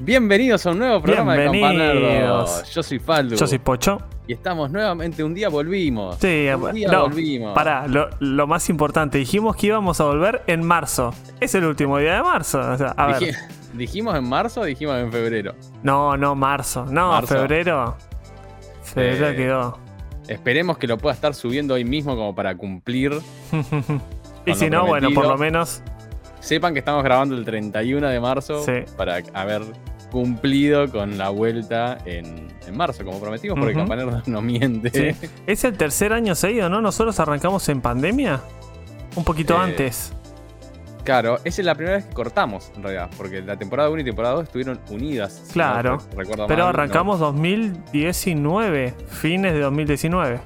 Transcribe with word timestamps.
Bienvenidos 0.00 0.64
a 0.66 0.70
un 0.70 0.78
nuevo 0.78 1.02
programa 1.02 1.34
de. 1.36 1.44
Campanerdos. 1.44 2.70
Yo 2.72 2.82
soy 2.82 2.98
Faldu. 2.98 3.36
Yo 3.36 3.46
soy 3.46 3.58
Pocho. 3.58 3.98
Y 4.26 4.32
estamos 4.32 4.70
nuevamente, 4.70 5.22
un 5.24 5.34
día 5.34 5.48
volvimos. 5.48 6.16
Sí, 6.20 6.46
un 6.56 6.72
día 6.72 6.88
no, 6.90 7.02
volvimos. 7.02 7.54
Pará, 7.54 7.86
lo, 7.86 8.08
lo 8.20 8.46
más 8.46 8.68
importante, 8.70 9.18
dijimos 9.18 9.56
que 9.56 9.66
íbamos 9.66 10.00
a 10.00 10.04
volver 10.04 10.42
en 10.46 10.62
marzo. 10.64 11.12
Es 11.40 11.54
el 11.54 11.64
último 11.64 11.98
día 11.98 12.14
de 12.14 12.22
marzo. 12.22 12.60
o 12.60 12.76
sea, 12.78 12.94
a 12.96 13.06
ver. 13.08 13.16
Dij- 13.20 13.48
¿Dijimos 13.74 14.14
en 14.16 14.24
marzo 14.28 14.62
o 14.62 14.64
dijimos 14.64 14.96
en 14.98 15.12
febrero? 15.12 15.54
No, 15.82 16.16
no, 16.16 16.34
marzo. 16.34 16.86
No, 16.86 17.10
Marzo. 17.10 17.34
febrero. 17.34 17.96
Febrero 18.82 19.28
Eh, 19.28 19.36
quedó. 19.36 19.78
Esperemos 20.28 20.78
que 20.78 20.86
lo 20.86 20.96
pueda 20.96 21.14
estar 21.14 21.34
subiendo 21.34 21.74
hoy 21.74 21.84
mismo 21.84 22.14
como 22.16 22.34
para 22.34 22.56
cumplir. 22.56 23.12
y 24.46 24.54
si 24.54 24.70
no, 24.70 24.86
bueno, 24.86 25.10
por 25.14 25.26
lo 25.26 25.36
menos. 25.36 25.82
Sepan 26.40 26.72
que 26.72 26.78
estamos 26.80 27.04
grabando 27.04 27.34
el 27.36 27.44
31 27.44 28.08
de 28.08 28.18
marzo 28.20 28.64
Sí. 28.64 28.72
para 28.96 29.18
haber 29.34 29.62
cumplido 30.10 30.90
con 30.90 31.16
la 31.18 31.28
vuelta 31.28 31.98
en, 32.04 32.48
en 32.66 32.76
marzo, 32.76 33.04
como 33.04 33.20
prometimos, 33.20 33.56
porque 33.58 33.72
Ujú. 33.74 33.80
Campanerdos 33.82 34.26
no 34.28 34.42
miente. 34.42 34.90
Sí. 35.20 35.28
Es 35.46 35.62
el 35.64 35.76
tercer 35.76 36.12
año 36.12 36.34
seguido, 36.34 36.68
¿no? 36.68 36.80
Nosotros 36.80 37.18
arrancamos 37.20 37.68
en 37.68 37.80
pandemia. 37.80 38.40
Un 39.16 39.24
poquito 39.24 39.54
Eh, 39.54 39.58
antes. 39.60 40.12
Claro, 41.04 41.36
esa 41.44 41.62
es 41.62 41.64
la 41.64 41.74
primera 41.74 41.96
vez 41.96 42.04
que 42.06 42.12
cortamos, 42.14 42.70
en 42.76 42.82
realidad, 42.82 43.08
porque 43.16 43.40
la 43.40 43.56
temporada 43.56 43.88
1 43.88 44.00
y 44.02 44.04
temporada 44.04 44.34
2 44.34 44.44
estuvieron 44.44 44.78
unidas. 44.90 45.42
si 45.46 45.52
Claro. 45.54 45.96
no 45.96 46.16
recuerdo 46.18 46.46
Pero 46.46 46.64
mal, 46.64 46.68
arrancamos 46.74 47.18
2019, 47.20 48.94
fines 49.08 49.52
de 49.52 49.60
2019. 49.60 50.40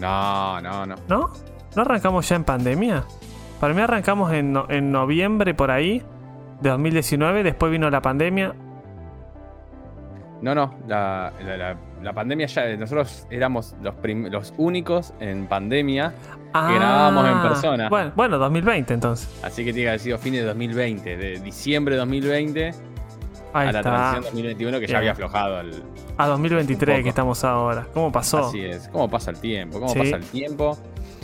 No, 0.00 0.60
no, 0.60 0.86
no. 0.86 0.94
¿No? 1.08 1.32
¿No 1.76 1.82
arrancamos 1.82 2.28
ya 2.28 2.36
en 2.36 2.44
pandemia? 2.44 3.04
Para 3.60 3.74
mí 3.74 3.80
arrancamos 3.82 4.32
en, 4.32 4.52
no- 4.54 4.66
en 4.68 4.90
noviembre 4.90 5.54
por 5.54 5.70
ahí 5.70 6.02
de 6.60 6.70
2019, 6.70 7.42
después 7.42 7.70
vino 7.70 7.88
la 7.90 8.00
pandemia. 8.02 8.54
No, 10.42 10.54
no, 10.54 10.74
la, 10.88 11.32
la- 11.44 11.56
la- 11.58 11.76
la 12.02 12.12
pandemia 12.14 12.46
ya. 12.46 12.74
Nosotros 12.76 13.26
éramos 13.30 13.76
los, 13.82 14.54
únicos 14.56 15.12
en 15.20 15.46
pandemia, 15.46 16.14
Ah, 16.54 16.72
grabábamos 16.74 17.26
en 17.28 17.42
persona. 17.42 17.88
Bueno, 17.90 18.12
bueno, 18.16 18.38
2020 18.38 18.94
entonces. 18.94 19.28
así 19.44 19.64
que 19.64 19.72
tiene 19.72 19.84
que 19.84 19.88
haber 19.90 20.00
sido 20.00 20.18
fines 20.18 20.40
de 20.40 20.46
2020, 20.46 21.16
de 21.16 21.38
diciembre 21.40 21.94
de 21.94 21.98
2020 22.00 22.70
Ahí 23.52 23.68
a 23.68 23.72
la 23.72 23.78
está. 23.80 23.82
transición 23.82 24.22
2021 24.24 24.72
que 24.72 24.78
Bien. 24.80 24.90
ya 24.92 24.98
había 24.98 25.12
aflojado 25.12 25.60
el. 25.60 25.82
A 26.16 26.26
2023 26.26 26.88
Un 26.88 26.96
poco. 26.96 27.02
que 27.04 27.08
estamos 27.10 27.44
ahora. 27.44 27.86
¿Cómo 27.92 28.10
pasó? 28.10 28.38
Así 28.46 28.64
es, 28.64 28.88
cómo 28.88 29.08
pasa 29.10 29.30
el 29.30 29.38
tiempo, 29.40 29.78
cómo 29.78 29.92
Sí. 29.92 29.98
pasa 29.98 30.16
el 30.16 30.24
tiempo. 30.24 30.78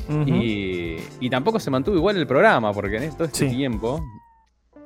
Y, 0.08 0.96
y 1.20 1.30
tampoco 1.30 1.58
se 1.60 1.70
mantuvo 1.70 1.96
igual 1.96 2.16
el 2.16 2.26
programa, 2.26 2.72
porque 2.72 2.96
en 2.96 3.10
todo 3.12 3.24
este 3.24 3.48
Sí. 3.48 3.56
tiempo 3.56 4.04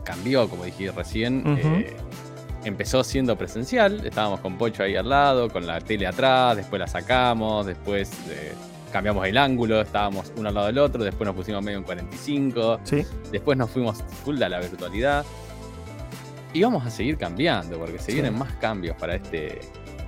cambió, 0.04 0.48
como 0.48 0.64
dije 0.64 0.90
recién. 0.92 1.42
Eh, 1.58 1.96
empezó 2.64 3.02
siendo 3.04 3.36
presencial, 3.36 4.04
estábamos 4.06 4.40
con 4.40 4.56
Pocho 4.58 4.82
ahí 4.82 4.96
al 4.96 5.08
lado, 5.08 5.48
con 5.50 5.66
la 5.66 5.80
tele 5.80 6.06
atrás, 6.06 6.56
después 6.56 6.78
la 6.80 6.86
sacamos, 6.86 7.66
después 7.66 8.10
eh, 8.28 8.52
cambiamos 8.92 9.26
el 9.26 9.38
ángulo, 9.38 9.80
estábamos 9.80 10.32
uno 10.36 10.48
al 10.48 10.54
lado 10.54 10.66
del 10.66 10.78
otro, 10.78 11.02
después 11.04 11.26
nos 11.26 11.34
pusimos 11.36 11.62
medio 11.62 11.78
en 11.78 11.84
45, 11.84 12.80
Sí. 12.84 13.02
después 13.30 13.56
nos 13.56 13.70
fuimos 13.70 14.02
full 14.24 14.42
a 14.42 14.48
la 14.48 14.58
virtualidad. 14.60 15.24
Y 16.52 16.62
vamos 16.62 16.84
a 16.84 16.90
seguir 16.90 17.16
cambiando, 17.16 17.78
porque 17.78 17.98
se 17.98 18.06
Sí. 18.06 18.12
vienen 18.14 18.36
más 18.36 18.52
cambios 18.54 18.96
para 18.96 19.14
este, 19.14 19.60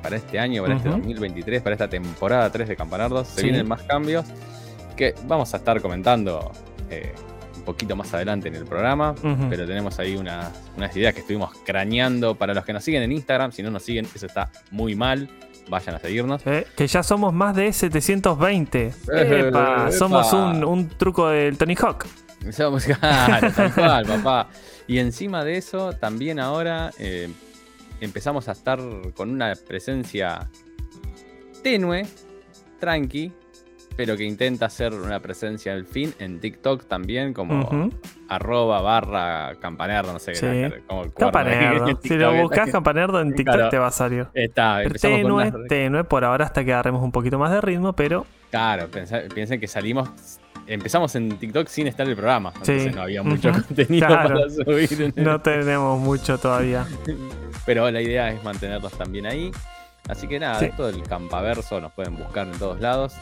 para 0.02 0.16
este 0.16 0.40
año, 0.40 0.62
para 0.62 0.74
este 0.76 0.88
Ujú. 0.88 0.98
2023, 0.98 1.62
para 1.62 1.74
esta 1.74 1.88
temporada 1.88 2.50
3 2.50 2.66
de 2.68 2.74
Campanardos. 2.76 3.28
Se 3.28 3.40
Sí. 3.42 3.46
vienen 3.46 3.68
más 3.68 3.82
cambios 3.84 4.24
que 4.94 5.14
vamos 5.26 5.52
a 5.54 5.58
estar 5.58 5.80
comentando 5.80 6.52
eh, 6.90 7.14
un 7.56 7.62
poquito 7.62 7.94
más 7.96 8.12
adelante 8.12 8.48
en 8.48 8.56
el 8.56 8.64
programa. 8.64 9.14
Pero 9.48 9.66
tenemos 9.66 9.98
ahí 9.98 10.16
unas, 10.16 10.50
unas 10.76 10.96
ideas 10.96 11.14
que 11.14 11.20
estuvimos 11.20 11.50
craneando. 11.64 12.34
Para 12.34 12.54
los 12.54 12.64
que 12.64 12.72
nos 12.72 12.82
siguen 12.84 13.02
en 13.02 13.12
Instagram, 13.12 13.52
si 13.52 13.62
no 13.62 13.70
nos 13.70 13.82
siguen, 13.82 14.06
eso 14.14 14.26
está 14.26 14.50
muy 14.70 14.94
mal. 14.94 15.28
Vayan 15.68 15.94
a 15.94 15.98
seguirnos. 16.00 16.42
Eh, 16.46 16.66
que 16.76 16.86
ya 16.88 17.02
somos 17.02 17.32
más 17.32 17.54
de 17.54 17.72
720. 17.72 18.86
Eh, 18.86 18.92
Epa, 19.12 19.48
epa. 19.48 19.92
somos 19.92 20.32
un, 20.32 20.64
un 20.64 20.88
truco 20.88 21.28
del 21.28 21.56
Tony 21.56 21.76
Hawk. 21.76 22.04
Somos, 22.50 22.84
claro, 23.00 23.52
tal 23.52 23.72
cual, 23.72 24.06
papá. 24.06 24.48
Y 24.88 24.98
encima 24.98 25.44
de 25.44 25.56
eso, 25.56 25.92
también 25.92 26.40
ahora 26.40 26.90
eh, 26.98 27.30
empezamos 28.00 28.48
a 28.48 28.52
estar 28.52 28.80
con 29.14 29.30
una 29.30 29.54
presencia 29.54 30.50
tenue, 31.62 32.04
tranqui, 32.80 33.32
pero 33.96 34.16
que 34.16 34.24
intenta 34.24 34.68
ser 34.70 34.92
una 34.94 35.20
presencia 35.20 35.72
al 35.72 35.84
fin 35.84 36.14
en 36.18 36.40
TikTok 36.40 36.84
también, 36.86 37.32
como 37.34 37.90
arroba 38.28 38.80
barra 38.80 39.54
campanerdo, 39.60 40.12
no 40.12 40.18
sé 40.18 40.34
Sí. 40.34 40.40
qué. 40.46 40.82
Como 40.86 41.10
Campanerdo. 41.12 41.98
Si 42.02 42.14
lo 42.16 42.32
buscas 42.42 42.70
Campanerdo 42.72 43.20
en 43.20 43.34
TikTok 43.34 43.54
Claro. 43.54 43.70
te 43.70 43.78
va 43.78 43.88
a 43.88 43.90
salir. 43.92 44.26
Está, 44.34 44.80
Pero 44.82 44.94
tenue, 45.00 45.32
unas- 45.48 45.54
tenue 45.68 46.04
por 46.04 46.24
ahora 46.24 46.44
hasta 46.46 46.64
que 46.64 46.72
agarremos 46.72 47.02
un 47.02 47.12
poquito 47.12 47.38
más 47.38 47.50
de 47.52 47.60
ritmo, 47.60 47.92
pero 47.94 48.26
Claro, 48.50 48.88
piensen 49.34 49.58
que 49.60 49.66
salimos. 49.66 50.10
Empezamos 50.66 51.14
en 51.16 51.30
TikTok 51.38 51.66
sin 51.68 51.86
estar 51.88 52.06
el 52.06 52.14
programa. 52.14 52.52
Sí. 52.62 52.72
Entonces 52.72 52.94
no 52.94 53.02
había 53.02 53.22
mucho 53.22 53.50
contenido 53.52 54.06
Claro. 54.06 54.28
para 54.36 54.50
subir. 54.50 55.12
no 55.16 55.40
tenemos 55.40 55.98
mucho 56.00 56.38
todavía. 56.38 56.86
Pero 57.66 57.90
la 57.90 58.00
idea 58.00 58.30
es 58.30 58.42
mantenerlos 58.44 58.92
también 58.92 59.26
ahí. 59.26 59.50
Así 60.12 60.28
que 60.28 60.38
nada, 60.38 60.58
Sí. 60.58 60.66
esto 60.66 60.86
del 60.86 61.02
campaverso 61.02 61.80
nos 61.80 61.92
pueden 61.92 62.16
buscar 62.16 62.46
en 62.46 62.52
todos 62.58 62.80
lados. 62.80 63.14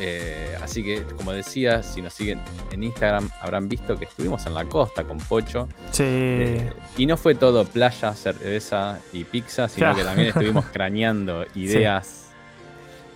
Eh, 0.00 0.56
así 0.62 0.84
que, 0.84 1.02
como 1.02 1.32
decía, 1.32 1.82
si 1.82 2.02
nos 2.02 2.12
siguen 2.14 2.40
en 2.70 2.82
Instagram, 2.84 3.30
habrán 3.40 3.68
visto 3.68 3.96
que 3.98 4.04
estuvimos 4.04 4.46
en 4.46 4.54
la 4.54 4.64
costa 4.64 5.04
con 5.04 5.18
Pocho. 5.18 5.68
Sí. 5.90 6.04
Eh, 6.06 6.72
y 6.96 7.06
no 7.06 7.16
fue 7.16 7.34
todo 7.34 7.64
playa, 7.64 8.14
cerveza 8.14 8.98
y 9.12 9.24
pizza, 9.24 9.68
sino 9.68 9.86
Claro. 9.86 9.96
que 9.98 10.04
también 10.04 10.28
estuvimos 10.28 10.64
craneando 10.72 11.44
ideas, 11.54 12.26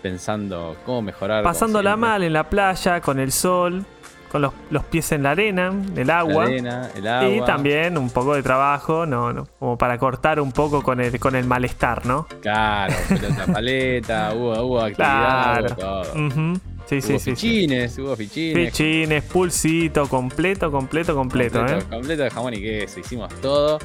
pensando 0.02 0.76
cómo 0.84 1.02
mejorar. 1.02 1.44
Pasándola 1.44 1.96
mal 1.96 2.22
en 2.24 2.32
la 2.32 2.48
playa, 2.48 3.00
con 3.00 3.20
el 3.20 3.30
sol, 3.30 3.84
con 4.32 4.40
los, 4.42 4.52
los 4.70 4.82
pies 4.84 5.12
en 5.12 5.22
la 5.24 5.32
arena, 5.32 5.70
el 5.94 6.06
La 6.06 6.20
agua. 6.20 6.44
arena, 6.44 6.90
el 6.96 7.06
agua. 7.06 7.28
Y 7.30 7.40
también 7.42 7.98
un 7.98 8.08
poco 8.10 8.34
de 8.34 8.42
trabajo, 8.42 9.04
no, 9.04 9.32
no, 9.32 9.46
como 9.58 9.76
para 9.76 9.98
cortar 9.98 10.40
un 10.40 10.50
poco 10.52 10.82
con 10.82 11.00
el, 11.00 11.20
con 11.20 11.36
el 11.36 11.44
malestar, 11.44 12.06
¿no? 12.06 12.26
Claro, 12.40 12.94
pelota 13.08 13.46
paleta, 13.52 14.32
hubo, 14.34 14.52
hubo 14.62 14.80
actividad, 14.80 15.66
Claro. 15.66 15.66
hubo 15.66 15.74
todo. 15.76 16.26
Ujú. 16.26 16.60
Sí, 16.86 17.00
sí, 17.00 17.12
hubo 17.12 17.18
sí, 17.20 17.24
sí. 17.24 17.30
fichines, 17.36 17.98
hubo 17.98 18.16
fichines. 18.16 18.70
Pichines, 18.70 19.22
pulsito, 19.24 20.08
completo, 20.08 20.70
completo, 20.70 21.14
completo, 21.14 21.60
completo, 21.60 21.86
¿eh? 21.86 21.90
completo 21.90 22.22
de 22.24 22.30
jamón 22.30 22.54
y 22.54 22.60
queso, 22.62 23.00
hicimos 23.00 23.32
todo. 23.40 23.78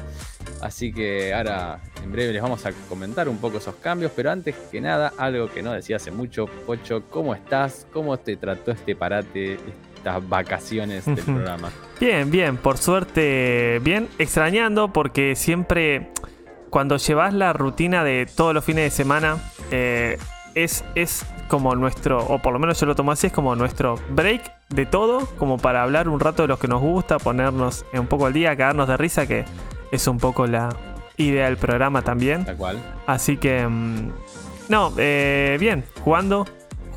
Así 0.62 0.92
que 0.92 1.32
ahora 1.34 1.78
en 2.02 2.10
breve 2.10 2.32
les 2.32 2.42
vamos 2.42 2.64
a 2.66 2.72
comentar 2.88 3.28
un 3.28 3.38
poco 3.38 3.58
esos 3.58 3.76
cambios, 3.76 4.10
pero 4.16 4.30
antes 4.32 4.56
que 4.72 4.80
nada, 4.80 5.12
algo 5.18 5.48
que 5.48 5.62
no 5.62 5.72
decía 5.72 5.96
hace 5.96 6.10
mucho, 6.10 6.46
Pocho, 6.66 7.02
¿cómo 7.10 7.34
estás? 7.34 7.86
¿Cómo 7.92 8.16
te 8.16 8.36
trató 8.36 8.72
este 8.72 8.96
parate, 8.96 9.58
estas 9.98 10.26
vacaciones 10.28 11.04
del 11.04 11.16
programa? 11.24 11.70
Bien, 12.00 12.30
bien, 12.30 12.56
por 12.56 12.78
suerte, 12.78 13.80
bien, 13.82 14.08
extrañando 14.18 14.92
porque 14.92 15.36
siempre 15.36 16.10
cuando 16.70 16.96
llevas 16.96 17.34
la 17.34 17.52
rutina 17.52 18.04
de 18.04 18.26
todos 18.26 18.54
los 18.54 18.64
fines 18.64 18.84
de 18.84 18.90
semana, 18.90 19.38
eh, 19.70 20.18
es, 20.54 20.84
es 20.94 21.24
como 21.48 21.74
nuestro, 21.74 22.24
o 22.26 22.38
por 22.40 22.52
lo 22.52 22.58
menos 22.58 22.78
yo 22.80 22.86
lo 22.86 22.94
tomo 22.94 23.12
así, 23.12 23.28
es 23.28 23.32
como 23.32 23.56
nuestro 23.56 23.96
break 24.10 24.52
de 24.68 24.86
todo, 24.86 25.26
como 25.38 25.58
para 25.58 25.82
hablar 25.82 26.08
un 26.08 26.20
rato 26.20 26.42
de 26.42 26.48
los 26.48 26.58
que 26.58 26.68
nos 26.68 26.80
gusta, 26.80 27.18
ponernos 27.18 27.84
un 27.92 28.06
poco 28.06 28.26
al 28.26 28.32
día, 28.32 28.56
cagarnos 28.56 28.88
de 28.88 28.96
risa, 28.96 29.26
que 29.26 29.44
es 29.90 30.06
un 30.06 30.18
poco 30.18 30.46
la 30.46 30.68
idea 31.16 31.46
del 31.46 31.56
programa 31.56 32.02
también. 32.02 32.44
Tal 32.44 32.56
cual. 32.56 32.78
Así 33.06 33.38
que, 33.38 33.66
mm, 33.66 34.10
no, 34.68 34.92
eh, 34.98 35.56
bien, 35.58 35.84
jugando, 36.04 36.46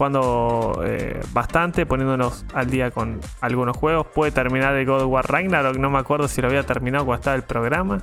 jugando 0.05 0.81
eh, 0.83 1.21
bastante, 1.31 1.85
poniéndonos 1.85 2.43
al 2.55 2.71
día 2.71 2.89
con 2.89 3.19
algunos 3.39 3.77
juegos. 3.77 4.07
Puede 4.07 4.31
terminar 4.31 4.73
el 4.75 4.83
God 4.87 5.03
of 5.03 5.11
War 5.11 5.31
Ragnarok, 5.31 5.77
no 5.77 5.91
me 5.91 5.99
acuerdo 5.99 6.27
si 6.27 6.41
lo 6.41 6.47
había 6.47 6.63
terminado 6.63 7.05
cuando 7.05 7.19
estaba 7.19 7.35
el 7.35 7.43
programa. 7.43 8.01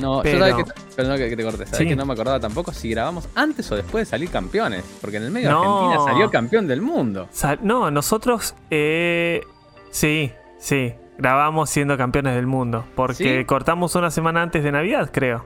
No, 0.00 0.22
Pero- 0.22 0.38
yo 0.48 0.64
sabía 0.96 1.16
que, 1.18 1.28
que 1.28 1.36
te 1.36 1.42
corté, 1.44 1.64
sabés 1.66 1.78
Sí. 1.80 1.86
que 1.86 1.96
no 1.96 2.06
me 2.06 2.14
acordaba 2.14 2.40
tampoco 2.40 2.72
si 2.72 2.88
grabamos 2.88 3.28
antes 3.34 3.70
o 3.70 3.76
después 3.76 4.06
de 4.06 4.10
salir 4.10 4.30
campeones, 4.30 4.84
porque 5.02 5.18
en 5.18 5.24
el 5.24 5.30
medio 5.30 5.50
No. 5.50 5.80
Argentina 5.90 6.12
salió 6.12 6.30
campeón 6.30 6.66
del 6.66 6.80
mundo. 6.80 7.28
Sa- 7.30 7.58
no, 7.60 7.90
nosotros, 7.90 8.54
eh, 8.70 9.42
sí, 9.90 10.32
sí, 10.58 10.94
grabamos 11.18 11.68
siendo 11.68 11.98
campeones 11.98 12.36
del 12.36 12.46
mundo, 12.46 12.86
porque 12.94 13.38
¿Sí? 13.40 13.44
cortamos 13.44 13.94
una 13.96 14.10
semana 14.10 14.40
antes 14.40 14.64
de 14.64 14.72
Navidad, 14.72 15.10
creo. 15.12 15.44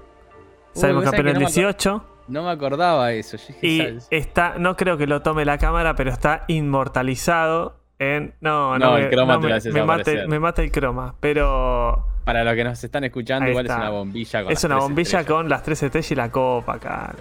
Salimos 0.74 1.02
campeones 1.04 1.32
el 1.34 1.40
no 1.40 1.40
me 1.40 1.46
acuer- 1.46 1.54
18. 1.54 2.04
No 2.32 2.42
me 2.42 2.50
acordaba 2.50 3.12
eso. 3.12 3.36
Yo 3.36 3.46
dije, 3.48 3.66
Y 3.66 3.78
¿sabes? 3.78 4.08
está, 4.10 4.54
no 4.58 4.76
creo 4.76 4.96
que 4.96 5.06
lo 5.06 5.22
tome 5.22 5.44
la 5.44 5.58
cámara, 5.58 5.94
pero 5.94 6.10
está 6.10 6.44
inmortalizado 6.48 7.76
en. 7.98 8.34
No, 8.40 8.78
no, 8.78 8.92
No, 8.92 8.96
el 8.96 9.10
croma 9.10 9.34
no 9.34 9.40
te 9.40 9.44
me- 9.46 9.50
lo 9.50 9.56
hace 9.56 9.70
me, 9.72 9.80
me 10.28 10.38
mata 10.40 10.62
el 10.62 10.70
croma. 10.72 11.14
Pero 11.20 12.06
Para 12.24 12.42
los 12.44 12.54
que 12.54 12.64
nos 12.64 12.82
están 12.82 13.04
escuchando, 13.04 13.48
igual 13.50 13.66
está. 13.66 13.76
es 13.76 13.80
una 13.82 13.90
bombilla 13.90 14.42
con 14.42 14.52
es 14.52 14.56
las 14.58 14.64
una 14.64 14.74
tres 14.76 14.82
bombilla 14.88 15.02
estrellas. 15.20 15.26
con 15.26 15.48
las 15.48 15.62
tres 15.62 15.82
estrellas 15.82 16.10
y 16.10 16.14
la 16.14 16.30
copa 16.30 16.74
acá. 16.74 17.14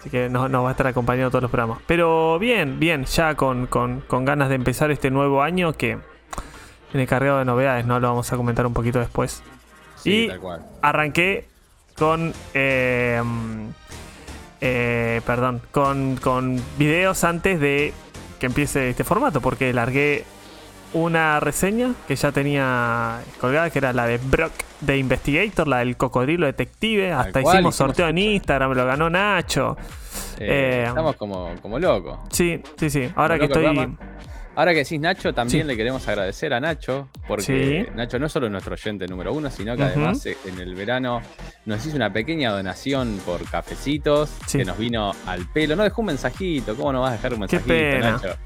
Así 0.00 0.08
que 0.08 0.28
nos, 0.30 0.48
nos 0.50 0.64
va 0.64 0.68
a 0.68 0.70
estar 0.70 0.86
acompañando 0.86 1.30
todos 1.30 1.42
los 1.42 1.50
programas. 1.50 1.78
Pero 1.86 2.38
bien, 2.38 2.78
bien, 2.80 3.04
ya 3.04 3.34
con, 3.34 3.66
con- 3.66 4.00
con 4.02 4.24
ganas 4.24 4.48
de 4.48 4.54
empezar 4.54 4.90
este 4.90 5.10
nuevo 5.10 5.42
año 5.42 5.74
que 5.74 5.98
viene 6.92 7.06
cargado 7.06 7.38
de 7.40 7.44
novedades, 7.44 7.84
¿no? 7.84 8.00
Lo 8.00 8.08
vamos 8.08 8.32
a 8.32 8.36
comentar 8.36 8.64
un 8.66 8.72
poquito 8.72 8.98
después. 8.98 9.42
Sí, 9.96 10.24
y- 10.24 10.28
tal 10.28 10.40
cual. 10.40 10.62
Arranqué 10.80 11.46
con. 11.98 12.32
eh, 12.54 13.20
eh, 14.60 15.20
perdón, 15.26 15.60
con, 15.72 16.16
con 16.16 16.60
videos 16.78 17.24
antes 17.24 17.60
de 17.60 17.92
que 18.38 18.46
empiece 18.46 18.90
este 18.90 19.04
formato, 19.04 19.40
porque 19.40 19.72
largué 19.72 20.24
una 20.92 21.38
reseña 21.40 21.94
que 22.08 22.16
ya 22.16 22.32
tenía 22.32 23.20
colgada, 23.40 23.70
que 23.70 23.78
era 23.78 23.92
la 23.92 24.06
de 24.06 24.18
Brock 24.18 24.52
de 24.80 24.98
Investigator, 24.98 25.68
la 25.68 25.78
del 25.78 25.96
cocodrilo 25.96 26.46
detective. 26.46 27.12
Hasta 27.12 27.42
cual, 27.42 27.56
hicimos 27.56 27.76
sorteo 27.76 28.08
en 28.08 28.18
Instagram, 28.18 28.72
lo 28.72 28.86
ganó 28.86 29.08
Nacho. 29.10 29.76
Eh, 30.38 30.82
Eh, 30.82 30.84
estamos 30.88 31.16
como, 31.16 31.54
como 31.60 31.78
locos. 31.78 32.18
Sí, 32.30 32.60
sí, 32.76 32.90
sí. 32.90 33.10
Ahora 33.14 33.38
que 33.38 33.44
estoy. 33.44 33.96
Ahora 34.60 34.72
que 34.72 34.80
decís 34.80 35.00
Nacho, 35.00 35.32
también 35.32 35.62
Sí. 35.62 35.68
le 35.68 35.74
queremos 35.74 36.06
agradecer 36.06 36.52
a 36.52 36.60
Nacho, 36.60 37.08
porque 37.26 37.86
Sí. 37.86 37.92
Nacho 37.96 38.18
no 38.18 38.26
es 38.26 38.32
solo 38.32 38.50
nuestro 38.50 38.74
oyente 38.74 39.06
número 39.06 39.32
uno, 39.32 39.48
sino 39.50 39.74
que 39.74 39.84
además 39.84 40.26
eh, 40.26 40.36
en 40.44 40.60
el 40.60 40.74
verano 40.74 41.22
nos 41.64 41.86
hizo 41.86 41.96
una 41.96 42.12
pequeña 42.12 42.50
donación 42.50 43.18
por 43.24 43.42
cafecitos, 43.50 44.28
Sí. 44.46 44.58
que 44.58 44.64
nos 44.66 44.76
vino 44.76 45.12
al 45.26 45.46
pelo. 45.50 45.76
No 45.76 45.82
dejó 45.82 46.02
un 46.02 46.08
mensajito, 46.08 46.76
¿cómo 46.76 46.92
no 46.92 47.00
vas 47.00 47.12
a 47.12 47.14
dejar 47.14 47.32
un 47.32 47.46
Qué 47.46 47.56
mensajito, 47.56 47.68
pena. 47.68 48.10
Nacho? 48.12 48.36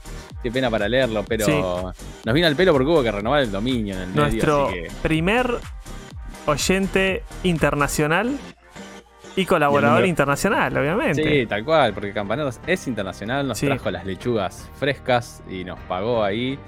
Qué 0.40 0.52
pena 0.52 0.70
para 0.70 0.88
leerlo, 0.88 1.24
pero 1.24 1.92
nos 2.24 2.34
vino 2.34 2.46
al 2.46 2.54
pelo 2.54 2.70
porque 2.72 2.88
hubo 2.90 3.02
que 3.02 3.10
renovar 3.10 3.42
el 3.42 3.50
dominio 3.50 3.94
en 3.96 4.00
el 4.02 4.08
medio, 4.10 4.22
Nuestro 4.22 4.68
así 4.68 4.74
que 4.82 4.88
primer 5.02 5.50
oyente 6.46 7.22
internacional 7.42 8.36
y 9.36 9.44
colaborador 9.46 9.94
número- 9.96 10.06
internacional, 10.08 10.76
obviamente. 10.76 11.22
Sí, 11.22 11.46
tal 11.46 11.64
cual, 11.64 11.92
porque 11.92 12.12
Campaneros 12.12 12.60
es 12.66 12.86
internacional, 12.86 13.46
nos 13.48 13.58
Sí. 13.58 13.66
trajo 13.66 13.90
las 13.90 14.04
lechugas 14.06 14.68
frescas 14.78 15.42
y 15.48 15.64
nos 15.64 15.78
pagó 15.80 16.22
ahí. 16.22 16.58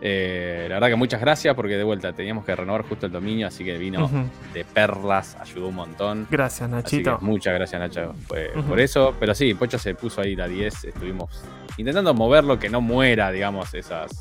Eh, 0.00 0.66
la 0.68 0.76
verdad 0.76 0.88
que 0.90 0.94
muchas 0.94 1.20
gracias 1.20 1.54
porque 1.56 1.76
de 1.76 1.82
vuelta 1.82 2.12
teníamos 2.12 2.44
que 2.44 2.54
renovar 2.54 2.82
justo 2.82 3.06
el 3.06 3.10
dominio, 3.12 3.48
así 3.48 3.64
que 3.64 3.76
vino 3.78 4.08
de 4.54 4.64
perlas, 4.64 5.36
ayudó 5.40 5.68
un 5.68 5.74
montón. 5.74 6.26
Gracias, 6.30 6.70
Así 6.72 6.98
que 7.02 7.10
Nachito. 7.10 7.18
muchas 7.20 7.52
gracias 7.54 7.80
Nacho 7.80 8.14
pues, 8.28 8.50
Ujú. 8.56 8.62
por 8.68 8.78
eso. 8.80 9.14
Pero 9.18 9.34
sí, 9.34 9.54
Pocho 9.54 9.76
se 9.78 9.94
puso 9.96 10.20
ahí 10.20 10.36
la 10.36 10.46
10, 10.46 10.84
estuvimos 10.84 11.42
intentando 11.78 12.14
moverlo, 12.14 12.60
que 12.60 12.68
no 12.68 12.80
muera, 12.80 13.32
digamos, 13.32 13.74
esas, 13.74 14.12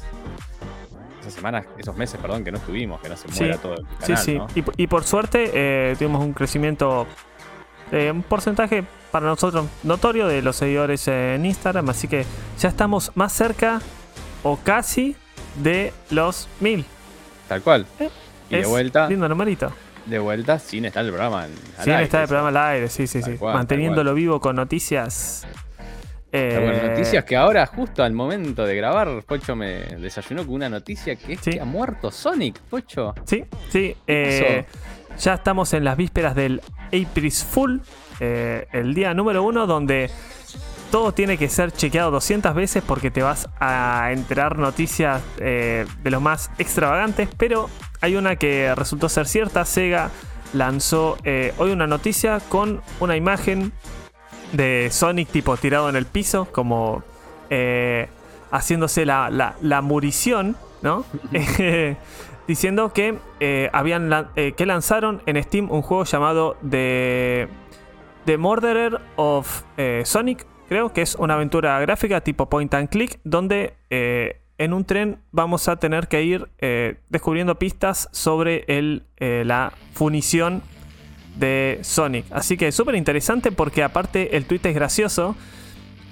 esas 1.21 1.33
semanas, 1.33 1.65
esos 1.77 1.95
meses, 1.95 2.19
perdón, 2.19 2.44
que 2.44 2.51
no 2.51 2.57
estuvimos, 2.57 2.99
que 2.99 3.09
no 3.09 3.15
se 3.17 3.27
Sí. 3.29 3.39
muera 3.44 3.57
todo 3.57 3.73
el 3.75 3.81
Sí, 3.81 4.07
canal, 4.07 4.17
sí. 4.17 4.35
¿no? 4.35 4.47
Y, 4.55 4.63
y 4.83 4.88
por 4.88 5.03
suerte 5.03 5.51
eh, 5.53 5.95
tuvimos 5.97 6.23
un 6.23 6.33
crecimiento, 6.33 7.05
eh, 7.92 8.12
un 8.12 8.24
porcentaje 8.24 8.84
para 9.12 9.25
nosotros 9.25 9.66
notorio 9.84 10.28
de 10.28 10.42
los 10.42 10.56
seguidores 10.57 11.07
en 11.07 11.45
Instagram, 11.45 11.89
así 11.89 12.07
que 12.07 12.25
ya 12.60 12.69
estamos 12.69 13.12
más 13.16 13.31
cerca 13.34 13.81
o 14.44 14.57
casi 14.57 15.16
de 15.62 15.94
los 16.10 16.48
mil. 16.60 16.86
Tal 17.48 17.62
cual. 17.62 17.86
Eh, 18.00 18.10
y 18.50 18.56
de 18.57 18.66
vuelta, 18.66 19.07
Lindo 19.10 19.28
numerito. 19.30 19.72
de 20.06 20.19
vuelta, 20.19 20.60
sin 20.60 20.86
estar 20.86 21.04
el 21.04 21.12
programa 21.12 21.44
al 21.44 21.51
Sí, 21.84 21.89
aire, 21.92 22.04
está 22.04 22.22
el 22.22 22.28
programa 22.28 22.50
al 22.50 22.57
aire, 22.75 22.89
sí, 22.89 23.07
sí, 23.07 23.22
Tal 23.22 23.31
sí. 23.34 23.38
cual, 23.38 23.54
Manteniéndolo 23.56 24.13
vivo 24.13 24.40
con 24.40 24.56
noticias. 24.56 25.45
Pero 26.29 26.62
bueno, 26.62 26.77
eh, 26.77 26.89
noticias 26.89 27.24
que 27.24 27.35
ahora, 27.38 27.65
justo 27.65 28.03
al 28.03 28.13
momento 28.13 28.65
de 28.65 28.75
grabar, 28.75 29.24
Pocho 29.25 29.56
me 29.56 29.79
desayunó 30.00 30.45
con 30.45 30.56
una 30.56 30.69
noticia 30.69 31.15
que 31.15 31.33
es 31.33 31.39
Sí. 31.41 31.51
que 31.51 31.62
ha 31.62 31.65
muerto 31.65 32.12
Sonic, 32.12 32.59
Pocho. 32.69 33.13
Sí, 33.25 33.45
sí. 33.69 33.95
eh, 34.07 34.65
ya 35.19 35.35
estamos 35.35 35.74
en 35.74 35.83
las 35.83 35.95
vísperas 35.97 36.35
del 36.35 36.62
April 36.88 37.31
Full, 37.31 37.77
eh, 38.19 38.68
el 38.74 38.94
día 38.94 39.13
número 39.13 39.41
uno, 39.44 39.65
donde 39.68 40.12
todo 40.91 41.12
tiene 41.13 41.38
que 41.38 41.50
ser 41.50 41.71
chequeado 41.71 42.12
200 42.12 42.53
veces 42.56 42.83
porque 42.85 43.09
te 43.12 43.21
vas 43.23 43.50
a 43.59 44.09
enterar 44.12 44.57
noticias 44.57 45.21
eh, 45.39 45.85
de 46.03 46.12
los 46.12 46.21
más 46.21 46.50
extravagantes, 46.59 47.30
pero 47.38 47.69
hay 48.01 48.15
una 48.15 48.35
que 48.35 48.73
resultó 48.75 49.09
ser 49.09 49.25
cierta. 49.27 49.65
Sega 49.65 50.12
lanzó 50.53 51.18
eh, 51.23 51.53
hoy 51.57 51.71
una 51.71 51.88
noticia 51.88 52.39
con 52.47 52.81
una 53.00 53.18
imagen 53.18 53.73
de 54.51 54.89
Sonic 54.91 55.29
tipo 55.29 55.57
tirado 55.57 55.89
en 55.89 55.95
el 55.95 56.05
piso, 56.05 56.47
como 56.51 57.03
eh, 57.49 58.07
haciéndose 58.51 59.05
la, 59.05 59.29
la, 59.29 59.55
la 59.61 59.81
murición, 59.81 60.55
¿no? 60.81 61.05
Diciendo 62.47 62.94
que 62.94 63.17
eh, 63.41 63.69
habían 63.73 64.09
eh, 64.35 64.53
que 64.55 64.65
lanzaron 64.65 65.21
en 65.25 65.41
Steam 65.44 65.69
un 65.69 65.81
juego 65.81 66.05
llamado 66.05 66.55
The, 66.67 67.49
The 68.25 68.38
Murderer 68.38 69.01
of 69.17 69.63
Sonic, 70.05 70.45
creo 70.69 70.94
que 70.94 71.01
es 71.01 71.15
una 71.15 71.33
aventura 71.33 71.77
gráfica 71.81 72.21
tipo 72.21 72.49
point 72.49 72.73
and 72.73 72.89
click, 72.89 73.19
donde 73.25 73.73
en 73.89 74.73
un 74.73 74.85
tren 74.85 75.19
vamos 75.31 75.67
a 75.67 75.75
tener 75.75 76.07
que 76.07 76.23
ir 76.23 76.47
descubriendo 77.09 77.55
pistas 77.55 78.07
sobre 78.13 78.63
el, 78.67 79.03
la 79.19 79.73
funición 79.94 80.61
de 81.38 81.80
Sonic. 81.81 82.25
Así 82.31 82.57
que 82.57 82.72
súper 82.72 82.95
interesante 82.95 83.51
porque 83.51 83.84
aparte 83.84 84.36
el 84.38 84.45
tweet 84.45 84.62
es 84.63 84.75
gracioso. 84.75 85.36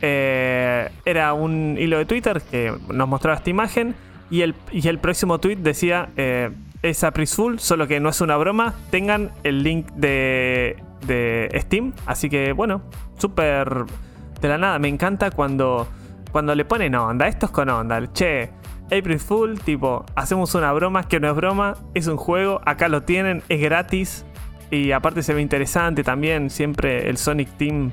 Eh, 0.01 0.89
era 1.05 1.33
un 1.33 1.77
hilo 1.79 1.97
de 1.97 2.05
Twitter 2.05 2.41
que 2.41 2.73
nos 2.93 3.07
mostraba 3.07 3.37
esta 3.37 3.49
imagen 3.49 3.95
y 4.29 4.41
el, 4.41 4.55
y 4.71 4.87
el 4.87 4.99
próximo 4.99 5.39
tweet 5.39 5.57
decía 5.57 6.09
eh, 6.17 6.51
es 6.81 7.03
April 7.03 7.27
Fool, 7.27 7.59
solo 7.59 7.87
que 7.87 7.99
no 7.99 8.09
es 8.09 8.21
una 8.21 8.37
broma. 8.37 8.75
Tengan 8.91 9.31
el 9.43 9.63
link 9.63 9.87
de, 9.93 10.77
de 11.07 11.49
Steam. 11.61 11.93
Así 12.05 12.29
que 12.29 12.51
bueno, 12.53 12.81
súper 13.17 13.85
de 14.41 14.47
la 14.47 14.57
nada. 14.57 14.79
Me 14.79 14.87
encanta 14.87 15.31
cuando, 15.31 15.87
cuando 16.31 16.53
le 16.53 16.65
ponen 16.65 16.95
onda. 16.95 17.27
Esto 17.27 17.47
es 17.47 17.51
con 17.51 17.69
onda. 17.69 18.11
Che, 18.13 18.51
April 18.85 19.19
Fool, 19.19 19.59
tipo, 19.59 20.05
hacemos 20.15 20.53
una 20.55 20.71
broma 20.73 21.07
que 21.07 21.19
no 21.19 21.29
es 21.29 21.35
broma, 21.35 21.75
es 21.95 22.07
un 22.07 22.17
juego, 22.17 22.61
acá 22.65 22.87
lo 22.87 23.03
tienen, 23.03 23.41
es 23.49 23.59
gratis. 23.61 24.25
Y 24.71 24.91
aparte 24.91 25.21
se 25.23 25.33
ve 25.33 25.41
interesante 25.41 26.03
también, 26.03 26.49
siempre 26.49 27.09
el 27.09 27.17
Sonic 27.17 27.49
Team 27.57 27.91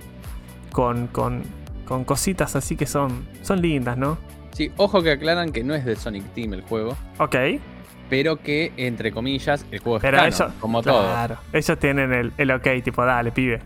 con, 0.70 1.06
con, 1.08 1.42
con 1.84 2.04
cositas 2.04 2.56
así 2.56 2.76
que 2.76 2.86
son, 2.86 3.26
son 3.42 3.60
lindas, 3.60 3.96
¿no? 3.98 4.18
Sí, 4.52 4.70
ojo 4.76 5.02
que 5.02 5.12
aclaran 5.12 5.52
que 5.52 5.62
no 5.64 5.74
es 5.74 5.84
de 5.84 5.96
Sonic 5.96 6.24
Team 6.34 6.54
el 6.54 6.62
juego, 6.62 6.96
Ok. 7.18 7.36
pero 8.10 8.36
que, 8.36 8.72
entre 8.76 9.12
comillas, 9.12 9.64
el 9.70 9.78
juego 9.80 9.96
es 9.98 10.02
canon, 10.02 10.26
ellos, 10.26 10.42
como 10.60 10.82
todo. 10.82 11.02
claro, 11.04 11.36
ellos 11.52 11.78
tienen 11.78 12.12
el, 12.12 12.32
el 12.36 12.50
ok, 12.50 12.66
tipo, 12.82 13.04
dale, 13.04 13.32
pibe. 13.32 13.60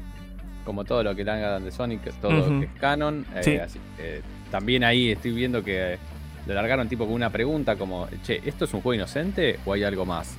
Como 0.64 0.84
todo 0.84 1.02
lo 1.04 1.14
que 1.14 1.22
hagan 1.22 1.64
de 1.64 1.70
Sonic, 1.70 2.06
es 2.08 2.20
todo 2.20 2.58
que 2.58 2.66
es 2.66 2.72
canon. 2.80 3.24
eh, 3.36 3.40
Sí. 3.42 3.56
así, 3.56 3.78
eh, 3.98 4.20
también 4.50 4.82
ahí 4.84 5.12
estoy 5.12 5.30
viendo 5.32 5.62
que 5.62 5.94
eh, 5.94 5.98
lo 6.46 6.54
largaron 6.54 6.88
tipo 6.88 7.04
con 7.04 7.14
una 7.14 7.30
pregunta 7.30 7.76
como, 7.76 8.08
che, 8.24 8.40
¿esto 8.44 8.64
es 8.64 8.74
un 8.74 8.80
juego 8.80 8.94
inocente 8.94 9.58
o 9.64 9.72
hay 9.72 9.84
algo 9.84 10.04
más? 10.04 10.36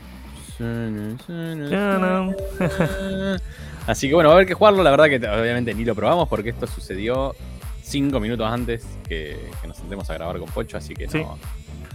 Así 3.85 4.07
que 4.09 4.13
bueno, 4.15 4.29
va 4.29 4.35
a 4.35 4.37
haber 4.37 4.47
que 4.47 4.53
jugarlo. 4.53 4.83
La 4.83 4.91
verdad 4.91 5.05
que 5.05 5.15
obviamente 5.17 5.73
ni 5.73 5.85
lo 5.85 5.95
probamos 5.95 6.27
porque 6.27 6.49
esto 6.49 6.67
sucedió 6.67 7.35
cinco 7.83 8.19
minutos 8.19 8.45
antes 8.51 8.85
que, 9.07 9.49
que 9.61 9.67
nos 9.67 9.77
sentemos 9.77 10.09
a 10.09 10.13
grabar 10.15 10.37
con 10.39 10.49
Pocho, 10.49 10.77
así 10.77 10.93
que 10.93 11.07
Sí. 11.07 11.19
no, 11.19 11.37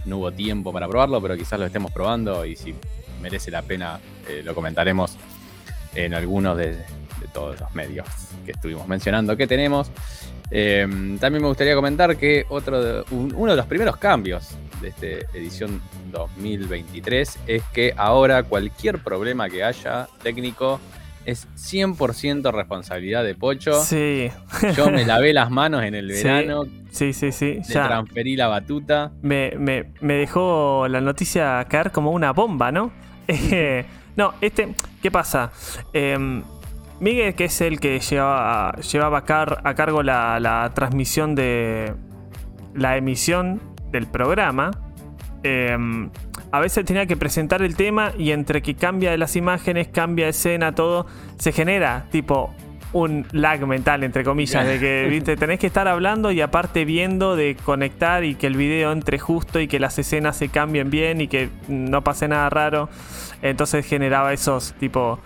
no 0.05 0.17
hubo 0.17 0.31
tiempo 0.31 0.73
para 0.73 0.87
probarlo, 0.87 1.21
pero 1.21 1.37
quizás 1.37 1.59
lo 1.59 1.65
estemos 1.67 1.91
probando 1.91 2.45
y 2.45 2.55
si 2.55 2.73
merece 3.21 3.51
la 3.51 3.61
pena 3.61 3.99
eh, 4.27 4.41
lo 4.43 4.55
comentaremos 4.55 5.15
en 5.95 6.13
algunos 6.15 6.57
de, 6.57 6.71
de 6.77 7.27
todos 7.31 7.59
los 7.59 7.73
medios 7.75 8.07
que 8.45 8.51
estuvimos 8.53 8.87
mencionando 8.87 9.37
que 9.37 9.45
tenemos. 9.45 9.91
Eh, 10.49 10.85
también 11.19 11.41
me 11.43 11.47
gustaría 11.47 11.75
comentar 11.75 12.17
que 12.17 12.45
otro 12.49 12.83
de- 12.83 13.03
un- 13.11 13.33
uno 13.35 13.51
de 13.51 13.57
los 13.57 13.65
primeros 13.67 13.97
cambios 13.97 14.49
de 14.83 14.89
esta 14.89 15.07
edición 15.37 15.81
2023 16.11 17.39
es 17.47 17.63
que 17.73 17.93
ahora 17.97 18.43
cualquier 18.43 18.99
problema 18.99 19.49
que 19.49 19.63
haya 19.63 20.07
técnico 20.21 20.79
es 21.25 21.47
100% 21.55 22.51
responsabilidad 22.51 23.23
de 23.23 23.33
Pocho. 23.33 23.81
Sí, 23.81 24.29
Yo 24.75 24.91
me 24.91 25.05
lavé 25.05 25.31
las 25.33 25.49
manos 25.49 25.81
en 25.83 25.95
el 25.95 26.11
Sí, 26.13 26.23
verano, 26.25 26.65
sí, 26.91 27.13
sí, 27.13 27.31
sí. 27.31 27.55
le 27.55 27.63
Ya 27.63 27.87
transferí 27.87 28.35
la 28.35 28.47
batuta. 28.49 29.11
me, 29.21 29.53
me- 29.57 29.85
me 30.01 30.15
dejó 30.15 30.85
la 30.89 30.99
noticia 30.99 31.65
caer 31.69 31.91
como 31.91 32.11
una 32.11 32.31
bomba, 32.33 32.71
¿no? 32.71 32.91
Eh, 33.29 33.85
no, 34.17 34.33
este, 34.41 34.75
¿qué 35.01 35.09
pasa? 35.09 35.51
Em, 35.93 36.43
Miguel, 36.99 37.33
que 37.35 37.45
es 37.45 37.61
el 37.61 37.79
que 37.79 37.99
llevaba, 38.01 38.75
llevaba 38.81 39.19
a, 39.19 39.23
car- 39.25 39.61
a 39.63 39.73
cargo 39.75 40.03
la, 40.03 40.39
la 40.41 40.69
transmisión 40.75 41.33
de 41.35 41.93
la 42.75 42.97
emisión 42.97 43.61
del 43.93 44.07
programa, 44.07 44.71
em, 45.43 46.09
a 46.51 46.59
veces 46.59 46.83
tenía 46.83 47.05
que 47.05 47.15
presentar 47.15 47.61
el 47.61 47.77
tema 47.77 48.11
y 48.17 48.31
entre 48.31 48.61
que 48.61 48.75
cambia 48.75 49.15
las 49.15 49.37
imágenes, 49.37 49.87
cambia 49.87 50.27
escena, 50.27 50.75
todo, 50.75 51.05
se 51.37 51.53
genera 51.53 52.07
tipo 52.11 52.53
un 52.91 53.25
lag 53.31 53.65
mental, 53.65 54.03
entre 54.03 54.23
comillas, 54.23 54.65
de 54.65 54.79
que 54.79 55.07
¿viste? 55.09 55.35
tenés 55.35 55.59
que 55.59 55.67
estar 55.67 55.87
hablando 55.87 56.31
y 56.31 56.41
aparte 56.41 56.85
viendo 56.85 57.35
de 57.35 57.55
conectar 57.63 58.23
y 58.23 58.35
que 58.35 58.47
el 58.47 58.55
video 58.55 58.91
entre 58.91 59.17
justo 59.19 59.59
y 59.59 59.67
que 59.67 59.79
las 59.79 59.97
escenas 59.97 60.37
se 60.37 60.49
cambien 60.49 60.89
bien 60.89 61.21
y 61.21 61.27
que 61.27 61.49
no 61.67 62.03
pase 62.03 62.27
nada 62.27 62.49
raro. 62.49 62.89
Entonces 63.41 63.85
generaba 63.85 64.33
esos 64.33 64.73
tipo, 64.73 65.19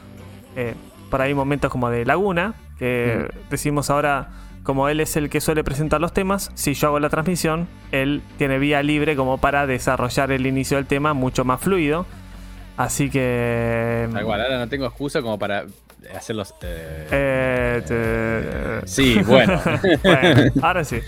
eh, 0.55 0.75
por 1.09 1.21
ahí 1.21 1.33
momentos 1.33 1.71
como 1.71 1.89
de 1.89 2.05
laguna, 2.05 2.53
que 2.79 3.27
decimos 3.49 3.89
ahora, 3.89 4.29
como 4.67 4.89
él 4.89 4.99
es 4.99 5.15
el 5.15 5.29
que 5.29 5.39
suele 5.39 5.63
presentar 5.63 6.01
los 6.01 6.11
temas, 6.11 6.51
si 6.53 6.73
yo 6.73 6.89
hago 6.89 6.99
la 6.99 7.07
transmisión, 7.09 7.69
él 7.93 8.21
tiene 8.37 8.59
vía 8.59 8.83
libre 8.83 9.15
como 9.15 9.37
para 9.37 9.65
desarrollar 9.65 10.29
el 10.33 10.45
inicio 10.45 10.75
del 10.75 10.85
tema 10.85 11.13
mucho 11.13 11.45
más 11.45 11.61
fluido. 11.61 12.05
Así 12.75 13.09
que. 13.09 14.09
Tal 14.11 14.25
cual, 14.25 14.41
ahora 14.41 14.59
no 14.59 14.67
tengo 14.67 14.85
excusa 14.85 15.21
como 15.21 15.39
para 15.39 15.63
hacer 16.13 16.35
los. 16.35 16.53
eh, 16.63 17.81
Eh, 17.89 18.81
Sí, 18.85 19.17
bueno. 19.25 19.59
Bueno, 20.03 20.51
ahora 20.61 20.83
sí. 20.83 20.99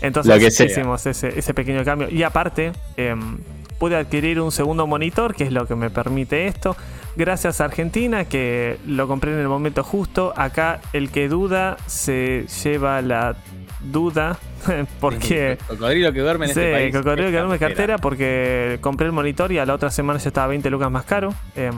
Entonces 0.00 0.32
Lo 0.32 0.38
que 0.38 0.52
sea. 0.52 0.66
hicimos 0.66 1.04
ese, 1.04 1.36
ese 1.36 1.54
pequeño 1.54 1.84
cambio. 1.84 2.08
Y 2.08 2.22
aparte, 2.22 2.70
em, 2.96 3.38
pude 3.80 3.96
adquirir 3.96 4.40
un 4.40 4.52
segundo 4.52 4.86
monitor, 4.86 5.34
que 5.34 5.42
es 5.42 5.52
lo 5.52 5.66
que 5.66 5.74
me 5.74 5.90
permite 5.90 6.46
esto. 6.46 6.76
Gracias 7.18 7.60
a 7.60 7.64
Argentina, 7.64 8.26
que 8.26 8.78
lo 8.86 9.08
compré 9.08 9.32
en 9.32 9.40
el 9.40 9.48
momento 9.48 9.82
justo. 9.82 10.32
Acá 10.36 10.80
el 10.92 11.10
que 11.10 11.28
duda 11.28 11.76
se 11.86 12.46
lleva 12.62 13.02
la 13.02 13.34
duda. 13.80 14.38
Porque. 15.00 15.58
Cocodrilo 15.66 16.12
que 16.12 16.20
duerme 16.20 16.46
en 16.46 16.54
Sí, 16.54 16.60
este 16.60 16.72
país. 16.72 16.94
cocodrilo 16.96 17.32
que 17.32 17.40
no 17.40 17.48
me 17.48 17.58
cartera 17.58 17.98
porque 17.98 18.78
compré 18.80 19.06
el 19.06 19.12
monitor 19.12 19.50
y 19.50 19.58
a 19.58 19.66
la 19.66 19.74
otra 19.74 19.90
semana 19.90 20.20
ya 20.20 20.28
estaba 20.28 20.46
20 20.46 20.70
lucas 20.70 20.92
más 20.92 21.04
caro. 21.06 21.34
Em, 21.56 21.74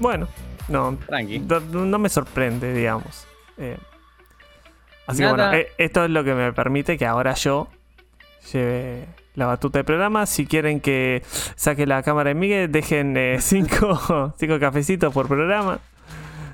bueno, 0.00 0.26
no, 0.68 0.96
Tranqui. 1.06 1.38
no, 1.40 1.60
no 1.60 1.98
me 1.98 2.08
sorprende, 2.08 2.72
digamos. 2.72 3.26
Eh, 3.58 3.76
así 5.06 5.20
Nada- 5.20 5.34
que 5.36 5.42
bueno, 5.42 5.58
eh, 5.58 5.68
esto 5.76 6.02
es 6.04 6.10
lo 6.10 6.24
que 6.24 6.32
me 6.34 6.50
permite 6.54 6.96
que 6.96 7.04
ahora 7.04 7.34
yo 7.34 7.68
lleve 8.52 9.04
la 9.36 9.46
batuta 9.46 9.78
del 9.78 9.84
programa. 9.84 10.26
Si 10.26 10.46
quieren 10.46 10.80
que 10.80 11.22
saque 11.54 11.86
la 11.86 12.02
cámara 12.02 12.28
de 12.30 12.34
Miguel, 12.34 12.72
dejen 12.72 13.16
eh, 13.16 13.36
cinco, 13.40 14.34
cinco 14.38 14.58
cafecitos 14.58 15.12
por 15.14 15.28
programa. 15.28 15.78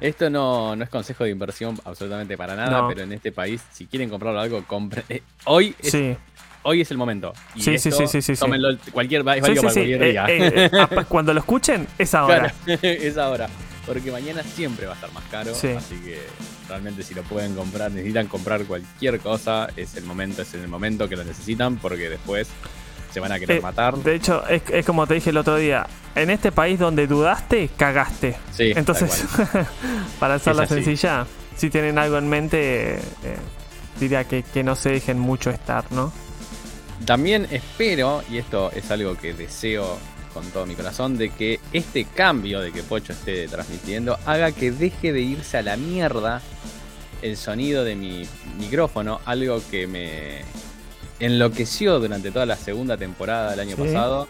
Esto 0.01 0.29
no, 0.29 0.75
no 0.75 0.83
es 0.83 0.91
consejo 0.91 1.23
de 1.25 1.31
inversión 1.31 1.79
absolutamente 1.85 2.37
para 2.37 2.57
nada, 2.57 2.83
No. 2.83 2.89
pero 2.89 3.03
en 3.03 3.13
este 3.13 3.31
país, 3.31 3.63
si 3.73 3.87
quieren 3.87 4.11
comprar 4.11 4.37
algo, 4.37 4.63
compren. 4.65 5.05
eh, 5.09 5.23
hoy, 5.45 5.77
es, 5.79 5.93
Sí, 5.93 6.17
hoy 6.65 6.81
es 6.81 6.91
el 6.91 6.99
momento. 6.99 7.33
Y 7.55 7.63
Sí, 7.63 7.79
sí, 7.79 7.89
esto, 7.91 8.01
sí, 8.03 8.07
sí, 8.09 8.23
sí, 8.23 8.35
sí. 8.35 8.41
Tómenlo 8.41 8.71
cualquier, 8.91 9.21
es 9.21 9.25
válido 9.25 9.63
para 9.63 9.75
cualquier 9.75 10.03
Eh, 10.03 10.11
día. 10.11 10.25
eh, 10.29 10.71
cuando 11.09 11.33
lo 11.33 11.39
escuchen, 11.39 11.87
es 11.99 12.15
ahora. 12.17 12.53
Claro, 12.65 12.79
es 12.83 13.17
ahora. 13.17 13.49
Porque 13.87 14.13
mañana 14.13 14.43
siempre 14.43 14.87
va 14.87 14.93
a 14.93 14.95
estar 14.95 15.13
más 15.13 15.25
caro. 15.25 15.55
Sí. 15.55 15.69
Así 15.69 15.97
que 15.97 16.21
realmente 16.69 17.03
si 17.03 17.15
lo 17.15 17.23
pueden 17.23 17.55
comprar, 17.55 17.91
necesitan 17.91 18.29
comprar 18.29 18.65
cualquier 18.65 19.19
cosa, 19.19 19.69
es 19.77 19.97
el 19.97 20.05
momento, 20.05 20.43
es 20.43 20.55
en 20.55 20.61
el 20.61 20.69
momento 20.69 21.09
que 21.09 21.17
lo 21.17 21.25
necesitan, 21.25 21.77
porque 21.79 22.09
después 22.09 22.49
se 23.13 23.21
van 23.21 23.33
a 23.33 23.39
querer 23.39 23.59
Eh, 23.59 23.61
matar. 23.61 23.97
De 23.97 24.15
hecho, 24.15 24.47
es, 24.47 24.63
es 24.71 24.87
como 24.87 25.07
te 25.07 25.15
dije 25.15 25.31
el 25.31 25.37
otro 25.37 25.57
día. 25.57 25.87
En 26.15 26.31
este 26.31 26.53
país 26.53 26.79
donde 26.79 27.07
dudaste, 27.07 27.71
cagaste. 27.77 28.37
Sí, 28.53 28.73
Entonces, 28.77 29.25
para 30.21 30.35
hacerla 30.35 30.67
sencilla, 30.67 31.27
si 31.57 31.69
tienen 31.69 31.99
algo 31.99 32.19
en 32.19 32.29
mente, 32.29 32.95
eh, 32.99 33.01
diría 33.99 34.25
que, 34.25 34.43
que 34.45 34.63
no 34.63 34.77
se 34.77 34.91
dejen 34.91 35.19
mucho 35.19 35.51
estar, 35.51 35.91
¿no? 35.91 36.13
También 37.05 37.49
espero, 37.51 38.23
y 38.31 38.39
esto 38.39 38.71
es 38.71 38.91
algo 38.93 39.17
que 39.17 39.35
deseo 39.35 39.99
con 40.33 40.45
todo 40.51 40.67
mi 40.67 40.75
corazón, 40.75 41.17
de 41.19 41.31
que 41.31 41.61
este 41.73 42.05
cambio 42.05 42.61
de 42.61 42.73
que 42.73 42.83
Pocho 42.83 43.13
esté 43.13 43.49
transmitiendo 43.49 44.19
haga 44.27 44.53
que 44.53 44.71
deje 44.73 45.13
de 45.13 45.21
irse 45.21 45.59
a 45.59 45.63
la 45.63 45.77
mierda 45.77 46.41
el 47.23 47.37
sonido 47.37 47.85
de 47.85 47.95
mi 47.95 48.27
micrófono, 48.59 49.21
algo 49.25 49.61
que 49.71 49.87
me 49.87 50.41
enloqueció 51.21 52.01
durante 52.01 52.31
toda 52.31 52.47
la 52.47 52.57
segunda 52.57 52.97
temporada 52.97 53.51
del 53.53 53.61
año 53.61 53.77
Sí. 53.77 53.83
pasado, 53.83 54.27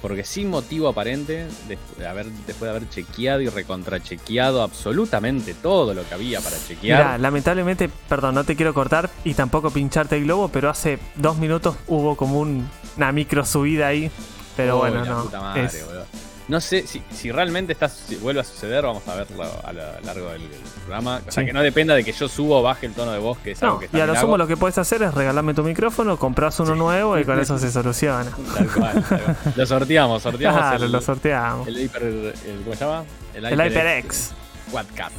porque 0.00 0.24
sin 0.24 0.48
motivo 0.50 0.88
aparente, 0.88 1.46
después 1.68 1.98
de 1.98 2.06
haber, 2.08 2.26
después 2.46 2.60
de 2.62 2.70
haber 2.70 2.88
chequeado 2.88 3.40
y 3.40 3.48
recontrachequeado 3.48 4.62
absolutamente 4.62 5.54
todo 5.54 5.94
lo 5.94 6.08
que 6.08 6.14
había 6.14 6.40
para 6.40 6.56
chequear. 6.66 6.98
Mira, 7.04 7.18
lamentablemente, 7.18 7.88
perdón, 8.08 8.34
no 8.34 8.44
te 8.44 8.56
quiero 8.56 8.74
cortar 8.74 9.10
y 9.24 9.34
tampoco 9.34 9.70
pincharte 9.70 10.16
el 10.16 10.24
globo, 10.24 10.48
pero 10.48 10.70
hace 10.70 10.98
dos 11.16 11.36
minutos 11.36 11.76
hubo 11.86 12.16
como 12.16 12.40
un- 12.40 12.68
una 12.96 13.12
micro 13.12 13.44
subida 13.44 13.88
ahí. 13.88 14.10
Pero 14.56 14.78
bueno, 14.78 15.04
no. 15.04 15.24
madre, 15.40 15.64
es-. 15.64 15.84
No 16.48 16.60
sé 16.60 16.86
si, 16.88 17.00
si 17.14 17.30
realmente 17.30 17.72
está, 17.72 17.88
si 17.88 18.16
vuelve 18.16 18.40
a 18.40 18.44
suceder, 18.44 18.82
vamos 18.84 19.06
a 19.06 19.14
verlo 19.14 19.44
a 19.64 19.72
lo 19.72 19.82
largo 20.04 20.28
del, 20.30 20.40
del 20.50 20.58
programa. 20.84 21.20
O 21.26 21.30
sea, 21.30 21.42
Sí. 21.42 21.46
que 21.46 21.52
no 21.52 21.62
dependa 21.62 21.94
de 21.94 22.02
que 22.04 22.12
yo 22.12 22.28
subo 22.28 22.58
o 22.58 22.62
baje 22.62 22.86
el 22.86 22.94
tono 22.94 23.12
de 23.12 23.18
voz, 23.20 23.38
que 23.38 23.52
es 23.52 23.62
algo 23.62 23.76
no, 23.76 23.80
que 23.80 23.96
y 23.96 24.00
a 24.00 24.06
lo 24.06 24.16
sumo 24.16 24.36
lo 24.36 24.46
que 24.48 24.56
puedes 24.56 24.76
hacer 24.76 25.02
es 25.04 25.14
regalarme 25.14 25.54
tu 25.54 25.62
micrófono, 25.62 26.18
compras 26.18 26.58
uno 26.60 26.74
nuevo 26.74 27.16
y 27.18 27.24
con 27.24 27.38
eso 27.38 27.58
se 27.58 27.70
soluciona. 27.72 28.30
Tal 28.54 28.66
cual, 28.72 29.04
tal 29.08 29.20
cual. 29.22 29.36
Lo 29.56 29.66
sorteamos, 29.66 30.22
sorteamos 30.22 30.60
Claro, 30.60 30.84
el, 30.84 30.92
lo 30.92 31.00
sorteamos. 31.00 31.68
el 31.68 31.78
Hyper, 31.78 32.02
el- 32.02 32.34
¿cómo 32.64 32.74
se 32.76 32.84
llama? 32.84 33.04
El 33.34 33.44
HyperX. 33.46 34.32
Quadcap. 34.72 35.12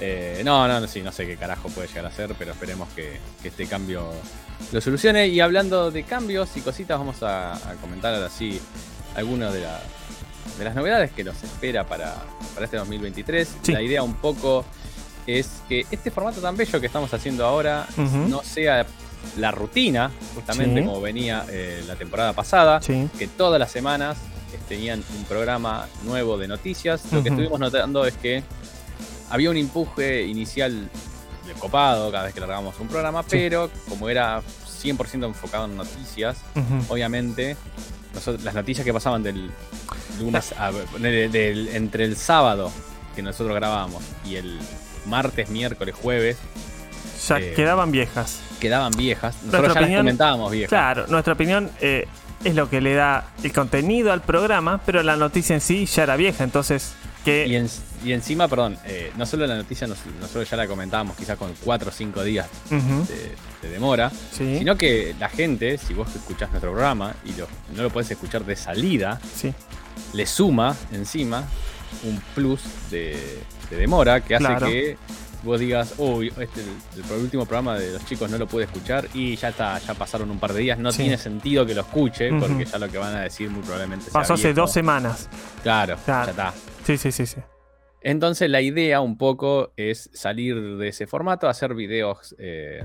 Eh, 0.00 0.40
no, 0.44 0.66
no, 0.66 0.86
sí, 0.88 1.02
no 1.02 1.12
sé 1.12 1.26
qué 1.26 1.36
carajo 1.36 1.68
puede 1.68 1.88
llegar 1.88 2.06
a 2.06 2.10
ser, 2.10 2.34
pero 2.38 2.52
esperemos 2.52 2.88
que, 2.96 3.18
que 3.42 3.48
este 3.48 3.66
cambio 3.66 4.10
lo 4.72 4.80
solucione. 4.80 5.28
Y 5.28 5.40
hablando 5.40 5.90
de 5.90 6.04
cambios 6.04 6.48
y 6.56 6.60
cositas, 6.62 6.98
vamos 6.98 7.22
a, 7.22 7.52
a 7.54 7.74
comentar 7.80 8.14
ahora 8.14 8.30
sí 8.30 8.58
algunas 9.14 9.52
de, 9.52 9.60
la- 9.60 9.80
de 10.58 10.64
las 10.64 10.74
novedades 10.74 11.10
que 11.12 11.22
nos 11.24 11.42
espera 11.42 11.86
para, 11.86 12.14
para 12.54 12.64
este 12.64 12.76
2023. 12.78 13.48
Sí. 13.62 13.72
La 13.72 13.82
idea 13.82 14.02
un 14.02 14.14
poco 14.14 14.64
es 15.26 15.48
que 15.68 15.84
este 15.90 16.10
formato 16.10 16.40
tan 16.40 16.56
bello 16.56 16.80
que 16.80 16.86
estamos 16.86 17.12
haciendo 17.12 17.44
ahora 17.44 17.86
no 18.28 18.42
sea 18.42 18.86
la 19.36 19.50
rutina, 19.50 20.10
justamente 20.34 20.80
Sí. 20.80 20.86
como 20.86 21.00
venía 21.02 21.44
eh, 21.50 21.84
la 21.86 21.94
temporada 21.96 22.32
pasada 22.32 22.80
Sí. 22.80 23.06
que 23.18 23.26
todas 23.28 23.60
las 23.60 23.70
semanas 23.70 24.16
tenían 24.66 25.04
un 25.16 25.24
programa 25.24 25.86
nuevo 26.04 26.38
de 26.38 26.48
noticias. 26.48 27.02
Lo 27.12 27.22
que 27.22 27.28
estuvimos 27.28 27.60
notando 27.60 28.04
es 28.06 28.14
que 28.14 28.42
había 29.30 29.50
un 29.50 29.56
empuje 29.56 30.22
inicial 30.26 30.88
de 31.46 31.52
copado 31.54 32.10
cada 32.12 32.24
vez 32.24 32.34
que 32.34 32.40
largábamos 32.40 32.78
un 32.80 32.88
programa, 32.88 33.22
pero 33.22 33.70
como 33.88 34.08
era 34.08 34.42
100% 34.82 35.24
enfocado 35.26 35.64
en 35.66 35.76
noticias, 35.76 36.38
obviamente 36.88 37.56
nosotros- 38.14 38.42
las 38.44 38.54
noticias 38.54 38.84
que 38.84 38.92
pasaban 38.92 39.22
del 39.22 39.50
lunes 40.18 40.52
a- 40.58 40.70
de- 40.72 41.70
entre 41.76 42.04
el 42.04 42.16
sábado 42.16 42.70
que 43.14 43.22
nosotros 43.22 43.54
grabábamos 43.56 44.02
y 44.24 44.36
el 44.36 44.58
martes, 45.06 45.48
miércoles, 45.50 45.94
jueves 46.00 46.36
Ya 47.28 47.38
Eh, 47.38 47.52
quedaban 47.54 47.90
viejas. 47.92 48.40
quedaban 48.60 48.92
viejas. 48.92 49.34
Nuestra 49.42 49.60
Nosotros 49.60 49.74
ya 49.84 49.90
las 49.90 50.00
comentábamos 50.00 50.50
viejas. 50.52 50.68
Claro, 50.70 51.06
nuestra 51.08 51.34
opinión 51.34 51.70
eh, 51.80 52.06
es 52.44 52.54
lo 52.54 52.70
que 52.70 52.80
le 52.80 52.94
da 52.94 53.28
el 53.42 53.52
contenido 53.52 54.10
al 54.12 54.22
programa, 54.22 54.80
pero 54.86 55.02
la 55.02 55.16
noticia 55.16 55.54
en 55.54 55.60
sí 55.60 55.84
ya 55.84 56.04
era 56.04 56.16
vieja, 56.16 56.44
entonces 56.44 56.92
que 57.24 57.44
en- 57.56 57.68
y 58.04 58.12
encima, 58.12 58.48
perdón, 58.48 58.76
eh, 58.86 59.12
no 59.16 59.26
solo 59.26 59.46
la 59.46 59.56
noticia, 59.56 59.86
nos- 59.86 59.98
nosotros 60.20 60.48
ya 60.50 60.56
la 60.56 60.66
comentábamos 60.66 61.16
quizás 61.16 61.36
con 61.36 61.52
4 61.64 61.88
o 61.90 61.92
5 61.92 62.22
días 62.24 62.46
de, 62.70 62.78
de 63.62 63.68
demora, 63.74 64.10
sí, 64.32 64.58
sino 64.58 64.76
que 64.76 65.14
la 65.18 65.28
gente, 65.28 65.76
si 65.78 65.94
vos 65.94 66.08
escuchás 66.14 66.50
nuestro 66.50 66.72
programa 66.72 67.14
y 67.24 67.32
lo- 67.32 67.48
no 67.76 67.82
lo 67.82 67.90
podés 67.90 68.10
escuchar 68.10 68.44
de 68.44 68.56
salida, 68.56 69.20
sí, 69.34 69.52
le 70.14 70.26
suma 70.26 70.74
encima 70.92 71.44
un 72.04 72.20
plus 72.34 72.60
de, 72.90 73.42
de 73.70 73.76
demora 73.76 74.20
que 74.20 74.36
hace 74.36 74.44
Claro. 74.46 74.66
que 74.66 74.96
vos 75.42 75.58
digas, 75.58 75.94
uy, 75.98 76.28
este, 76.38 76.60
el, 76.60 77.04
el 77.16 77.20
último 77.22 77.44
programa 77.46 77.78
de 77.78 77.92
los 77.92 78.04
chicos 78.04 78.30
no 78.30 78.36
lo 78.38 78.46
pude 78.46 78.64
escuchar 78.64 79.08
y 79.14 79.36
ya 79.36 79.48
está, 79.48 79.78
ya 79.78 79.94
pasaron 79.94 80.30
un 80.30 80.38
par 80.38 80.52
de 80.52 80.60
días, 80.60 80.78
no 80.78 80.92
Sí. 80.92 80.98
tiene 81.02 81.16
sentido 81.18 81.64
que 81.66 81.74
lo 81.74 81.80
escuche 81.80 82.30
porque 82.38 82.64
ya 82.66 82.78
lo 82.78 82.88
que 82.88 82.98
van 82.98 83.14
a 83.16 83.20
decir 83.22 83.48
muy 83.50 83.62
probablemente 83.62 84.04
sea 84.06 84.12
pasó 84.12 84.34
hace 84.34 84.52
dos 84.54 84.72
semanas. 84.72 85.28
Claro, 85.62 85.96
Claro. 86.04 86.26
ya 86.26 86.30
está. 86.30 86.54
Sí, 86.86 86.96
sí, 86.98 87.10
sí, 87.12 87.26
sí. 87.26 87.36
Entonces 88.02 88.48
la 88.50 88.62
idea 88.62 89.00
un 89.00 89.18
poco 89.18 89.72
es 89.76 90.10
salir 90.12 90.76
de 90.76 90.88
ese 90.88 91.06
formato, 91.06 91.48
hacer 91.48 91.74
videos 91.74 92.34
eh, 92.38 92.84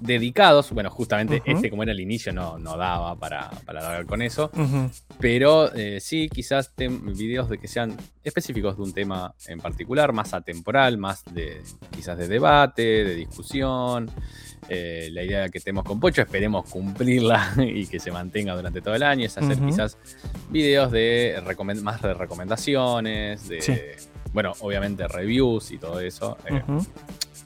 dedicados. 0.00 0.70
Bueno, 0.70 0.90
justamente 0.90 1.42
Ujú. 1.44 1.50
este 1.56 1.70
como 1.70 1.82
era 1.82 1.92
el 1.92 2.00
inicio 2.00 2.32
no, 2.32 2.58
no 2.58 2.76
daba 2.76 3.16
para, 3.16 3.50
para 3.66 3.82
largar 3.82 4.06
con 4.06 4.22
eso. 4.22 4.50
Ujú, 4.54 4.90
Pero 5.18 5.74
eh, 5.74 5.98
sí, 6.00 6.28
quizás 6.32 6.72
videos 6.76 7.48
de 7.48 7.58
que 7.58 7.68
sean 7.68 7.96
específicos 8.22 8.76
de 8.76 8.82
un 8.82 8.92
tema 8.92 9.34
en 9.46 9.58
particular, 9.60 10.12
más 10.12 10.32
atemporal, 10.34 10.96
más 10.98 11.24
de 11.32 11.60
quizás 11.90 12.16
de 12.18 12.28
debate, 12.28 12.82
de 13.04 13.14
discusión. 13.14 14.10
Eh, 14.68 15.10
la 15.12 15.22
idea 15.22 15.48
que 15.50 15.60
tenemos 15.60 15.84
con 15.84 16.00
Pocho, 16.00 16.22
esperemos 16.22 16.66
cumplirla 16.70 17.54
y 17.58 17.86
que 17.86 18.00
se 18.00 18.10
mantenga 18.10 18.56
durante 18.56 18.80
todo 18.80 18.94
el 18.94 19.02
año, 19.02 19.26
es 19.26 19.36
hacer 19.36 19.58
Ujú. 19.58 19.66
quizás 19.66 19.98
videos 20.48 20.90
de 20.90 21.38
más 21.82 22.00
de 22.00 22.14
recomendaciones, 22.14 23.46
de, 23.48 23.60
Sí. 23.60 23.74
bueno, 24.32 24.52
obviamente 24.60 25.06
reviews 25.08 25.70
y 25.70 25.78
todo 25.78 26.00
eso. 26.00 26.38
eh. 26.46 26.62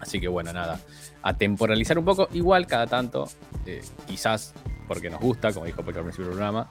Así 0.00 0.20
que 0.20 0.28
bueno, 0.28 0.52
nada, 0.52 0.78
a 1.22 1.34
temporalizar 1.34 1.98
un 1.98 2.04
poco, 2.04 2.28
igual 2.32 2.66
cada 2.66 2.86
tanto, 2.86 3.28
eh, 3.66 3.82
quizás 4.06 4.54
porque 4.86 5.10
nos 5.10 5.20
gusta, 5.20 5.52
como 5.52 5.66
dijo 5.66 5.82
Pocho 5.82 5.98
al 5.98 6.04
principio 6.04 6.26
del 6.26 6.34
programa, 6.36 6.68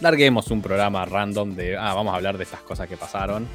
larguemos 0.00 0.50
un 0.50 0.62
programa 0.62 1.04
random 1.04 1.54
de, 1.54 1.76
ah, 1.76 1.94
vamos 1.94 2.12
a 2.12 2.16
hablar 2.16 2.36
de 2.38 2.44
estas 2.44 2.60
cosas 2.60 2.88
que 2.88 2.96
pasaron. 2.96 3.46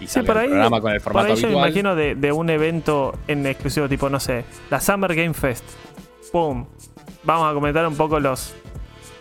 Y 0.00 0.06
Sí, 0.06 0.20
por 0.22 0.36
el 0.36 0.42
ahí- 0.44 0.48
programa 0.48 0.80
con 0.80 0.92
el 0.92 1.00
Por 1.00 1.12
formato 1.12 1.34
ahí 1.34 1.40
yo 1.40 1.48
me 1.48 1.54
imagino 1.54 1.94
de, 1.96 2.14
de 2.14 2.30
un 2.32 2.50
evento 2.50 3.18
en 3.26 3.44
exclusivo, 3.46 3.88
tipo, 3.88 4.08
no 4.08 4.20
sé, 4.20 4.44
la 4.70 4.80
Summer 4.80 5.14
Game 5.14 5.34
Fest. 5.34 5.64
¡Pum! 6.30 6.66
Vamos 7.24 7.50
a 7.50 7.54
comentar 7.54 7.86
un 7.86 7.96
poco 7.96 8.20
los 8.20 8.54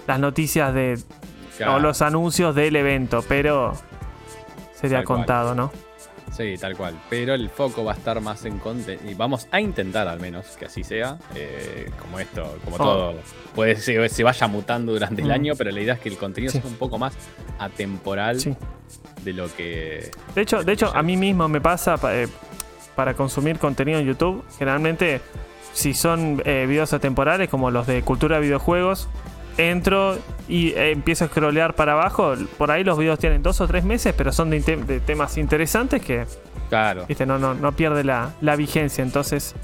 las 0.06 0.20
noticias 0.20 0.74
de 0.74 0.98
Claro. 1.58 1.76
o 1.76 1.80
los 1.80 2.02
anuncios 2.04 2.54
del 2.54 2.76
evento, 2.76 3.24
pero 3.28 3.74
sería 4.76 5.00
Tal 5.00 5.06
cual. 5.06 5.18
contado, 5.20 5.56
¿no? 5.56 5.72
Sí, 6.32 6.56
tal 6.60 6.76
cual. 6.78 6.94
Pero 7.10 7.34
el 7.34 7.50
foco 7.50 7.84
va 7.84 7.94
a 7.94 7.96
estar 7.96 8.20
más 8.22 8.46
en 8.46 8.60
contenido. 8.60 9.10
Y 9.10 9.14
vamos 9.16 9.48
a 9.52 9.60
intentar 9.62 10.08
al 10.08 10.20
menos 10.20 10.46
que 10.58 10.66
así 10.66 10.84
sea. 10.84 11.18
eh, 11.36 11.90
como 12.02 12.20
esto, 12.20 12.58
como 12.64 12.76
Oh. 12.76 12.80
todo. 12.80 13.16
Puede 13.56 13.76
ser 13.78 14.10
se 14.10 14.24
vaya 14.24 14.48
mutando 14.48 14.92
durante 14.94 15.22
el 15.22 15.30
Mm. 15.30 15.32
año, 15.32 15.54
pero 15.58 15.72
la 15.72 15.82
idea 15.82 15.94
es 15.96 16.00
que 16.00 16.10
el 16.10 16.18
contenido 16.18 16.52
Sí. 16.52 16.60
sea 16.60 16.70
un 16.70 16.76
poco 16.78 16.98
más 16.98 17.14
atemporal 17.60 18.40
Sí. 18.40 18.56
de 19.24 19.34
lo 19.34 19.54
que. 19.56 20.12
De 20.36 20.42
hecho, 20.42 20.64
de 20.64 20.74
hecho, 20.74 20.92
a 20.96 21.02
mí 21.04 21.18
mismo 21.18 21.48
me 21.48 21.62
pasa 21.62 21.98
pa- 21.98 22.16
eh, 22.16 22.28
para 22.96 23.14
consumir 23.14 23.58
contenido 23.60 24.00
en 24.00 24.06
YouTube. 24.06 24.44
Generalmente, 24.58 25.22
si 25.74 25.94
son 25.94 26.42
eh, 26.46 26.66
videos 26.68 26.94
atemporales, 26.94 27.50
como 27.50 27.72
los 27.72 27.88
de 27.88 28.02
cultura 28.04 28.36
de 28.38 28.44
videojuegos, 28.44 29.08
entro 29.58 30.18
y 30.48 30.70
eh, 30.70 30.92
empiezo 30.92 31.26
a 31.26 31.28
scrollear 31.28 31.74
para 31.76 31.94
abajo. 31.94 32.34
Por 32.58 32.72
ahí 32.72 32.84
los 32.84 32.98
videos 32.98 33.20
tienen 33.20 33.42
dos 33.44 33.60
o 33.62 33.68
tres 33.68 33.84
meses, 33.84 34.14
pero 34.18 34.32
son 34.32 34.50
de, 34.50 34.60
temas 35.06 35.38
interesantes 35.38 36.02
que 36.02 36.26
Claro. 36.70 37.06
viste, 37.08 37.26
no, 37.26 37.38
no, 37.40 37.54
no 37.54 37.72
pierde 37.72 38.04
la, 38.04 38.32
la 38.42 38.56
vigencia. 38.56 39.04
Entonces, 39.04 39.56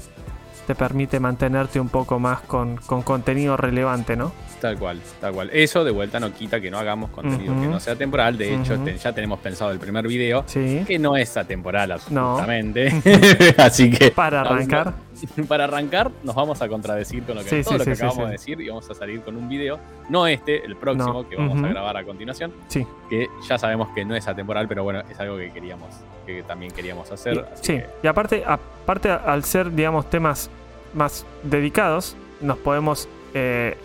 te 0.66 0.74
permite 0.74 1.20
mantenerte 1.20 1.78
un 1.78 1.90
poco 1.90 2.18
más 2.18 2.40
con, 2.40 2.76
con 2.78 3.02
contenido 3.02 3.56
relevante, 3.56 4.16
¿no? 4.16 4.32
Tal 4.62 4.78
cual, 4.78 4.98
tal 5.20 5.34
cual. 5.34 5.50
Eso 5.52 5.84
de 5.84 5.90
vuelta 5.90 6.18
no 6.18 6.32
quita 6.32 6.58
que 6.58 6.70
no 6.70 6.78
hagamos 6.78 7.10
contenido 7.10 7.52
que 7.60 7.66
no 7.66 7.78
sea 7.80 7.96
temporal. 7.96 8.38
De 8.38 8.54
hecho, 8.54 8.78
te- 8.78 8.96
ya 8.96 9.12
tenemos 9.12 9.38
pensado 9.40 9.70
el 9.72 9.78
primer 9.78 10.08
video 10.08 10.42
Sí. 10.46 10.82
que 10.86 10.98
no 10.98 11.18
es 11.18 11.36
atemporal 11.36 11.90
No. 12.08 12.38
absolutamente. 12.38 12.90
Así 13.58 13.90
que 13.90 14.10
Para 14.10 14.40
arrancar. 14.40 14.94
para 15.48 15.64
arrancar 15.64 16.10
nos 16.22 16.34
vamos 16.34 16.60
a 16.62 16.68
contradecir 16.68 17.22
con 17.24 17.36
lo 17.36 17.42
que, 17.42 17.48
Sí, 17.50 17.62
todo 17.62 17.74
sí, 17.74 17.78
lo 17.78 17.84
que 17.84 17.96
sí, 17.96 18.02
acabamos 18.02 18.26
de 18.26 18.32
decir 18.32 18.60
y 18.60 18.68
vamos 18.68 18.88
a 18.90 18.94
salir 18.94 19.20
con 19.22 19.36
un 19.36 19.48
video, 19.48 19.78
no 20.08 20.26
este, 20.26 20.64
el 20.64 20.76
próximo 20.76 21.22
No. 21.22 21.28
que 21.28 21.36
vamos 21.36 21.62
a 21.62 21.68
grabar 21.68 21.96
a 21.96 22.04
continuación, 22.04 22.52
Sí. 22.68 22.86
que 23.10 23.28
ya 23.48 23.58
sabemos 23.58 23.88
que 23.94 24.04
no 24.04 24.14
es 24.14 24.26
atemporal, 24.28 24.66
pero 24.68 24.82
bueno, 24.84 25.00
es 25.10 25.18
algo 25.20 25.36
que 25.36 25.50
queríamos, 25.52 25.88
que 26.26 26.42
también 26.42 26.72
queríamos 26.72 27.10
hacer. 27.10 27.34
Y- 27.36 27.56
sí, 27.64 27.72
que- 27.74 27.86
y 28.02 28.06
aparte, 28.06 28.44
aparte 28.46 29.10
al 29.10 29.44
ser, 29.44 29.72
digamos, 29.72 30.08
temas 30.10 30.50
más 30.94 31.24
dedicados, 31.42 32.16
nos 32.40 32.58
podemos 32.58 33.08
eh, 33.34 33.76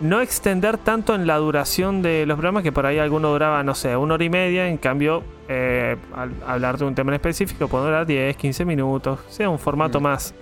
no 0.00 0.20
extender 0.20 0.76
tanto 0.78 1.14
en 1.14 1.26
la 1.26 1.36
duración 1.36 2.00
de 2.02 2.24
los 2.26 2.36
programas, 2.36 2.62
que 2.62 2.72
por 2.72 2.86
ahí 2.86 2.98
alguno 2.98 3.28
duraba, 3.30 3.62
no 3.62 3.74
sé, 3.74 3.96
una 3.96 4.14
hora 4.14 4.24
y 4.24 4.30
media, 4.30 4.66
en 4.68 4.76
cambio, 4.78 5.22
eh, 5.48 5.96
al 6.16 6.30
hablar 6.46 6.78
de 6.78 6.84
un 6.86 6.94
tema 6.94 7.10
en 7.10 7.14
específico, 7.16 7.68
puede 7.68 7.84
durar 7.84 8.06
10, 8.06 8.36
15 8.36 8.64
minutos, 8.64 9.20
sea 9.28 9.48
un 9.50 9.58
formato 9.58 10.00
Mm. 10.00 10.02
más, 10.02 10.34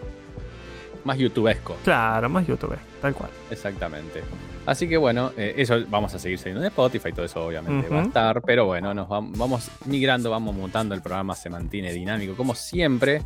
más 1.08 1.18
youtubesco. 1.18 1.76
claro, 1.82 2.28
más 2.28 2.46
YouTube, 2.46 2.76
tal 3.02 3.14
cual. 3.14 3.30
Exactamente. 3.50 4.22
Así 4.66 4.86
que 4.86 4.98
bueno, 4.98 5.32
eh, 5.38 5.54
eso 5.56 5.76
vamos 5.88 6.12
a 6.14 6.18
seguir 6.18 6.36
saliendo 6.38 6.60
en 6.60 6.66
Spotify, 6.66 7.10
todo 7.10 7.24
eso 7.24 7.42
obviamente 7.46 7.88
va 7.88 8.00
a 8.00 8.04
estar, 8.04 8.42
pero 8.42 8.66
bueno, 8.66 8.92
nos 8.92 9.08
vam- 9.08 9.32
vamos 9.34 9.70
migrando, 9.86 10.30
vamos 10.30 10.54
mutando, 10.54 10.94
el 10.94 11.00
programa 11.00 11.34
se 11.34 11.48
mantiene 11.48 11.90
dinámico 11.94 12.34
como 12.36 12.54
siempre, 12.54 13.22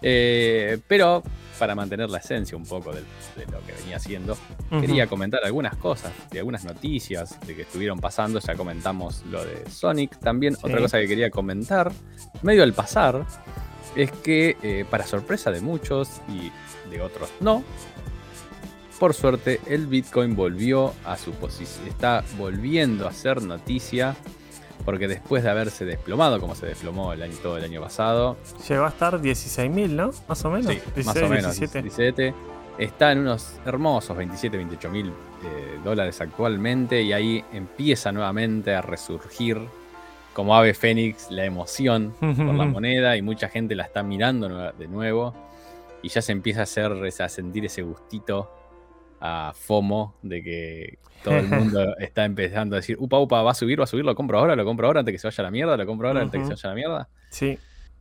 eh, 0.00 0.78
pero 0.88 1.22
para 1.58 1.74
mantener 1.74 2.08
la 2.08 2.16
esencia 2.18 2.56
un 2.56 2.64
poco 2.64 2.92
de, 2.94 3.00
lo 3.00 3.60
que 3.66 3.72
venía 3.80 3.96
haciendo, 3.96 4.38
quería 4.80 5.06
comentar 5.06 5.40
algunas 5.44 5.76
cosas, 5.76 6.12
de 6.30 6.38
algunas 6.38 6.64
noticias 6.64 7.38
de 7.46 7.54
que 7.54 7.62
estuvieron 7.62 7.98
pasando, 7.98 8.38
ya 8.40 8.54
comentamos 8.54 9.22
lo 9.30 9.44
de 9.44 9.68
Sonic, 9.70 10.18
también 10.18 10.54
Sí. 10.54 10.60
otra 10.64 10.78
cosa 10.80 10.98
que 10.98 11.06
quería 11.08 11.28
comentar, 11.30 11.92
medio 12.42 12.62
al 12.62 12.72
pasar, 12.72 13.22
es 13.96 14.12
que 14.12 14.56
eh, 14.62 14.84
para 14.88 15.06
sorpresa 15.06 15.50
de 15.50 15.60
muchos 15.60 16.20
y 16.28 16.52
de 16.90 17.00
otros 17.00 17.30
no, 17.40 17.64
por 18.98 19.12
suerte, 19.12 19.60
el 19.66 19.86
Bitcoin 19.86 20.34
volvió 20.34 20.94
a 21.04 21.18
su 21.18 21.32
posición. 21.32 21.86
Está 21.86 22.24
volviendo 22.38 23.06
a 23.06 23.12
ser 23.12 23.42
noticia. 23.42 24.16
Porque 24.84 25.08
después 25.08 25.42
de 25.42 25.50
haberse 25.50 25.84
desplomado, 25.84 26.38
como 26.38 26.54
se 26.54 26.66
desplomó 26.66 27.12
el 27.12 27.20
año, 27.20 27.34
todo 27.42 27.58
el 27.58 27.64
año 27.64 27.80
pasado, 27.80 28.36
Llegó 28.68 28.84
a 28.84 28.88
estar 28.88 29.20
16.000, 29.20 29.88
¿no? 29.88 30.12
Más 30.28 30.44
o 30.44 30.50
menos. 30.50 30.72
sí, 30.72 30.80
16, 30.94 31.06
más 31.06 31.16
o 31.16 31.28
menos, 31.28 31.58
17. 31.58 31.82
17, 31.82 32.34
está 32.78 33.10
en 33.10 33.20
unos 33.20 33.54
hermosos 33.64 34.16
27, 34.16 34.56
28 34.56 34.90
mil 34.90 35.08
eh, 35.08 35.80
dólares 35.82 36.20
actualmente. 36.20 37.02
Y 37.02 37.12
ahí 37.12 37.44
empieza 37.52 38.12
nuevamente 38.12 38.76
a 38.76 38.80
resurgir 38.80 39.60
como 40.36 40.54
ave 40.54 40.74
fénix 40.74 41.30
la 41.30 41.46
emoción 41.46 42.12
por 42.20 42.54
la 42.54 42.66
moneda. 42.66 43.16
Y 43.16 43.22
mucha 43.22 43.48
gente 43.48 43.74
la 43.74 43.84
está 43.84 44.02
mirando 44.02 44.70
de 44.72 44.86
nuevo. 44.86 45.34
Y 46.02 46.10
ya 46.10 46.20
se 46.20 46.32
empieza 46.32 46.60
a, 46.60 46.62
hacer, 46.64 46.92
a 46.92 47.28
sentir 47.30 47.64
ese 47.64 47.80
gustito 47.80 48.52
a 49.18 49.54
FOMO 49.56 50.14
de 50.20 50.42
que 50.42 50.98
todo 51.24 51.38
el 51.38 51.48
mundo 51.48 51.96
está 51.98 52.26
empezando 52.26 52.76
a 52.76 52.80
decir, 52.80 52.98
upa, 53.00 53.18
upa, 53.18 53.40
va 53.40 53.52
a 53.52 53.54
subir, 53.54 53.80
va 53.80 53.84
a 53.84 53.86
subir, 53.86 54.04
lo 54.04 54.14
compro 54.14 54.38
ahora, 54.38 54.54
lo 54.54 54.66
compro 54.66 54.86
ahora 54.86 55.00
antes 55.00 55.14
que 55.14 55.18
se 55.18 55.26
vaya 55.26 55.40
a 55.40 55.44
la 55.44 55.50
mierda, 55.50 55.74
lo 55.74 55.86
compro 55.86 56.08
ahora 56.08 56.20
antes 56.20 56.38
que 56.38 56.46
se 56.48 56.52
vaya 56.52 56.64
a 56.64 56.68
la 56.68 56.74
mierda. 56.74 57.08
Sí, 57.30 57.58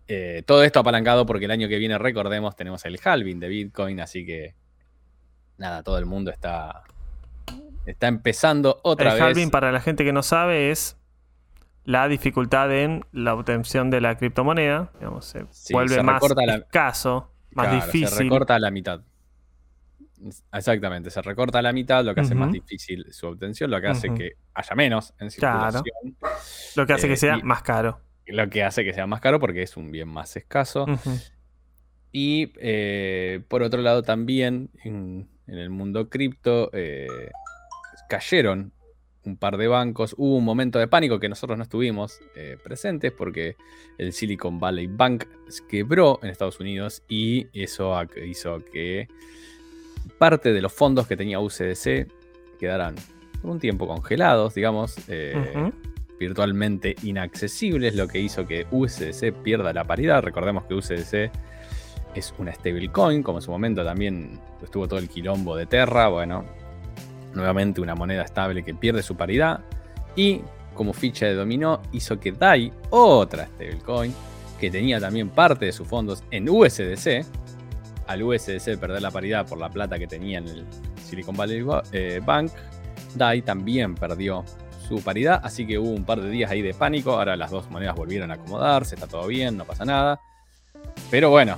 Eh, 0.10 0.44
todo 0.46 0.62
esto 0.66 0.82
apalancado 0.82 1.26
porque 1.26 1.46
el 1.46 1.52
año 1.52 1.70
que 1.70 1.78
viene, 1.78 1.98
recordemos, 1.98 2.54
tenemos 2.58 2.84
el 2.84 3.00
halving 3.02 3.40
de 3.40 3.48
Bitcoin, 3.48 4.02
así 4.02 4.26
que 4.26 4.56
nada, 5.58 5.84
todo 5.84 5.98
el 6.00 6.06
mundo 6.06 6.32
está, 6.32 6.84
está 7.86 8.08
empezando 8.08 8.82
otra 8.84 9.12
el 9.14 9.14
vez. 9.14 9.24
halving, 9.24 9.50
para 9.52 9.72
la 9.72 9.80
gente 9.80 10.04
que 10.04 10.12
no 10.12 10.22
sabe, 10.22 10.70
es 10.70 10.98
la 11.86 12.08
dificultad 12.08 12.72
en 12.76 13.06
la 13.12 13.34
obtención 13.34 13.90
de 13.90 14.02
la 14.02 14.18
criptomoneda. 14.18 14.92
Digamos, 15.00 15.26
se 15.26 15.46
Sí, 15.52 15.74
vuelve 15.74 15.96
se 15.96 16.04
más 16.04 16.22
la- 16.46 16.56
escaso, 16.56 17.32
más 17.52 17.68
Claro, 17.68 17.86
difícil. 17.86 18.08
Se 18.10 18.24
recorta 18.24 18.56
a 18.56 18.60
la 18.60 18.72
mitad. 18.72 19.02
Exactamente, 20.54 21.12
se 21.12 21.22
recorta 21.22 21.60
a 21.60 21.62
la 21.62 21.72
mitad, 21.74 22.04
lo 22.04 22.16
que 22.16 22.22
hace 22.22 22.34
más 22.36 22.52
difícil 22.52 23.06
su 23.12 23.28
obtención, 23.28 23.70
lo 23.70 23.80
que 23.82 23.88
hace 23.88 24.14
que 24.14 24.32
haya 24.54 24.76
menos 24.76 25.14
en 25.20 25.30
Claro. 25.30 25.84
circulación, 25.84 26.18
lo 26.76 26.86
que 26.88 26.94
hace 26.94 27.06
eh, 27.06 27.10
que 27.10 27.18
sea 27.18 27.38
y- 27.38 27.44
más 27.44 27.62
caro. 27.62 28.00
lo 28.28 28.50
que 28.50 28.64
hace 28.64 28.84
que 28.84 28.94
sea 28.94 29.06
más 29.06 29.22
caro 29.22 29.40
porque 29.40 29.62
es 29.62 29.78
un 29.78 29.92
bien 29.92 30.08
más 30.08 30.36
escaso. 30.36 30.86
Y 32.12 32.54
eh, 32.60 33.42
por 33.50 33.62
otro 33.62 33.82
lado 33.82 34.02
también 34.04 34.70
en, 34.84 35.28
en 35.48 35.58
el 35.60 35.70
mundo 35.70 36.10
cripto 36.10 36.70
eh, 36.74 37.30
cayeron 38.10 38.72
un 39.26 39.38
par 39.38 39.58
de 39.58 39.68
bancos. 39.68 40.16
Hubo 40.18 40.38
un 40.38 40.46
momento 40.46 40.80
de 40.80 40.88
pánico 40.88 41.20
que 41.20 41.30
nosotros 41.30 41.58
no 41.58 41.64
estuvimos 41.64 42.20
eh, 42.36 42.58
presentes 42.64 43.12
porque 43.12 43.56
el 43.98 44.14
Silicon 44.14 44.60
Valley 44.60 44.88
Bank 44.88 45.26
quebró 45.68 46.20
en 46.22 46.30
Estados 46.30 46.60
Unidos 46.60 47.04
y 47.08 47.48
eso 47.54 47.96
hizo 48.26 48.64
que 48.66 49.08
parte 50.18 50.54
de 50.54 50.62
los 50.62 50.74
fondos 50.74 51.08
que 51.08 51.18
tenía 51.18 51.40
UCDC 51.40 52.08
quedaran 52.60 52.96
por 53.42 53.52
un 53.52 53.60
tiempo 53.60 53.88
congelados, 53.88 54.54
digamos. 54.56 54.98
eh, 55.08 55.72
virtualmente 56.20 56.96
inaccesibles, 57.04 57.96
lo 57.96 58.08
que 58.08 58.20
hizo 58.20 58.46
que 58.46 58.66
USDC 58.72 59.34
pierda 59.44 59.74
la 59.74 59.84
paridad. 59.84 60.24
Recordemos 60.24 60.66
que 60.66 60.74
USDC 60.74 61.32
es 62.16 62.34
una 62.38 62.54
stablecoin, 62.54 63.22
como 63.24 63.40
en 63.40 63.42
su 63.42 63.52
momento 63.52 63.84
también 63.84 64.40
estuvo 64.64 64.88
todo 64.88 65.00
el 65.00 65.10
quilombo 65.10 65.56
de 65.56 65.66
Terra. 65.66 66.08
Bueno, 66.08 66.46
nuevamente 67.36 67.82
una 67.82 67.96
moneda 67.96 68.24
estable 68.24 68.64
que 68.64 68.74
pierde 68.74 69.04
su 69.04 69.16
paridad. 69.16 69.60
Y 70.16 70.42
como 70.74 70.94
ficha 70.94 71.26
de 71.26 71.36
dominó, 71.36 71.82
hizo 71.92 72.20
que 72.20 72.32
DAI, 72.32 72.72
otra 72.90 73.48
stablecoin, 73.48 74.14
que 74.60 74.72
tenía 74.72 75.00
también 75.00 75.30
parte 75.30 75.66
de 75.66 75.72
sus 75.72 75.88
fondos 75.88 76.24
en 76.32 76.50
USDC, 76.50 77.26
al 78.08 78.24
USDC 78.24 78.78
perder 78.78 79.02
la 79.02 79.12
paridad 79.12 79.48
por 79.48 79.58
la 79.58 79.70
plata 79.70 79.98
que 79.98 80.08
tenía 80.08 80.38
en 80.40 80.48
el 80.48 80.66
Silicon 81.04 81.36
Valley 81.36 81.66
eh, 81.92 82.22
Bank, 82.24 82.52
DAI 83.16 83.42
también 83.42 83.96
perdió 83.96 84.44
su 84.88 85.02
paridad, 85.02 85.42
así 85.44 85.66
que 85.66 85.80
hubo 85.80 85.90
un 85.90 86.06
par 86.06 86.22
de 86.22 86.30
días 86.30 86.52
ahí 86.52 86.62
de 86.62 86.74
pánico, 86.74 87.14
ahora 87.14 87.36
las 87.36 87.50
dos 87.50 87.70
monedas 87.72 87.96
volvieron 87.96 88.30
a 88.32 88.36
acomodarse, 88.36 88.96
está 88.96 89.08
todo 89.08 89.26
bien, 89.28 89.58
no 89.58 89.66
pasa 89.66 89.84
nada. 89.84 90.20
Pero 91.10 91.32
bueno, 91.32 91.58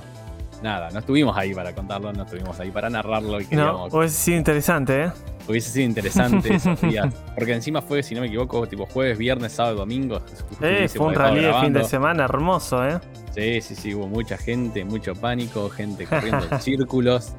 nada, 0.62 0.90
no 0.90 1.00
estuvimos 1.00 1.36
ahí 1.36 1.54
para 1.54 1.74
contarlo, 1.74 2.12
no 2.12 2.22
estuvimos 2.22 2.58
ahí 2.58 2.70
para 2.70 2.88
narrarlo 2.88 3.40
y 3.40 3.46
No, 3.50 3.88
sido 4.08 4.38
interesante, 4.38 5.04
¿eh? 5.04 5.12
Hubiese 5.48 5.70
sido 5.70 5.86
interesante 5.86 6.54
esos 6.54 6.80
días, 6.82 7.12
porque 7.34 7.54
encima 7.54 7.80
fue, 7.82 8.02
si 8.02 8.14
no 8.14 8.20
me 8.20 8.26
equivoco, 8.26 8.66
tipo 8.66 8.86
jueves, 8.86 9.16
viernes, 9.18 9.52
sábado, 9.52 9.76
domingo. 9.76 10.20
Eh, 10.60 10.88
fue 10.88 11.06
un 11.06 11.14
rally 11.14 11.40
de 11.42 11.54
fin 11.54 11.72
de 11.72 11.84
semana 11.84 12.24
hermoso, 12.24 12.86
¿eh? 12.86 12.98
Sí, 13.34 13.60
sí, 13.60 13.74
sí, 13.74 13.94
hubo 13.94 14.06
mucha 14.08 14.36
gente, 14.36 14.84
mucho 14.84 15.14
pánico, 15.14 15.68
gente 15.70 16.06
corriendo 16.06 16.46
en 16.50 16.60
círculos. 16.60 17.32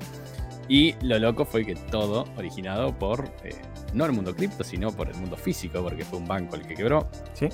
Y 0.68 0.94
lo 1.02 1.18
loco 1.18 1.46
fue 1.46 1.66
que 1.66 1.74
todo 1.76 2.26
originado 2.38 2.94
por, 2.98 3.26
eh, 3.44 3.56
no 3.94 4.06
el 4.06 4.12
mundo 4.12 4.36
cripto, 4.36 4.64
sino 4.64 4.92
por 4.92 5.10
el 5.10 5.16
mundo 5.16 5.36
físico, 5.36 5.82
porque 5.82 6.06
fue 6.06 6.20
un 6.20 6.28
banco 6.28 6.56
el 6.56 6.62
que 6.68 6.76
quebró. 6.76 7.08
Sí. 7.34 7.50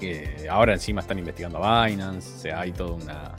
Que 0.00 0.46
ahora 0.50 0.72
encima 0.72 1.02
están 1.02 1.18
investigando 1.18 1.62
a 1.62 1.86
Binance, 1.86 2.34
o 2.34 2.38
sea, 2.38 2.60
hay 2.60 2.72
toda 2.72 2.92
una, 2.94 3.34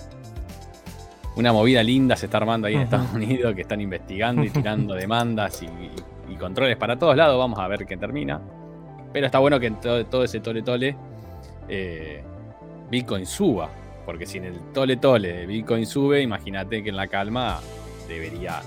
una 1.35 1.51
movida 1.51 1.81
linda 1.83 2.15
se 2.15 2.25
está 2.27 2.37
armando 2.37 2.67
ahí 2.67 2.75
en. 2.75 2.81
Estados 2.81 3.11
Unidos, 3.13 3.55
que 3.55 3.61
están 3.61 3.81
investigando 3.81 4.43
y 4.43 4.49
tirando 4.51 4.93
demandas 4.95 5.61
y, 5.63 5.65
y- 5.65 5.91
y 6.29 6.35
controles 6.35 6.77
para 6.77 6.97
todos 6.97 7.15
lados. 7.15 7.37
Vamos 7.37 7.59
a 7.59 7.67
ver 7.67 7.85
qué 7.85 7.97
termina. 7.97 8.41
Pero 9.13 9.25
está 9.25 9.39
bueno 9.39 9.59
que 9.59 9.67
en 9.67 9.79
todo, 9.79 10.05
todo 10.05 10.23
ese 10.23 10.39
tole 10.39 10.61
tole 10.61 10.95
eh, 11.67 12.23
Bitcoin 12.89 13.25
suba. 13.25 13.69
Porque 14.05 14.25
si 14.25 14.37
en 14.37 14.45
el 14.45 14.59
tole 14.73 14.97
tole 14.97 15.45
Bitcoin 15.45 15.85
sube, 15.85 16.21
imagínate 16.21 16.83
que 16.83 16.89
en 16.89 16.95
la 16.95 17.07
calma 17.07 17.59
debería 18.07 18.61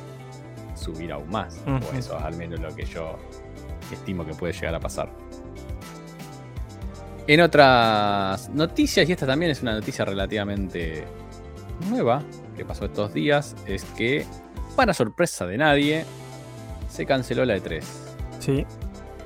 subir 0.75 1.13
aún 1.13 1.31
más. 1.31 1.63
O 1.67 1.97
eso 1.97 2.17
es 2.17 2.25
al 2.25 2.37
menos 2.37 2.61
lo 2.61 2.75
que 2.75 2.85
yo 2.85 3.17
estimo 3.91 4.25
que 4.25 4.35
puede 4.35 4.53
llegar 4.53 4.75
a 4.75 4.81
pasar. 4.81 5.11
En 7.27 7.41
otras 7.41 8.49
noticias, 8.51 9.09
y 9.09 9.13
esta 9.13 9.27
también 9.27 9.53
es 9.53 9.63
una 9.63 9.73
noticia 9.73 10.05
relativamente 10.05 11.05
nueva 11.89 12.23
que 12.57 12.65
pasó 12.65 12.87
estos 12.87 13.15
días, 13.15 13.55
es 13.67 13.85
que, 13.85 14.27
para 14.75 14.93
sorpresa 14.93 15.47
de 15.47 15.57
nadie, 15.59 16.05
se 16.91 17.07
canceló 17.07 17.45
la 17.47 17.57
E3. 17.57 17.83
Sí. 18.41 18.67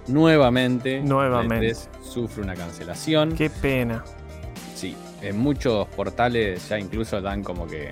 Nuevamente, 0.08 1.00
Nuevamente. 1.00 1.66
la 1.68 1.72
E3 1.72 1.88
sufre 2.02 2.42
una 2.42 2.54
cancelación. 2.54 3.34
Qué 3.34 3.48
pena. 3.50 4.04
Sí, 4.74 4.94
en 5.22 5.38
muchos 5.38 5.88
portales 5.88 6.68
ya 6.68 6.78
incluso 6.78 7.20
dan 7.20 7.42
como 7.42 7.66
que 7.66 7.90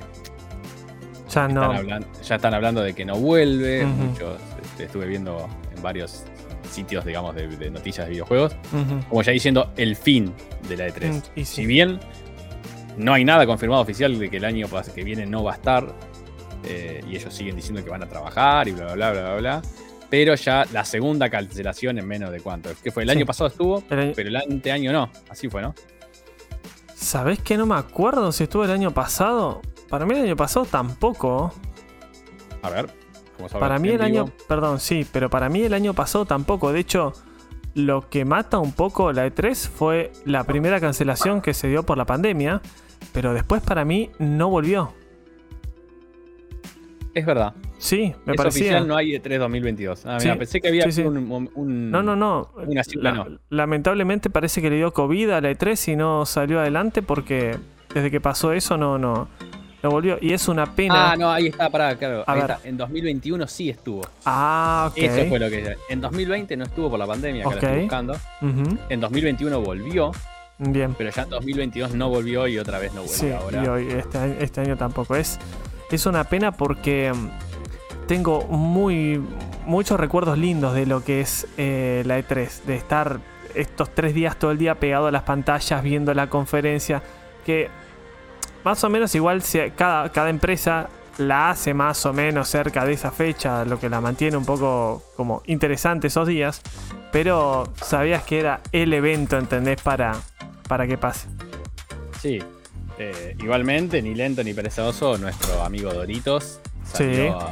Ya 1.30 1.48
no. 1.48 1.72
ya 2.22 2.34
están 2.36 2.54
hablando 2.54 2.82
de 2.82 2.92
que 2.94 3.04
no 3.04 3.16
vuelve. 3.16 3.86
Muchos 3.86 4.38
este, 4.62 4.84
estuve 4.84 5.06
viendo 5.06 5.48
en 5.74 5.82
varios 5.82 6.24
sitios, 6.70 7.04
digamos, 7.04 7.34
de, 7.34 7.48
de 7.48 7.70
noticias 7.70 8.06
de 8.06 8.12
videojuegos, 8.12 8.56
como 9.08 9.22
ya 9.22 9.32
diciendo 9.32 9.72
el 9.76 9.96
fin 9.96 10.32
de 10.68 10.76
la 10.76 10.88
E3. 10.88 11.08
Mm, 11.12 11.16
y 11.40 11.44
sí. 11.44 11.54
Si 11.62 11.66
bien 11.66 11.98
no 12.98 13.14
hay 13.14 13.24
nada 13.24 13.46
confirmado 13.46 13.80
oficial 13.80 14.18
de 14.18 14.28
que 14.28 14.36
el 14.36 14.44
año 14.44 14.66
que 14.94 15.02
viene 15.04 15.24
no 15.24 15.42
va 15.42 15.52
a 15.52 15.54
estar, 15.54 15.94
eh, 16.64 17.02
y 17.08 17.16
ellos 17.16 17.32
siguen 17.34 17.56
diciendo 17.56 17.82
que 17.84 17.90
van 17.90 18.02
a 18.02 18.08
trabajar 18.08 18.68
y 18.68 18.72
bla, 18.72 18.94
bla, 18.94 18.94
bla, 18.94 19.12
bla, 19.12 19.22
bla, 19.22 19.36
bla, 19.36 19.62
pero 20.10 20.34
ya 20.34 20.66
la 20.72 20.84
segunda 20.84 21.30
cancelación 21.30 21.98
en 21.98 22.06
menos 22.06 22.30
de 22.30 22.40
cuánto. 22.40 22.70
Que 22.82 22.90
fue 22.90 23.02
el 23.04 23.08
Sí. 23.10 23.16
año 23.16 23.26
pasado 23.26 23.48
estuvo, 23.48 23.80
pero 23.88 24.02
el 24.02 24.36
anteaño 24.36 24.92
no. 24.92 25.10
Así 25.30 25.48
fue, 25.48 25.62
¿no? 25.62 25.74
¿Sabés 26.94 27.40
que 27.40 27.56
no 27.56 27.66
me 27.66 27.74
acuerdo 27.76 28.30
si 28.32 28.44
estuvo 28.44 28.64
el 28.64 28.70
año 28.70 28.92
pasado? 28.92 29.60
Para 29.88 30.06
mí 30.06 30.14
el 30.14 30.22
año 30.24 30.36
pasado 30.36 30.66
tampoco. 30.66 31.52
A 32.62 32.70
ver. 32.70 32.86
¿cómo 33.36 33.48
sabes? 33.48 33.60
Para 33.60 33.78
mí 33.78 33.88
el 33.88 34.02
año, 34.02 34.26
perdón, 34.46 34.78
sí, 34.78 35.06
pero 35.10 35.28
para 35.30 35.48
mí 35.48 35.62
el 35.62 35.74
año 35.74 35.94
pasado 35.94 36.26
tampoco. 36.26 36.72
De 36.72 36.80
hecho, 36.80 37.12
lo 37.74 38.08
que 38.08 38.24
mata 38.24 38.58
un 38.58 38.72
poco 38.72 39.12
la 39.12 39.26
E3 39.26 39.54
fue 39.68 40.12
la 40.24 40.44
primera 40.44 40.78
cancelación 40.78 41.40
que 41.40 41.54
se 41.54 41.68
dio 41.68 41.82
por 41.84 41.98
la 41.98 42.04
pandemia, 42.04 42.60
pero 43.12 43.34
después 43.34 43.62
para 43.62 43.84
mí 43.84 44.10
no 44.18 44.48
volvió. 44.50 44.92
Es 47.14 47.26
verdad. 47.26 47.52
Sí, 47.78 48.14
me 48.24 48.32
es 48.32 48.36
parecía. 48.36 48.62
oficial, 48.62 48.88
no 48.88 48.96
hay 48.96 49.12
E3 49.14 49.38
2022. 49.38 50.06
Ah, 50.06 50.18
Sí, 50.18 50.26
mira, 50.28 50.38
pensé 50.38 50.60
que 50.60 50.68
había 50.68 50.84
sí, 50.84 50.92
sí. 50.92 51.02
un, 51.02 51.50
un- 51.54 51.90
No, 51.90 52.02
no, 52.02 52.16
no. 52.16 52.48
Una 52.56 52.82
cifra 52.84 53.12
La- 53.12 53.24
no. 53.24 53.38
Lamentablemente 53.50 54.30
parece 54.30 54.62
que 54.62 54.70
le 54.70 54.76
dio 54.76 54.92
COVID 54.92 55.30
a 55.30 55.40
la 55.40 55.50
E3 55.50 55.92
y 55.92 55.96
no 55.96 56.24
salió 56.24 56.60
adelante 56.60 57.02
porque 57.02 57.56
desde 57.94 58.10
que 58.10 58.20
pasó 58.20 58.52
eso 58.52 58.78
no, 58.78 58.96
no, 58.96 59.28
no 59.82 59.90
volvió. 59.90 60.16
Y 60.22 60.32
es 60.32 60.48
una 60.48 60.74
pena. 60.74 61.12
Ah, 61.12 61.16
no, 61.16 61.30
ahí 61.30 61.48
está, 61.48 61.68
pará, 61.68 61.94
claro. 61.96 62.24
Ahí 62.26 62.40
está. 62.40 62.60
En 62.64 62.78
2021 62.78 63.46
sí 63.46 63.68
estuvo. 63.68 64.00
Ah, 64.24 64.88
ok. 64.90 64.96
Eso 64.98 65.28
fue 65.28 65.38
lo 65.38 65.50
que. 65.50 65.76
En 65.90 66.00
2020 66.00 66.56
no 66.56 66.64
estuvo 66.64 66.88
por 66.88 66.98
la 66.98 67.06
pandemia, 67.06 67.44
que 67.44 67.50
la 67.50 67.54
estoy 67.56 67.80
buscando. 67.80 68.16
En 68.88 69.00
2021 69.00 69.60
volvió, 69.60 70.12
Bien. 70.58 70.94
pero 70.96 71.10
ya 71.10 71.22
en 71.24 71.28
2022 71.28 71.94
no 71.94 72.08
volvió 72.08 72.46
y 72.48 72.56
otra 72.58 72.78
vez 72.78 72.94
no 72.94 73.00
vuelve 73.02 73.16
Sí, 73.16 73.30
ahora. 73.32 73.62
y 73.64 73.68
hoy, 73.68 73.88
este, 73.90 74.16
año, 74.16 74.34
este 74.40 74.60
año 74.62 74.76
tampoco. 74.78 75.14
Es, 75.16 75.38
es 75.96 76.06
una 76.06 76.24
pena 76.24 76.52
porque 76.52 77.12
mm, 77.12 78.06
tengo 78.06 78.42
muy 78.44 79.22
muchos 79.66 79.98
recuerdos 79.98 80.38
lindos 80.38 80.74
de 80.74 80.86
lo 80.86 81.04
que 81.04 81.20
es 81.20 81.46
eh, 81.56 82.02
la 82.06 82.18
E3, 82.18 82.64
de 82.64 82.76
estar 82.76 83.20
estos 83.54 83.94
tres 83.94 84.14
días 84.14 84.38
todo 84.38 84.50
el 84.50 84.58
día 84.58 84.76
pegado 84.76 85.06
a 85.06 85.10
las 85.10 85.22
pantallas 85.22 85.82
viendo 85.82 86.12
la 86.14 86.28
conferencia, 86.28 87.02
que 87.44 87.68
más 88.64 88.82
o 88.84 88.90
menos 88.90 89.14
igual 89.14 89.42
cada, 89.76 90.10
cada 90.10 90.30
empresa 90.30 90.88
la 91.18 91.50
hace 91.50 91.74
más 91.74 92.04
o 92.06 92.12
menos 92.12 92.48
cerca 92.48 92.84
de 92.84 92.94
esa 92.94 93.10
fecha, 93.10 93.64
lo 93.64 93.78
que 93.78 93.88
la 93.88 94.00
mantiene 94.00 94.36
un 94.36 94.46
poco 94.46 95.02
como 95.16 95.42
interesante 95.46 96.06
esos 96.06 96.26
días, 96.26 96.62
pero 97.12 97.68
sabías 97.76 98.22
que 98.22 98.40
era 98.40 98.60
el 98.72 98.92
evento, 98.92 99.36
¿entendés? 99.36 99.80
Para, 99.82 100.12
para 100.68 100.86
que 100.86 100.96
pase. 100.96 101.28
Sí. 102.20 102.38
Eh, 103.10 103.36
igualmente, 103.42 104.00
ni 104.02 104.14
lento 104.14 104.44
ni 104.44 104.54
perezoso, 104.54 105.18
nuestro 105.18 105.62
amigo 105.62 105.92
Doritos 105.92 106.60
salió 106.84 107.14
Sí. 107.40 107.46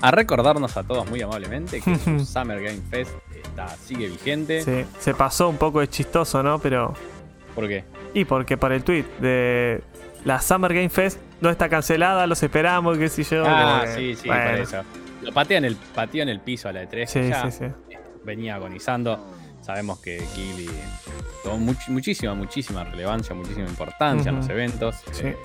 a, 0.00 0.08
a 0.08 0.10
recordarnos 0.10 0.76
a 0.76 0.82
todos 0.84 1.08
muy 1.10 1.20
amablemente 1.20 1.80
que 1.80 1.96
su 1.98 2.20
Summer 2.24 2.62
Game 2.62 2.80
Fest 2.90 3.10
está, 3.34 3.68
sigue 3.68 4.08
vigente. 4.08 4.62
Sí, 4.62 4.84
se 4.98 5.14
pasó 5.14 5.48
un 5.48 5.56
poco 5.58 5.80
de 5.80 5.88
chistoso, 5.88 6.42
¿no? 6.42 6.58
Pero. 6.58 6.94
¿Por 7.54 7.68
qué? 7.68 7.84
Y 8.14 8.24
porque 8.24 8.56
por 8.56 8.72
el 8.72 8.82
tweet 8.82 9.04
de 9.20 9.82
la 10.24 10.40
Summer 10.40 10.72
Game 10.74 10.88
Fest 10.90 11.18
no 11.40 11.50
está 11.50 11.68
cancelada, 11.68 12.26
los 12.26 12.42
esperamos, 12.42 12.96
qué 12.98 13.08
sé 13.08 13.24
yo. 13.24 13.44
Ah, 13.46 13.82
que- 13.84 13.94
sí, 13.94 14.14
sí, 14.22 14.28
bueno, 14.28 14.50
por 14.50 14.60
eso. 14.60 14.82
Lo 15.22 15.32
patea 15.32 15.58
en 15.58 15.64
el, 15.66 15.76
pateó 15.94 16.22
en 16.22 16.28
el 16.28 16.40
piso 16.40 16.68
a 16.68 16.72
la 16.72 16.82
E3. 16.84 17.06
Sí, 17.06 17.28
ya 17.28 17.50
sí, 17.50 17.58
sí. 17.58 17.96
venía 18.24 18.54
agonizando. 18.56 19.26
Sabemos 19.66 19.98
que 19.98 20.18
Kili 20.32 20.70
much- 21.58 21.88
muchísima, 21.88 22.34
muchísima 22.34 22.84
relevancia, 22.84 23.34
muchísima 23.34 23.66
importancia 23.68 24.30
en 24.30 24.36
los 24.36 24.48
eventos. 24.48 24.94
Sí. 25.10 25.26
eh, 25.26 25.36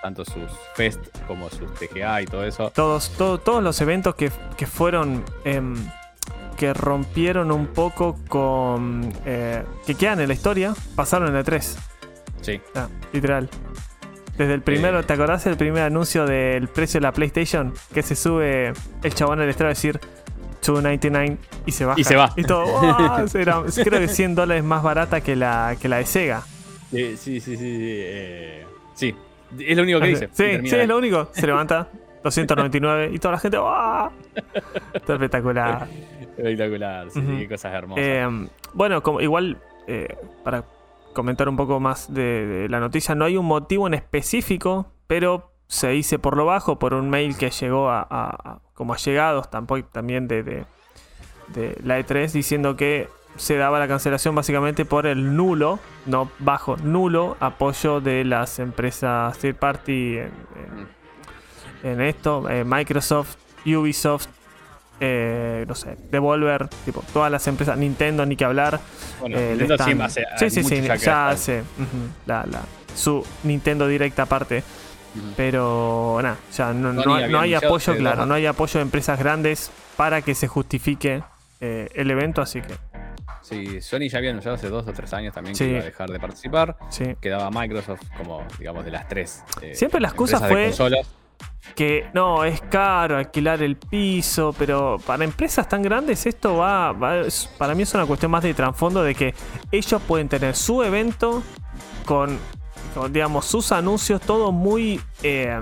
tanto 0.00 0.24
sus 0.24 0.50
fest 0.76 1.00
como 1.26 1.50
sus 1.50 1.72
TGA 1.74 2.22
y 2.22 2.26
todo 2.26 2.44
eso. 2.44 2.70
Todos, 2.70 3.10
todo- 3.18 3.38
todos 3.38 3.62
los 3.64 3.80
eventos 3.80 4.14
que, 4.14 4.30
que 4.56 4.66
fueron. 4.66 5.24
em, 5.44 5.74
que 6.56 6.72
rompieron 6.72 7.50
un 7.50 7.66
poco 7.66 8.16
con. 8.28 9.12
eh, 9.26 9.64
que 9.84 9.96
quedan 9.96 10.20
en 10.20 10.28
la 10.28 10.34
historia, 10.34 10.72
pasaron 10.94 11.26
en 11.28 11.34
la 11.34 11.42
3. 11.42 11.76
Sí. 12.42 12.60
Ah, 12.76 12.86
literal. 13.12 13.50
Desde 14.38 14.54
el 14.54 14.62
primero. 14.62 15.04
¿te 15.04 15.12
acordás 15.14 15.42
del 15.44 15.56
primer 15.56 15.82
anuncio 15.82 16.26
del 16.26 16.68
precio 16.68 17.00
de 17.00 17.02
la 17.06 17.12
PlayStation? 17.12 17.74
Que 17.92 18.02
se 18.02 18.14
sube 18.14 18.72
el 19.02 19.14
chabón 19.14 19.40
al 19.40 19.48
estrado 19.48 19.68
a 19.70 19.74
decir 19.74 19.98
299 20.72 21.36
y 21.66 21.72
se 21.72 21.84
baja. 21.84 22.00
Y 22.00 22.04
se 22.04 22.16
va. 22.16 22.32
Y 22.36 22.42
todo, 22.42 22.64
¡guau! 22.80 23.26
Era, 23.34 23.62
creo 23.84 24.00
que 24.00 24.08
100 24.08 24.34
dólares 24.34 24.64
más 24.64 24.82
barata 24.82 25.20
que 25.20 25.36
la, 25.36 25.76
que 25.80 25.88
la 25.88 25.98
de 25.98 26.06
Sega. 26.06 26.42
Sí, 26.90 27.16
sí, 27.16 27.40
sí, 27.40 27.56
sí. 27.56 27.56
sí, 27.56 27.88
eh, 27.90 28.66
sí. 28.94 29.14
Es 29.58 29.76
lo 29.76 29.82
único 29.82 30.00
que 30.00 30.06
dice. 30.08 30.28
Sí, 30.32 30.68
sí, 30.68 30.76
es 30.76 30.88
lo 30.88 30.98
único. 30.98 31.28
Se 31.32 31.46
levanta, 31.46 31.88
299 32.22 33.10
y 33.12 33.18
toda 33.18 33.32
la 33.32 33.38
gente, 33.38 33.58
¡guau! 33.58 34.10
Está 34.92 35.14
espectacular. 35.14 35.88
Espectacular, 36.36 37.10
sí, 37.10 37.20
sí, 37.20 37.36
qué 37.38 37.48
cosas 37.48 37.74
hermosas. 37.74 38.04
Eh, 38.04 38.48
bueno, 38.72 39.02
como 39.02 39.20
igual, 39.20 39.58
eh, 39.86 40.16
para 40.42 40.64
comentar 41.12 41.48
un 41.48 41.56
poco 41.56 41.78
más 41.78 42.12
de, 42.12 42.46
de 42.46 42.68
la 42.68 42.80
noticia, 42.80 43.14
no 43.14 43.24
hay 43.24 43.36
un 43.36 43.46
motivo 43.46 43.86
en 43.86 43.94
específico, 43.94 44.92
pero 45.06 45.53
se 45.68 45.88
dice 45.88 46.18
por 46.18 46.36
lo 46.36 46.44
bajo, 46.46 46.78
por 46.78 46.94
un 46.94 47.10
mail 47.10 47.36
que 47.36 47.50
llegó 47.50 47.90
a, 47.90 48.00
a- 48.00 48.06
a- 48.30 48.58
como 48.74 48.92
allegados 48.94 49.50
tampoco, 49.50 49.84
también 49.84 50.28
de, 50.28 50.42
de- 50.42 50.64
de 51.48 51.76
la 51.84 51.98
E3, 51.98 52.30
diciendo 52.32 52.76
que 52.76 53.08
se 53.36 53.56
daba 53.56 53.78
la 53.78 53.88
cancelación 53.88 54.34
básicamente 54.34 54.84
por 54.84 55.06
el 55.06 55.36
nulo, 55.36 55.78
no 56.06 56.30
bajo, 56.38 56.76
nulo 56.76 57.36
apoyo 57.40 58.00
de 58.00 58.24
las 58.24 58.58
empresas 58.60 59.36
third 59.38 59.56
party 59.56 60.18
en, 60.18 60.30
en- 61.82 61.90
en 61.92 62.00
esto, 62.00 62.48
eh, 62.48 62.64
Microsoft, 62.64 63.36
Ubisoft, 63.66 64.26
eh, 65.00 65.64
no 65.68 65.74
sé, 65.74 65.96
Devolver, 66.10 66.68
tipo, 66.84 67.02
todas 67.12 67.30
las 67.30 67.46
empresas, 67.48 67.76
Nintendo, 67.76 68.24
ni 68.24 68.36
que 68.36 68.44
hablar. 68.44 68.78
bueno, 69.20 69.36
eh, 69.36 69.54
Nintendo 69.58 69.84
sí 69.84 69.92
hace- 70.00 70.50
sí, 70.50 70.62
sí, 70.62 70.82
ya 71.04 71.28
hace 71.28 71.60
ujú, 71.60 72.08
la, 72.26 72.46
la- 72.46 72.62
su 72.94 73.26
Nintendo 73.42 73.86
Direct 73.88 74.18
aparte. 74.20 74.62
Pero 75.36 76.18
nada, 76.22 76.36
no, 76.72 77.02
Sony 77.02 77.20
no- 77.20 77.28
no 77.28 77.40
hay 77.40 77.54
apoyo, 77.54 77.96
claro, 77.96 78.26
no 78.26 78.34
hay 78.34 78.46
apoyo 78.46 78.78
de 78.78 78.82
empresas 78.82 79.18
grandes 79.18 79.70
para 79.96 80.22
que 80.22 80.34
se 80.34 80.48
justifique 80.48 81.22
eh, 81.60 81.88
el 81.94 82.10
evento, 82.10 82.42
así 82.42 82.60
que 82.60 82.74
Sí, 83.42 83.80
Sony 83.82 84.08
ya 84.08 84.18
había 84.18 84.30
anunciado 84.30 84.56
hace 84.56 84.68
dos 84.70 84.86
o 84.88 84.92
tres 84.92 85.12
años 85.12 85.34
también 85.34 85.54
Sí. 85.54 85.64
que 85.64 85.70
iba 85.72 85.80
a 85.80 85.84
dejar 85.84 86.10
de 86.10 86.18
participar. 86.18 86.76
sí. 86.88 87.14
Quedaba 87.20 87.50
Microsoft 87.50 88.00
como, 88.16 88.42
digamos, 88.58 88.84
de 88.84 88.90
las 88.90 89.06
tres. 89.08 89.44
eh, 89.60 89.74
Siempre 89.74 90.00
la 90.00 90.08
excusa 90.08 90.38
empresas 90.38 90.90
de 90.90 91.02
fue-. 91.04 91.74
Que 91.74 92.06
no, 92.14 92.44
es 92.44 92.60
caro 92.62 93.16
alquilar 93.18 93.62
el 93.62 93.76
piso, 93.76 94.54
pero 94.58 94.98
para 95.06 95.24
empresas 95.24 95.68
tan 95.68 95.82
grandes 95.82 96.24
esto 96.26 96.56
va, 96.56 96.92
va- 96.92 97.18
es- 97.20 97.46
para 97.58 97.74
mí 97.74 97.82
es 97.82 97.94
una 97.94 98.06
cuestión 98.06 98.30
más 98.30 98.42
de 98.42 98.52
trasfondo 98.54 99.02
de 99.02 99.14
que 99.14 99.34
ellos 99.72 100.00
pueden 100.02 100.28
tener 100.28 100.54
su 100.56 100.82
evento 100.82 101.42
con, 102.06 102.38
digamos, 103.10 103.44
sus 103.46 103.72
anuncios, 103.72 104.20
todo 104.20 104.52
muy 104.52 105.00
eh, 105.22 105.58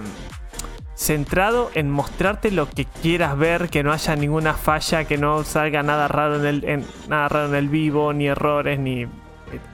centrado 0.94 1.70
en 1.74 1.90
mostrarte 1.90 2.50
lo 2.50 2.68
que 2.68 2.84
quieras 2.84 3.36
ver, 3.36 3.68
que 3.70 3.82
no 3.82 3.92
haya 3.92 4.14
ninguna 4.16 4.54
falla, 4.54 5.04
que 5.04 5.18
no 5.18 5.42
salga 5.44 5.82
nada 5.82 6.08
raro 6.08 6.36
en 6.36 6.46
el, 6.46 6.64
en- 6.64 6.86
nada 7.08 7.28
raro 7.28 7.48
en 7.48 7.54
el 7.54 7.68
vivo, 7.68 8.12
ni 8.12 8.26
errores, 8.28 8.78
ni... 8.78 9.06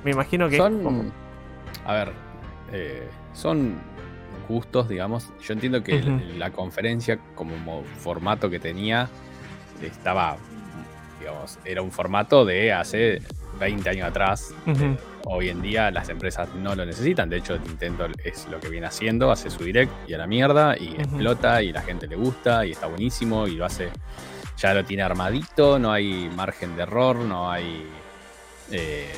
Me 0.04 0.10
imagino 0.10 0.48
que... 0.48 0.58
como- 0.58 0.82
Son. 0.82 1.12
A 1.84 1.92
ver. 1.94 2.12
eh, 2.72 3.08
son 3.32 3.76
gustos, 4.48 4.88
digamos. 4.88 5.30
Yo 5.42 5.52
entiendo 5.52 5.82
que 5.82 5.98
Ujú. 5.98 6.20
la 6.38 6.50
conferencia, 6.50 7.18
como 7.34 7.56
mo- 7.58 7.84
formato 8.00 8.48
que 8.50 8.58
tenía, 8.58 9.08
estaba. 9.82 10.36
Digamos, 11.20 11.58
era 11.64 11.82
un 11.82 11.90
formato 11.92 12.44
de 12.44 12.72
hace 12.72 13.20
20 13.58 13.88
años 13.90 14.08
atrás. 14.08 14.54
Ujú. 14.66 14.96
Hoy 15.26 15.48
en 15.50 15.60
día 15.60 15.90
las 15.90 16.08
empresas 16.08 16.48
no 16.54 16.74
lo 16.74 16.86
necesitan. 16.86 17.28
De 17.28 17.36
hecho, 17.38 17.58
Nintendo 17.58 18.06
es 18.24 18.46
lo 18.48 18.60
que 18.60 18.68
viene 18.68 18.86
haciendo. 18.86 19.30
Hace 19.30 19.50
su 19.50 19.64
direct 19.64 19.92
y 20.08 20.14
a 20.14 20.18
la 20.18 20.26
mierda. 20.26 20.76
Y 20.78 20.94
explota. 20.94 21.62
Y 21.62 21.72
la 21.72 21.82
gente 21.82 22.06
le 22.06 22.16
gusta. 22.16 22.64
Y 22.64 22.72
está 22.72 22.86
buenísimo. 22.86 23.46
Y 23.46 23.56
lo 23.56 23.64
hace. 23.66 23.90
Ya 24.56 24.72
lo 24.74 24.84
tiene 24.84 25.02
armadito. 25.02 25.78
No 25.78 25.92
hay 25.92 26.30
margen 26.34 26.76
de 26.76 26.82
error. 26.82 27.16
No 27.16 27.50
hay. 27.50 27.86
eh, 28.70 29.12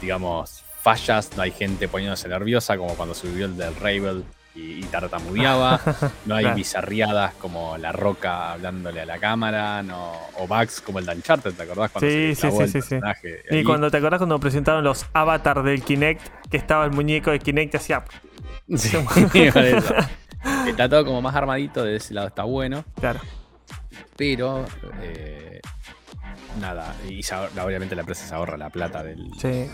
digamos, 0.00 0.62
fallas, 0.80 1.30
no 1.36 1.42
hay 1.42 1.52
gente 1.52 1.86
poniéndose 1.88 2.28
nerviosa 2.28 2.76
como 2.76 2.94
cuando 2.96 3.14
subió 3.14 3.46
el 3.46 3.56
del 3.56 3.74
Ravel 3.76 4.24
y, 4.54 4.80
y 4.80 4.82
tartamudeaba, 4.84 5.80
no 6.26 6.34
hay 6.34 6.42
Claro. 6.44 6.56
bizarriadas 6.56 7.34
como 7.34 7.78
La 7.78 7.90
Roca 7.92 8.52
hablándole 8.52 9.00
a 9.00 9.06
la 9.06 9.18
cámara, 9.18 9.82
no, 9.82 10.12
o 10.38 10.46
bugs 10.46 10.80
como 10.80 10.98
el 10.98 11.06
de 11.06 11.12
Uncharted, 11.14 11.52
¿te 11.54 11.62
acordás? 11.62 11.90
Cuando 11.90 12.10
Sí, 12.10 12.34
se 12.34 12.50
sí, 12.50 12.56
sí, 12.56 12.62
el 12.62 12.68
sí, 12.68 12.72
sí. 12.72 12.78
personaje 12.90 13.42
Y 13.50 13.56
ahí? 13.56 13.64
cuando 13.64 13.90
te 13.90 13.96
acordás 13.96 14.18
cuando 14.18 14.38
presentaron 14.38 14.84
los 14.84 15.06
avatars 15.14 15.64
del 15.64 15.82
Kinect, 15.82 16.20
que 16.50 16.56
estaba 16.58 16.84
el 16.84 16.90
muñeco 16.92 17.30
de 17.30 17.38
Kinect 17.38 17.74
y 17.74 17.76
hacía. 17.76 18.04
Sí. 18.76 18.96
Está 20.66 20.88
todo 20.88 21.04
como 21.04 21.20
más 21.22 21.34
armadito, 21.34 21.84
de 21.84 21.96
ese 21.96 22.14
lado 22.14 22.28
está 22.28 22.42
bueno. 22.44 22.84
Claro. 23.00 23.20
pero 24.16 24.64
eh, 25.02 25.60
nada, 26.60 26.94
y 27.08 27.22
se 27.22 27.34
ahorra- 27.34 27.64
obviamente 27.64 27.94
la 27.94 28.02
empresa 28.02 28.26
se 28.26 28.34
ahorra 28.34 28.56
la 28.56 28.70
plata 28.70 29.02
del, 29.02 29.30
Sí. 29.40 29.68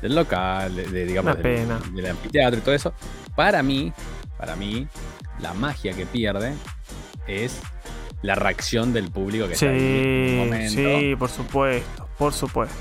del 0.00 0.14
local, 0.14 0.74
de, 0.76 0.84
de, 0.88 1.04
digamos, 1.04 1.34
Una 1.34 1.42
del, 1.42 1.56
pena. 1.56 1.80
del 1.92 2.06
anfiteatro 2.06 2.58
y 2.58 2.62
todo 2.62 2.74
eso. 2.74 2.92
Para 3.34 3.62
mí, 3.62 3.92
para 4.38 4.56
mí, 4.56 4.86
la 5.40 5.52
magia 5.54 5.92
que 5.92 6.06
pierde 6.06 6.54
es 7.26 7.60
la 8.22 8.34
reacción 8.34 8.92
del 8.92 9.10
público 9.10 9.46
que 9.48 9.54
está 9.54 9.66
ahí 9.66 9.72
en 9.72 9.78
Sí, 9.78 10.32
un 10.32 10.38
momento. 10.38 10.72
sí, 11.00 11.16
por 11.18 11.28
supuesto, 11.28 12.08
por 12.18 12.32
supuesto. 12.32 12.74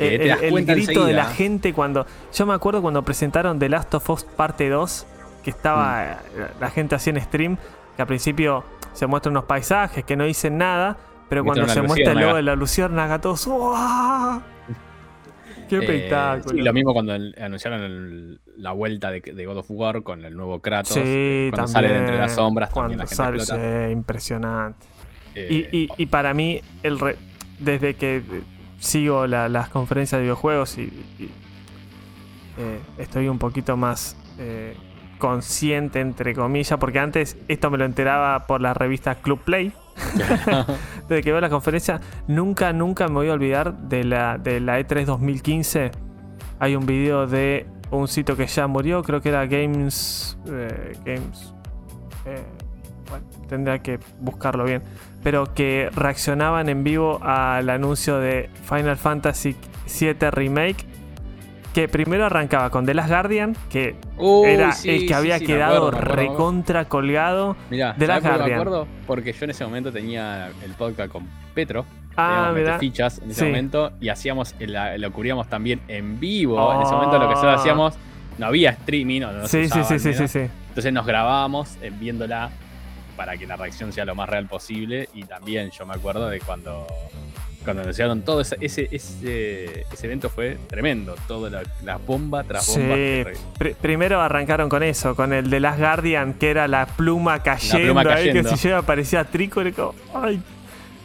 Eh, 0.00 0.34
el, 0.42 0.56
el 0.58 0.64
grito 0.66 1.04
de 1.04 1.12
la 1.12 1.26
gente 1.26 1.72
cuando. 1.72 2.06
Yo 2.34 2.46
me 2.46 2.54
acuerdo 2.54 2.80
cuando 2.82 3.02
presentaron 3.04 3.58
The 3.58 3.68
Last 3.68 3.94
of 3.94 4.10
Us 4.10 4.24
parte 4.24 4.68
2, 4.68 5.06
que 5.44 5.50
estaba 5.50 6.12
eh, 6.12 6.16
la 6.60 6.70
gente 6.70 6.94
así 6.94 7.10
en 7.10 7.20
stream, 7.20 7.56
que 7.94 8.02
al 8.02 8.08
principio 8.08 8.64
se 8.94 9.06
muestran 9.06 9.32
unos 9.32 9.44
paisajes 9.44 10.04
que 10.04 10.16
no 10.16 10.24
dicen 10.24 10.58
nada, 10.58 10.96
pero 11.32 11.44
cuando 11.44 11.66
se 11.66 11.80
muestra 11.80 12.12
el 12.12 12.18
logo 12.18 12.36
de 12.36 12.42
la 12.42 12.54
luciérnaga, 12.56 13.18
todos. 13.22 13.46
¡Uah! 13.46 14.42
¡Qué 15.66 15.76
Eh, 15.76 15.78
espectáculo! 15.80 16.54
sí, 16.54 16.62
lo 16.62 16.72
mismo 16.74 16.92
cuando 16.92 17.14
el- 17.14 17.34
anunciaron 17.40 17.80
el- 17.82 18.40
la 18.58 18.72
vuelta 18.72 19.10
de, 19.10 19.22
de 19.22 19.46
God 19.46 19.56
of 19.58 19.66
War 19.70 20.02
con 20.02 20.24
el 20.26 20.36
nuevo 20.36 20.60
Kratos. 20.60 20.92
Sí, 20.92 21.00
eh, 21.02 21.48
cuando 21.50 21.72
también. 21.72 21.72
sale 21.72 21.88
de 21.88 21.98
entre 22.00 22.18
las 22.18 22.34
sombras, 22.34 22.68
también 22.68 22.98
Cuando 22.98 23.04
la 23.10 23.16
sale, 23.16 23.36
explota. 23.38 23.86
sí, 23.86 23.92
impresionante. 23.92 24.86
Eh, 25.34 25.68
Y, 25.72 25.76
y- 25.84 25.88
y 25.96 26.06
para 26.06 26.34
mí, 26.34 26.60
el 26.82 26.98
re- 27.00 27.16
desde 27.58 27.94
que 27.94 28.16
eh, 28.16 28.22
sigo 28.78 29.26
la- 29.26 29.48
las 29.48 29.70
conferencias 29.70 30.18
de 30.18 30.24
videojuegos 30.24 30.76
y, 30.76 30.82
y, 31.18 31.30
eh, 32.58 32.78
estoy 32.98 33.28
un 33.28 33.38
poquito 33.38 33.76
más 33.78 34.14
eh, 34.38 34.76
consciente, 35.18 36.00
entre 36.00 36.34
comillas, 36.34 36.78
porque 36.78 36.98
antes 36.98 37.36
esto 37.48 37.70
me 37.70 37.78
lo 37.78 37.84
enteraba 37.86 38.46
por 38.46 38.60
la 38.60 38.74
revista 38.74 39.14
Club 39.14 39.40
Play. 39.40 39.72
Desde 41.12 41.24
que 41.24 41.32
veo 41.32 41.42
la 41.42 41.50
conferencia, 41.50 42.00
nunca, 42.26 42.72
nunca 42.72 43.06
me 43.06 43.14
voy 43.16 43.28
a 43.28 43.34
olvidar 43.34 43.76
de 43.76 44.02
la, 44.02 44.38
de 44.38 44.60
la 44.60 44.80
E 44.80 44.86
E3 44.86 45.04
2015. 45.04 45.90
Hay 46.58 46.74
un 46.74 46.86
video 46.86 47.26
de 47.26 47.66
un 47.90 48.08
sitio 48.08 48.34
que 48.34 48.46
ya 48.46 48.66
murió, 48.66 49.02
creo 49.02 49.20
que 49.20 49.28
era 49.28 49.44
Games. 49.44 50.38
eh, 50.46 50.92
Games. 51.04 51.52
eh, 52.24 52.42
bueno, 53.10 53.26
tendría 53.46 53.80
que 53.80 54.00
buscarlo 54.20 54.64
bien. 54.64 54.82
Pero 55.22 55.52
que 55.52 55.90
reaccionaban 55.94 56.70
en 56.70 56.82
vivo 56.82 57.22
al 57.22 57.68
anuncio 57.68 58.18
de 58.18 58.48
Final 58.66 58.96
Fantasy 58.96 59.54
VII 60.00 60.30
Remake. 60.30 60.86
Que 61.74 61.88
primero 61.88 62.26
arrancaba 62.26 62.68
con 62.68 62.84
The 62.84 62.92
Last 62.92 63.08
Guardian, 63.08 63.56
que 63.70 63.96
era 64.44 64.72
sí, 64.72 64.90
el 64.90 65.06
que 65.06 65.14
había 65.14 65.38
sí, 65.38 65.46
quedado 65.46 65.90
recontra 65.90 66.84
colgado. 66.84 67.56
Mirá, 67.70 67.94
de 67.94 68.06
la 68.06 68.20
¿sabés 68.20 68.22
por 68.22 68.22
qué 68.22 68.28
me 68.30 68.38
Guardian. 68.38 68.60
acuerdo? 68.60 68.86
Porque 69.06 69.32
yo 69.32 69.44
en 69.44 69.50
ese 69.52 69.64
momento 69.64 69.90
tenía 69.90 70.50
el 70.62 70.72
podcast 70.72 71.10
con 71.10 71.26
Petro. 71.54 71.86
Ah, 72.14 72.26
teníamos 72.26 72.54
mira. 72.56 72.66
Metefichas 72.72 73.18
en 73.24 73.30
ese 73.30 73.46
momento 73.46 73.92
y 74.02 74.10
hacíamos, 74.10 74.54
lo 74.58 75.12
cubríamos 75.12 75.48
también 75.48 75.80
en 75.88 76.20
vivo. 76.20 76.74
En 76.74 76.82
ese 76.82 76.92
Oh. 76.92 76.96
momento 76.96 77.18
lo 77.18 77.26
que 77.28 77.34
nosotros 77.36 77.60
hacíamos, 77.60 77.94
no 78.36 78.46
había 78.46 78.70
streaming, 78.70 79.20
no, 79.22 79.48
sí, 79.48 79.66
sí, 79.70 79.80
sí, 79.84 79.98
sí, 79.98 80.28
sí. 80.28 80.40
Entonces 80.68 80.92
nos 80.92 81.06
grabábamos 81.06 81.76
eh, 81.80 81.90
viéndola 81.90 82.50
para 83.16 83.38
que 83.38 83.46
la 83.46 83.56
reacción 83.56 83.92
sea 83.94 84.04
lo 84.04 84.14
más 84.14 84.28
real 84.28 84.46
posible. 84.46 85.08
Y 85.14 85.22
también 85.24 85.70
yo 85.70 85.86
me 85.86 85.94
acuerdo 85.94 86.28
de 86.28 86.38
cuando, 86.40 86.86
cuando 87.62 87.82
anunciaron 87.82 88.22
todo 88.22 88.40
ese, 88.40 88.56
ese, 88.60 88.88
ese, 88.92 89.86
ese 89.92 90.06
evento 90.06 90.28
fue 90.30 90.58
tremendo. 90.68 91.14
Toda 91.28 91.50
la, 91.50 91.62
la 91.84 91.96
bomba 91.98 92.44
tras 92.44 92.64
Sí, 92.66 92.80
bomba. 92.80 92.96
Pri- 93.58 93.74
primero 93.80 94.20
arrancaron 94.20 94.68
con 94.68 94.82
eso, 94.82 95.14
con 95.14 95.32
el 95.32 95.48
de 95.50 95.60
Last 95.60 95.78
Guardian, 95.78 96.34
que 96.34 96.50
era 96.50 96.68
la 96.68 96.86
pluma 96.86 97.42
cayendo, 97.42 97.94
pluma 97.94 98.00
ahí, 98.14 98.24
que 98.24 98.28
cayendo. 98.30 98.56
si 98.56 98.68
llega 98.68 98.82
parecía 98.82 99.26
como, 99.74 99.94
ay, 100.14 100.40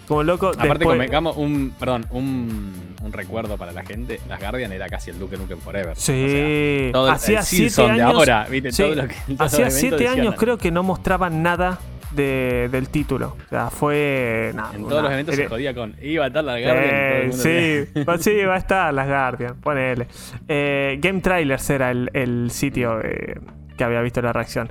como 0.07 0.23
loco. 0.23 0.47
Aparte, 0.49 0.85
convengamos 0.85 1.35
un, 1.37 1.73
perdón, 1.79 2.05
un, 2.11 2.73
un 3.03 3.13
recuerdo 3.13 3.57
para 3.57 3.71
la 3.71 3.83
gente. 3.83 4.19
Las 4.29 4.39
Guardian 4.39 4.71
era 4.71 4.87
casi 4.87 5.09
el 5.11 5.19
Duke 5.19 5.37
Nukem 5.37 5.59
Forever. 5.59 5.95
Sí, 5.95 6.89
todo 6.93 7.07
el- 7.07 7.13
hacía 7.13 7.39
el 7.39 7.45
siete 7.45 7.69
Silson 7.69 7.95
de 7.95 8.01
años. 8.01 8.13
ahora, 8.15 8.47
¿viste? 8.49 8.71
sí, 8.71 8.83
Todo 8.83 8.95
lo 8.95 9.07
que- 9.07 9.15
todos 9.25 9.39
los 9.39 9.41
hacía 9.53 9.69
siete 9.71 10.07
años 10.07 10.35
creo 10.37 10.57
que 10.57 10.71
no 10.71 10.83
mostraban 10.83 11.43
nada 11.43 11.79
de- 12.17 12.67
del 12.69 12.89
título. 12.89 13.37
O 13.45 13.49
sea, 13.49 13.69
fue. 13.69 14.51
nada, 14.53 14.71
En 14.73 14.81
una- 14.81 14.89
todos 14.89 15.03
los 15.03 15.11
eventos 15.13 15.35
se 15.35 15.47
jodía 15.47 15.73
con. 15.73 15.95
Iba 16.01 16.25
a 16.25 16.27
estar 16.27 16.43
la 16.43 16.59
Guardian. 16.59 16.83
Eh, 16.85 17.29
sí, 17.31 18.01
sí, 18.19 18.43
va 18.43 18.55
a 18.55 18.57
estar 18.57 18.93
las 18.93 19.07
Guardian, 19.07 19.55
ponele. 19.61 20.07
Eh, 20.49 20.97
Game 21.01 21.21
Trailers 21.21 21.69
era 21.69 21.91
el, 21.91 22.09
el 22.13 22.51
sitio 22.51 22.99
eh, 23.01 23.39
que 23.77 23.83
había 23.85 24.01
visto 24.01 24.21
la 24.21 24.33
reacción. 24.33 24.69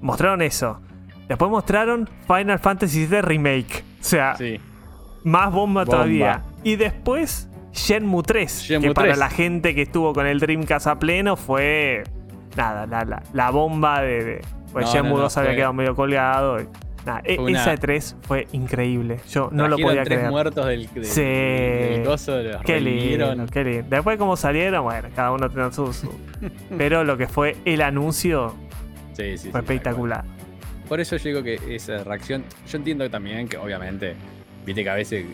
Mostraron 0.00 0.42
eso. 0.42 0.80
Después 1.28 1.50
mostraron 1.50 2.08
Final 2.26 2.58
Fantasy 2.58 3.06
VII 3.06 3.20
Remake. 3.22 3.84
O 4.00 4.04
sea, 4.04 4.34
Sí. 4.36 4.60
más 5.24 5.52
bomba, 5.52 5.82
Bomba. 5.82 5.84
todavía. 5.84 6.42
Y 6.64 6.76
después 6.76 7.48
Shenmue 7.72 8.22
3. 8.22 8.62
Shenmue 8.62 8.88
que 8.88 8.94
para 8.94 9.08
3. 9.08 9.18
la 9.18 9.28
gente 9.30 9.74
que 9.74 9.82
estuvo 9.82 10.12
con 10.12 10.26
el 10.26 10.38
Dreamcast 10.40 10.86
a 10.86 10.98
pleno 10.98 11.36
fue. 11.36 12.04
Nada, 12.56 12.86
la, 12.86 13.04
la, 13.04 13.22
la 13.32 13.50
bomba 13.50 14.00
de. 14.00 14.24
de 14.24 14.40
pues 14.72 14.86
No, 14.86 14.92
Shenmue 14.92 15.10
no, 15.10 15.16
no, 15.16 15.22
2 15.24 15.36
había 15.36 15.54
quedado 15.56 15.72
medio 15.72 15.94
colgado. 15.94 16.60
y- 16.60 16.68
e- 17.24 17.38
una- 17.38 17.60
Esa 17.60 17.74
E3 17.74 18.16
fue 18.22 18.48
increíble. 18.52 19.18
Yo 19.30 19.48
no 19.52 19.68
lo 19.68 19.76
podía 19.78 20.02
tres 20.02 20.18
creer. 20.18 20.30
muertos 20.30 20.66
del, 20.66 20.88
del, 20.92 21.04
Sí. 21.04 21.20
del 21.22 22.04
los 22.04 22.26
Qué 22.64 22.80
lindo, 22.80 23.46
qué 23.52 23.64
lindo. 23.64 23.86
Después 23.88 24.18
como 24.18 24.36
salieron, 24.36 24.82
bueno, 24.84 25.08
cada 25.14 25.32
uno 25.32 25.48
tiene 25.50 25.72
su... 25.72 25.92
su- 25.92 26.12
Pero 26.78 27.04
lo 27.04 27.16
que 27.16 27.26
fue 27.28 27.56
el 27.64 27.82
anuncio 27.82 28.54
Sí, 29.14 29.22
sí, 29.32 29.38
sí, 29.38 29.50
fue 29.50 29.60
espectacular. 29.60 30.24
Por 30.88 31.00
eso 31.00 31.16
yo 31.16 31.24
digo 31.24 31.42
que 31.42 31.58
esa 31.74 32.04
reacción. 32.04 32.44
Yo 32.70 32.76
entiendo 32.78 33.08
también 33.10 33.48
que, 33.48 33.56
obviamente, 33.56 34.14
viste 34.64 34.84
que 34.84 34.90
a 34.90 34.94
veces 34.94 35.26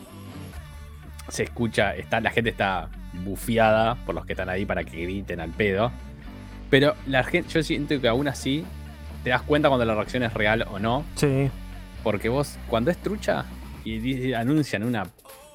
se 1.28 1.42
escucha, 1.42 1.94
está, 1.96 2.20
la 2.20 2.30
gente 2.30 2.50
está 2.50 2.88
bufiada 3.24 3.96
por 4.06 4.14
los 4.14 4.24
que 4.24 4.32
están 4.32 4.48
ahí 4.48 4.64
para 4.64 4.84
que 4.84 5.02
griten 5.02 5.40
al 5.40 5.50
pedo. 5.50 5.90
Pero 6.70 6.94
la 7.06 7.22
gente, 7.24 7.50
yo 7.50 7.62
siento 7.62 8.00
que 8.00 8.08
aún 8.08 8.28
así 8.28 8.64
te 9.24 9.30
das 9.30 9.42
cuenta 9.42 9.68
cuando 9.68 9.84
la 9.84 9.94
reacción 9.94 10.22
es 10.22 10.32
real 10.32 10.66
o 10.70 10.78
no. 10.78 11.04
Sí. 11.16 11.50
Porque 12.02 12.28
vos, 12.28 12.56
cuando 12.68 12.90
es 12.90 12.96
trucha 12.98 13.44
y 13.84 14.32
anuncian 14.32 14.82
una 14.84 15.06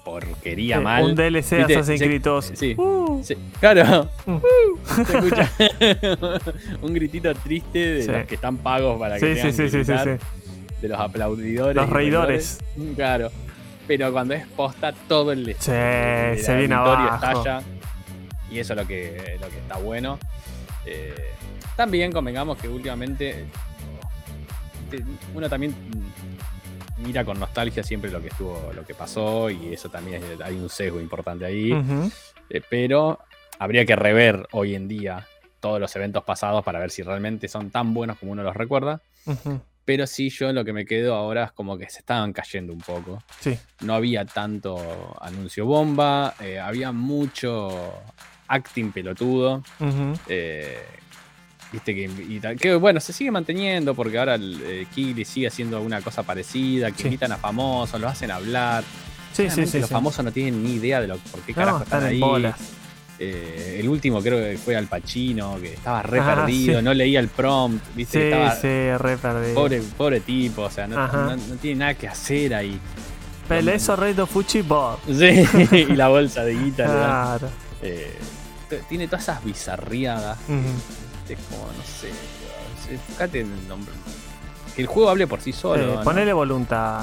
porquería 0.05 0.77
Eh, 0.77 0.79
mal. 0.81 1.03
Un 1.03 1.15
DLC 1.15 1.65
de. 1.67 1.75
Assassin's 1.75 2.01
Creed 2.01 2.21
2. 2.21 2.51
sí. 2.55 2.75
Uh, 2.77 3.21
Sí, 3.23 3.35
claro. 3.59 4.09
Uh, 4.25 4.39
se 5.05 5.17
escucha 5.17 5.51
un 6.81 6.93
gritito 6.93 7.33
triste 7.35 7.79
de 7.79 8.01
Sí. 8.03 8.11
los 8.11 8.25
que 8.27 8.35
están 8.35 8.57
pagos 8.57 8.99
para 8.99 9.17
que 9.19 9.35
sí, 9.35 9.41
sí, 9.41 9.51
sí, 9.51 9.69
sí, 9.69 9.83
sí, 9.83 9.93
sí. 10.03 10.09
de 10.81 10.87
los 10.87 10.99
aplaudidores. 10.99 11.75
Los 11.75 11.89
reidores. 11.89 12.59
reidores. 12.75 12.95
Claro. 12.95 13.31
Pero 13.87 14.11
cuando 14.11 14.33
es 14.33 14.45
posta, 14.47 14.93
todo 15.07 15.31
el 15.31 15.45
Sí, 15.59 15.71
el 15.71 16.39
se 16.39 16.55
viene 16.57 16.75
abajo. 16.75 17.15
estalla. 17.15 17.61
Y 18.51 18.59
eso 18.59 18.73
es 18.73 18.79
lo 18.79 18.87
que, 18.87 19.37
lo 19.41 19.49
que 19.49 19.57
está 19.57 19.77
bueno. 19.77 20.19
Eh, 20.85 21.13
también 21.75 22.11
convengamos 22.11 22.57
que 22.57 22.67
últimamente 22.69 23.45
te- 24.89 25.03
uno 25.33 25.49
también 25.49 25.73
mira 26.97 27.23
con 27.25 27.39
nostalgia 27.39 27.83
siempre 27.83 28.09
lo 28.11 28.21
que 28.21 28.27
estuvo, 28.29 28.71
lo 28.73 28.85
que 28.85 28.93
pasó, 28.93 29.49
y 29.49 29.73
eso 29.73 29.89
también 29.89 30.23
es- 30.23 30.41
hay 30.41 30.55
un 30.55 30.69
sesgo 30.69 30.99
importante 30.99 31.45
ahí. 31.45 31.71
Eh, 32.49 32.61
pero 32.69 33.19
habría 33.59 33.85
que 33.85 33.95
rever 33.95 34.47
hoy 34.51 34.75
en 34.75 34.87
día 34.87 35.27
todos 35.59 35.79
los 35.79 35.95
eventos 35.95 36.23
pasados 36.23 36.63
para 36.63 36.79
ver 36.79 36.91
si 36.91 37.01
realmente 37.03 37.47
son 37.47 37.69
tan 37.71 37.93
buenos 37.93 38.17
como 38.19 38.31
uno 38.31 38.43
los 38.43 38.55
recuerda. 38.55 39.01
Pero 39.85 40.05
sí, 40.05 40.29
yo 40.29 40.51
lo 40.51 40.65
que 40.65 40.73
me 40.73 40.85
quedo 40.85 41.15
ahora 41.15 41.45
es 41.45 41.51
como 41.53 41.77
que 41.77 41.89
se 41.89 41.99
estaban 41.99 42.33
cayendo 42.33 42.73
un 42.73 42.79
poco. 42.79 43.23
Sí. 43.39 43.57
No 43.81 43.93
había 43.93 44.25
tanto 44.25 45.15
anuncio 45.21 45.65
bomba, 45.65 46.35
eh, 46.41 46.59
había 46.59 46.91
mucho 46.91 47.93
acting 48.49 48.91
pelotudo. 48.91 49.63
Eh, 50.27 50.77
Viste 51.71 51.93
que, 51.93 52.03
y 52.29 52.39
tal- 52.39 52.55
que, 52.57 52.75
bueno, 52.75 52.99
se 53.01 53.11
sigue 53.11 53.29
manteniendo 53.29 53.93
porque 53.93 54.17
ahora 54.17 54.35
el 54.35 54.61
eh, 54.63 54.87
Kigli 54.93 55.25
sigue 55.25 55.47
haciendo 55.47 55.77
alguna 55.77 56.01
cosa 56.01 56.23
parecida, 56.23 56.91
que 56.91 56.99
Sí. 56.99 57.03
invitan 57.05 57.31
a 57.33 57.37
famosos, 57.37 57.99
los 57.99 58.11
hacen 58.11 58.31
hablar. 58.31 58.83
Sí, 59.33 59.49
sí, 59.49 59.79
los 59.79 59.89
famosos 59.89 60.23
no 60.25 60.31
tienen 60.31 60.63
ni 60.63 60.75
idea 60.75 61.01
de 61.01 61.07
lo, 61.07 61.17
por 61.17 61.41
qué 61.41 61.51
No, 61.51 61.55
carajo 61.57 61.83
están, 61.83 62.03
ahí. 62.05 62.19
bolas. 62.19 62.55
Eh, 63.19 63.77
el 63.79 63.89
último 63.89 64.21
creo 64.21 64.37
que 64.37 64.57
fue 64.57 64.75
Al 64.75 64.85
Pacino, 64.87 65.59
que 65.59 65.73
estaba 65.73 66.03
re 66.03 66.19
Ah, 66.19 66.35
perdido, 66.35 66.81
no 66.83 66.93
leía 66.93 67.19
el 67.19 67.27
prompt, 67.27 67.83
viste, 67.95 68.19
Sí, 68.19 68.25
estaba 68.27 68.55
sí, 68.55 68.97
re 69.03 69.17
perdido. 69.17 69.55
pobre, 69.55 69.81
pobre 69.97 70.19
tipo, 70.21 70.61
o 70.63 70.69
sea, 70.69 70.87
no, 70.87 70.99
Ajá. 70.99 71.17
no- 71.17 71.35
no 71.35 71.55
tiene 71.55 71.79
nada 71.79 71.93
que 71.95 72.07
hacer 72.07 72.53
ahí. 72.53 72.79
Pelezo 73.47 73.95
Redo 73.95 74.25
Fuchi 74.27 74.61
Bob. 74.61 74.99
Sí, 75.07 75.11
y 75.75 75.95
la 75.95 76.07
bolsa 76.09 76.43
de 76.43 76.53
guita. 76.53 76.85
Claro. 76.85 77.49
Eh, 77.81 78.13
tiene 78.89 79.07
todas 79.07 79.23
esas 79.23 79.43
bizarriadas. 79.43 80.37
Es 81.29 81.39
como, 81.49 81.63
no 81.67 81.83
sé. 81.83 82.07
weón, 82.07 82.99
Fíjate 83.07 83.41
en 83.41 83.51
el 83.53 83.67
nombre. 83.67 83.93
Que 84.75 84.81
el 84.81 84.87
juego 84.87 85.09
hable 85.09 85.27
por 85.27 85.41
sí 85.41 85.51
solo. 85.53 85.83
Eh, 85.83 85.95
¿no? 85.97 86.03
ponele 86.03 86.33
voluntad. 86.33 87.01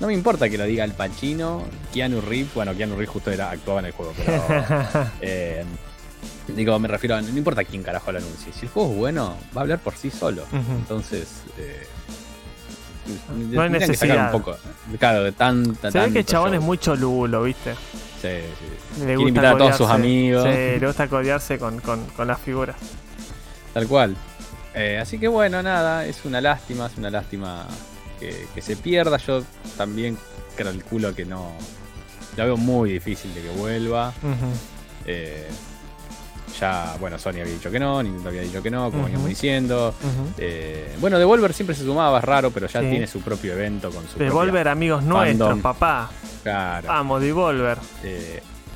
No 0.00 0.06
me 0.06 0.14
importa 0.14 0.48
que 0.48 0.56
lo 0.56 0.64
diga 0.64 0.84
Al 0.84 0.92
Pacino, 0.92 1.64
Keanu 1.92 2.20
Reeves. 2.20 2.54
Bueno, 2.54 2.74
Keanu 2.76 2.94
Reeves 2.94 3.10
justo 3.10 3.30
era, 3.32 3.50
actuaba 3.50 3.80
en 3.80 3.86
el 3.86 3.92
juego, 3.92 4.12
pero. 4.16 4.42
eh, 5.20 5.64
digo, 6.48 6.78
me 6.78 6.86
refiero 6.88 7.16
a. 7.16 7.20
No 7.20 7.36
importa 7.36 7.64
quién 7.64 7.82
carajo 7.82 8.12
lo 8.12 8.18
anuncie. 8.18 8.52
Si 8.52 8.66
el 8.66 8.72
juego 8.72 8.90
es 8.92 8.96
bueno, 8.96 9.36
va 9.56 9.60
a 9.60 9.62
hablar 9.62 9.80
por 9.80 9.94
sí 9.94 10.10
solo. 10.10 10.44
Entonces. 10.52 11.28
Eh, 11.58 11.86
No 13.06 13.62
hay 13.62 13.70
tendrían 13.70 13.90
que 13.90 13.96
sacar 13.96 14.16
necesidad. 14.16 14.34
un 14.34 14.40
poco. 14.40 14.56
Claro, 14.98 15.24
de 15.24 15.32
tanta. 15.32 15.90
Se 15.90 15.98
ve 15.98 16.12
que 16.12 16.18
el 16.20 16.26
chabón 16.26 16.50
show. 16.52 16.60
es 16.60 16.64
muy 16.64 16.78
cholulo, 16.78 17.42
¿viste? 17.42 17.74
Sí, 17.74 18.28
sí. 18.28 18.28
Le 18.30 18.98
Quiere 18.98 19.16
gusta 19.16 19.28
invitar 19.28 19.46
a 19.54 19.58
todos 19.58 19.76
sus 19.76 19.88
amigos. 19.90 20.44
Sí, 20.44 20.50
le 20.80 20.86
gusta 20.86 21.08
codearse 21.08 21.58
con, 21.58 21.80
con, 21.80 22.04
con 22.06 22.28
las 22.28 22.38
figuras. 22.40 22.76
Tal 23.74 23.86
cual. 23.86 24.16
Eh, 24.74 24.98
así 25.00 25.18
que 25.18 25.28
bueno, 25.28 25.62
nada, 25.62 26.04
es 26.06 26.24
una 26.24 26.40
lástima, 26.40 26.86
es 26.86 26.96
una 26.96 27.10
lástima 27.10 27.66
que, 28.20 28.46
que 28.54 28.62
se 28.62 28.76
pierda. 28.76 29.16
Yo 29.18 29.42
también 29.76 30.16
calculo 30.56 31.14
que 31.14 31.24
no. 31.24 31.52
La 32.36 32.44
veo 32.44 32.56
muy 32.56 32.92
difícil 32.92 33.34
de 33.34 33.42
que 33.42 33.50
vuelva. 33.50 34.12
Eh, 35.06 35.48
ya, 36.60 36.96
bueno, 36.98 37.18
Sony 37.18 37.30
había 37.40 37.44
dicho 37.44 37.70
que 37.70 37.78
no, 37.78 38.02
Nintendo 38.02 38.28
había 38.30 38.42
dicho 38.42 38.62
que 38.62 38.70
no, 38.70 38.84
como 38.86 38.98
Ujú. 38.98 39.04
veníamos 39.04 39.28
diciendo. 39.28 39.94
Eh, 40.38 40.96
bueno, 41.00 41.18
Devolver 41.18 41.52
siempre 41.52 41.74
se 41.76 41.84
sumaba, 41.84 42.18
es 42.18 42.24
raro, 42.24 42.50
pero 42.50 42.66
ya 42.66 42.80
Sí. 42.80 42.90
tiene 42.90 43.06
su 43.06 43.20
propio 43.20 43.52
evento 43.54 43.90
con 43.90 44.06
su 44.08 44.18
Devolver, 44.18 44.68
amigos 44.68 45.02
nuestros, 45.02 45.58
papá. 45.60 46.10
Claro. 46.42 46.88
Vamos, 46.88 47.20
Devolver. 47.22 47.78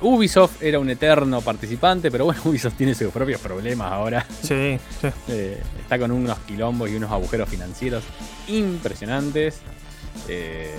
Ubisoft 0.02 0.62
era 0.62 0.78
un 0.78 0.90
eterno 0.90 1.40
participante, 1.40 2.10
pero 2.10 2.24
bueno, 2.26 2.40
Ubisoft 2.46 2.74
tiene 2.76 2.94
sus 2.94 3.12
propios 3.12 3.40
problemas 3.40 3.92
ahora. 3.92 4.26
Sí, 4.42 4.78
sí. 5.00 5.08
Eh, 5.28 5.60
está 5.80 5.98
con 5.98 6.10
unos 6.10 6.38
quilombos 6.40 6.90
y 6.90 6.96
unos 6.96 7.10
agujeros 7.10 7.48
financieros 7.48 8.02
impresionantes. 8.48 9.60
Eh, 10.28 10.74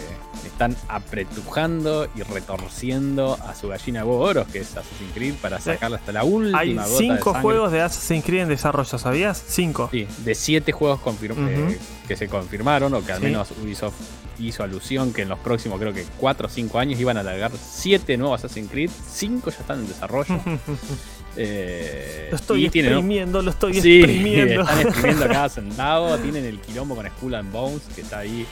están 0.45 0.75
apretujando 0.87 2.07
y 2.15 2.21
retorciendo 2.21 3.37
a 3.41 3.55
su 3.55 3.67
gallina 3.69 4.03
Boros, 4.03 4.47
que 4.47 4.59
es 4.59 4.77
Assassin's 4.77 5.11
Creed, 5.13 5.33
para 5.41 5.59
sacarla 5.59 5.97
hasta 5.97 6.11
la 6.11 6.23
última 6.23 6.59
Hay 6.59 6.75
gota 6.75 6.87
de 6.87 6.97
cinco 6.97 7.33
juegos 7.33 7.71
de 7.71 7.81
Assassin's 7.81 8.23
Creed 8.23 8.41
en 8.43 8.49
desarrollo, 8.49 8.97
¿sabías? 8.97 9.43
Cinco. 9.47 9.89
Sí, 9.91 10.07
de 10.19 10.35
siete 10.35 10.71
juegos 10.71 10.99
eh, 11.23 11.79
que 12.07 12.15
se 12.15 12.27
confirmaron, 12.27 12.93
o 12.93 13.03
que 13.03 13.11
al 13.11 13.19
Sí. 13.19 13.25
menos 13.25 13.51
Ubisoft 13.61 13.95
hizo 14.39 14.63
alusión 14.63 15.13
que 15.13 15.21
en 15.23 15.29
los 15.29 15.39
próximos, 15.39 15.79
creo 15.79 15.93
que 15.93 16.05
4 16.19 16.47
o 16.47 16.49
5 16.49 16.79
años, 16.79 16.99
iban 16.99 17.17
a 17.17 17.19
alargar 17.21 17.51
siete 17.57 18.17
nuevos 18.17 18.43
Assassin's 18.43 18.69
Creed. 18.71 18.89
Cinco 19.11 19.49
ya 19.51 19.57
están 19.59 19.79
en 19.79 19.87
desarrollo. 19.87 20.39
Eh, 21.35 22.27
lo 22.29 22.35
estoy 22.37 22.65
exprimiendo, 22.65 23.41
lo 23.41 23.49
estoy 23.49 23.81
Sí, 23.81 24.01
exprimiendo. 24.01 24.61
están 24.61 24.81
exprimiendo 24.81 25.27
cada 25.27 25.49
centavo. 25.49 26.15
Tienen 26.19 26.45
el 26.45 26.59
quilombo 26.59 26.95
con 26.95 27.07
Skull 27.07 27.33
and 27.33 27.51
Bones, 27.51 27.81
que 27.95 28.01
está 28.01 28.19
ahí 28.19 28.45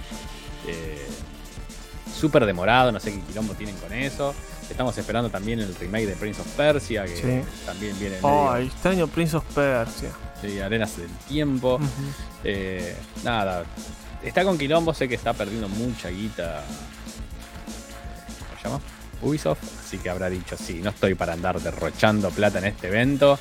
eh, 0.67 0.97
súper 2.19 2.45
demorado. 2.45 2.91
No 2.91 2.99
sé 2.99 3.13
qué 3.13 3.19
quilombo 3.21 3.53
tienen 3.53 3.75
con 3.75 3.93
eso. 3.93 4.33
Estamos 4.69 4.97
esperando 4.97 5.29
también 5.29 5.59
el 5.59 5.75
remake 5.75 6.07
de 6.07 6.15
Prince 6.15 6.41
of 6.41 6.47
Persia, 6.55 7.05
que 7.05 7.15
Sí. 7.17 7.65
también 7.67 7.95
viene 7.99 8.15
medio, 8.15 8.51
Ay, 8.51 8.65
extraño 8.65 9.05
Prince 9.07 9.37
of 9.37 9.43
Persia. 9.53 10.09
sí, 10.41 10.59
Arenas 10.59 10.97
del 10.97 11.09
Tiempo. 11.27 11.79
Eh, 12.43 12.95
nada, 13.23 13.63
está 14.23 14.43
con 14.43 14.57
quilombo. 14.57 14.93
Sé 14.93 15.07
que 15.07 15.15
está 15.15 15.33
perdiendo 15.33 15.67
mucha 15.69 16.09
guita. 16.09 16.63
¿Cómo 18.39 18.57
se 18.57 18.63
llama? 18.67 18.81
Ubisoft. 19.21 19.63
Así 19.85 19.97
que 19.97 20.09
habrá 20.09 20.29
dicho, 20.29 20.55
sí, 20.57 20.81
no 20.81 20.89
estoy 20.91 21.15
para 21.15 21.33
andar 21.33 21.59
derrochando 21.59 22.29
plata 22.31 22.59
en 22.59 22.65
este 22.65 22.87
evento. 22.87 23.37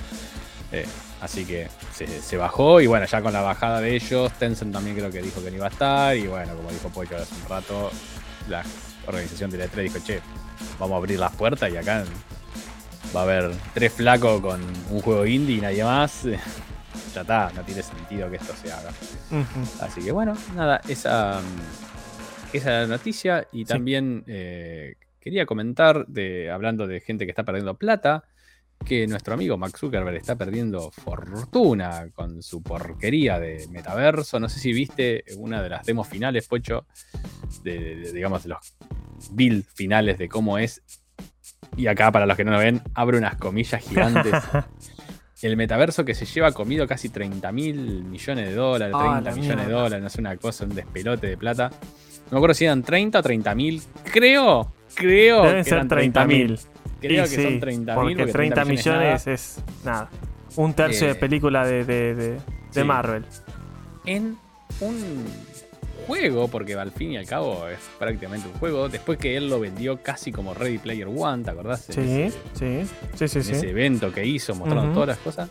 Eh, 0.72 0.86
así 1.20 1.44
que 1.44 1.68
se, 1.94 2.06
se 2.20 2.36
bajó 2.36 2.80
y 2.80 2.86
bueno, 2.86 3.06
ya 3.06 3.22
con 3.22 3.32
la 3.32 3.40
bajada 3.40 3.80
de 3.80 3.94
ellos, 3.94 4.32
Tencent 4.38 4.72
también 4.72 4.96
creo 4.96 5.10
que 5.10 5.20
dijo 5.20 5.42
que 5.42 5.50
no 5.50 5.56
iba 5.56 5.66
a 5.66 5.70
estar 5.70 6.16
y 6.16 6.26
bueno, 6.26 6.54
como 6.54 6.70
dijo 6.70 6.88
Pocho 6.90 7.16
hace 7.16 7.34
un 7.34 7.48
rato, 7.48 7.90
la 8.48 8.62
organización 9.06 9.50
de 9.50 9.58
la 9.58 9.68
3 9.68 9.92
dijo, 9.92 10.04
che, 10.04 10.20
vamos 10.78 10.94
a 10.94 10.98
abrir 10.98 11.18
las 11.18 11.32
puertas 11.32 11.72
y 11.72 11.76
acá 11.76 12.04
va 13.14 13.20
a 13.20 13.22
haber 13.24 13.50
tres 13.74 13.92
flacos 13.92 14.40
con 14.40 14.60
un 14.90 15.00
juego 15.00 15.26
indie 15.26 15.56
y 15.56 15.60
nadie 15.60 15.84
más. 15.84 16.22
ya 17.14 17.20
está, 17.22 17.50
no 17.54 17.62
tiene 17.62 17.82
sentido 17.82 18.30
que 18.30 18.36
esto 18.36 18.54
se 18.54 18.72
haga. 18.72 18.90
Así 19.80 20.00
que 20.02 20.12
bueno, 20.12 20.36
nada, 20.54 20.80
esa, 20.88 21.40
mm, 21.40 22.56
esa 22.56 22.70
era 22.70 22.80
la 22.82 22.86
noticia. 22.86 23.46
Y 23.52 23.64
también 23.64 24.24
eh, 24.26 24.94
quería 25.20 25.46
comentar, 25.46 26.06
de, 26.06 26.50
hablando 26.50 26.86
de 26.86 27.00
gente 27.00 27.24
que 27.24 27.30
está 27.30 27.44
perdiendo 27.44 27.74
plata, 27.74 28.24
que 28.84 29.06
nuestro 29.06 29.34
amigo 29.34 29.58
Max 29.58 29.78
Zuckerberg 29.78 30.16
está 30.16 30.36
perdiendo 30.36 30.90
fortuna 30.90 32.08
con 32.14 32.42
su 32.42 32.62
porquería 32.62 33.38
de 33.38 33.66
metaverso. 33.68 34.40
No 34.40 34.48
sé 34.48 34.58
si 34.58 34.72
viste 34.72 35.24
una 35.36 35.62
de 35.62 35.68
las 35.68 35.84
demos 35.84 36.08
finales, 36.08 36.48
Pocho, 36.48 36.86
de, 37.62 37.78
de- 37.78 37.96
de, 37.96 38.12
digamos, 38.12 38.42
de 38.44 38.48
los 38.50 38.74
build 39.32 39.64
finales 39.66 40.16
de 40.16 40.28
cómo 40.28 40.56
es. 40.58 40.82
Y 41.76 41.86
acá, 41.88 42.10
para 42.10 42.24
los 42.26 42.36
que 42.38 42.44
no 42.44 42.52
lo 42.52 42.58
ven, 42.58 42.82
abre 42.94 43.18
unas 43.18 43.36
comillas 43.36 43.82
gigantes. 43.82 44.32
El 45.42 45.56
metaverso 45.56 46.04
que 46.04 46.14
se 46.14 46.26
lleva 46.26 46.52
comido 46.52 46.86
casi 46.86 47.08
30 47.08 47.50
mil 47.52 48.04
millones 48.04 48.48
de 48.48 48.54
dólares, 48.54 48.94
Ah, 48.98 49.20
30 49.20 49.30
la 49.30 49.36
millones 49.36 49.48
de 49.58 49.66
mierda. 49.66 49.82
dólares, 49.82 50.00
no 50.02 50.06
es 50.08 50.16
una 50.16 50.36
cosa, 50.36 50.64
un 50.64 50.74
despelote 50.74 51.26
de 51.28 51.36
plata. 51.38 51.70
No 51.70 52.32
me 52.32 52.36
acuerdo 52.38 52.54
si 52.54 52.64
eran 52.66 52.82
30 52.82 53.18
o 53.18 53.22
30 53.22 53.54
mil. 53.54 53.82
Creo, 54.12 54.72
creo 54.94 55.42
Deben 55.44 55.56
que 55.58 55.64
ser 55.64 55.72
eran 55.74 55.88
30 55.88 56.24
mil. 56.26 56.58
Creo 57.00 57.24
Y 57.24 57.28
que 57.30 57.36
sí, 57.36 57.42
son 57.42 57.60
30 57.60 58.02
mil. 58.02 58.16
Porque 58.18 58.32
30 58.32 58.64
millones 58.66 59.26
es 59.26 59.62
nada. 59.84 60.10
Un 60.56 60.74
tercio 60.74 61.06
Eh, 61.06 61.10
de 61.10 61.14
película 61.14 61.64
de, 61.66 61.84
de, 61.84 62.14
de- 62.14 62.30
de 62.32 62.40
sí. 62.72 62.84
Marvel. 62.84 63.24
en 64.06 64.36
un 64.80 65.24
juego, 66.06 66.48
porque 66.48 66.74
al 66.74 66.92
fin 66.92 67.12
y 67.12 67.16
al 67.16 67.26
cabo 67.26 67.66
es 67.68 67.78
prácticamente 67.98 68.48
un 68.48 68.54
juego, 68.54 68.88
después 68.88 69.18
que 69.18 69.36
él 69.36 69.48
lo 69.48 69.60
vendió 69.60 70.02
casi 70.02 70.32
como 70.32 70.54
Ready 70.54 70.78
Player 70.78 71.08
One, 71.08 71.44
¿te 71.44 71.50
acordás? 71.50 71.84
Sí, 71.88 72.00
ese- 72.00 72.30
sí, 72.54 72.86
sí, 73.16 73.28
sí, 73.28 73.38
en 73.38 73.44
sí. 73.44 73.52
ese 73.52 73.70
evento 73.70 74.12
que 74.12 74.24
hizo 74.26 74.54
mostrando 74.54 74.86
Ujú. 74.86 74.94
todas 74.94 75.08
las 75.08 75.18
cosas. 75.18 75.50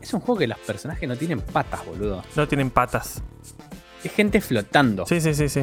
Es 0.00 0.12
un 0.14 0.20
juego 0.20 0.38
que 0.38 0.46
los 0.46 0.58
personajes 0.58 1.08
no 1.08 1.16
tienen 1.16 1.40
patas, 1.40 1.84
boludo. 1.84 2.22
No 2.36 2.46
tienen 2.46 2.70
patas. 2.70 3.22
Es 4.04 4.12
gente 4.12 4.40
flotando. 4.40 5.04
Sí, 5.06 5.20
sí, 5.20 5.34
sí, 5.34 5.48
sí. 5.48 5.60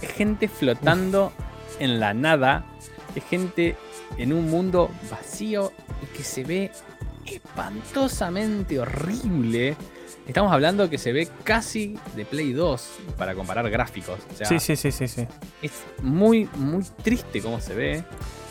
Es 0.00 0.10
gente 0.12 0.46
flotando 0.48 1.32
en 1.80 1.98
la 1.98 2.14
nada. 2.14 2.64
Es 3.16 3.24
gente 3.24 3.74
en 4.18 4.32
un 4.32 4.48
mundo 4.50 4.90
vacío 5.10 5.72
y 6.02 6.16
que 6.16 6.22
se 6.22 6.44
ve 6.44 6.70
espantosamente 7.26 8.78
horrible. 8.78 9.76
Estamos 10.26 10.52
hablando 10.52 10.88
que 10.88 10.98
se 10.98 11.12
ve 11.12 11.28
casi 11.42 11.98
de 12.14 12.24
Play 12.24 12.52
2 12.52 12.90
para 13.18 13.34
comparar 13.34 13.68
gráficos. 13.70 14.18
O 14.32 14.36
sea, 14.36 14.46
Sí, 14.46 14.60
sí, 14.60 14.76
sí, 14.76 14.92
sí, 14.92 15.08
sí. 15.08 15.26
es 15.60 15.72
muy, 16.00 16.48
muy 16.56 16.84
triste 17.02 17.40
cómo 17.42 17.60
se 17.60 17.74
ve. 17.74 18.04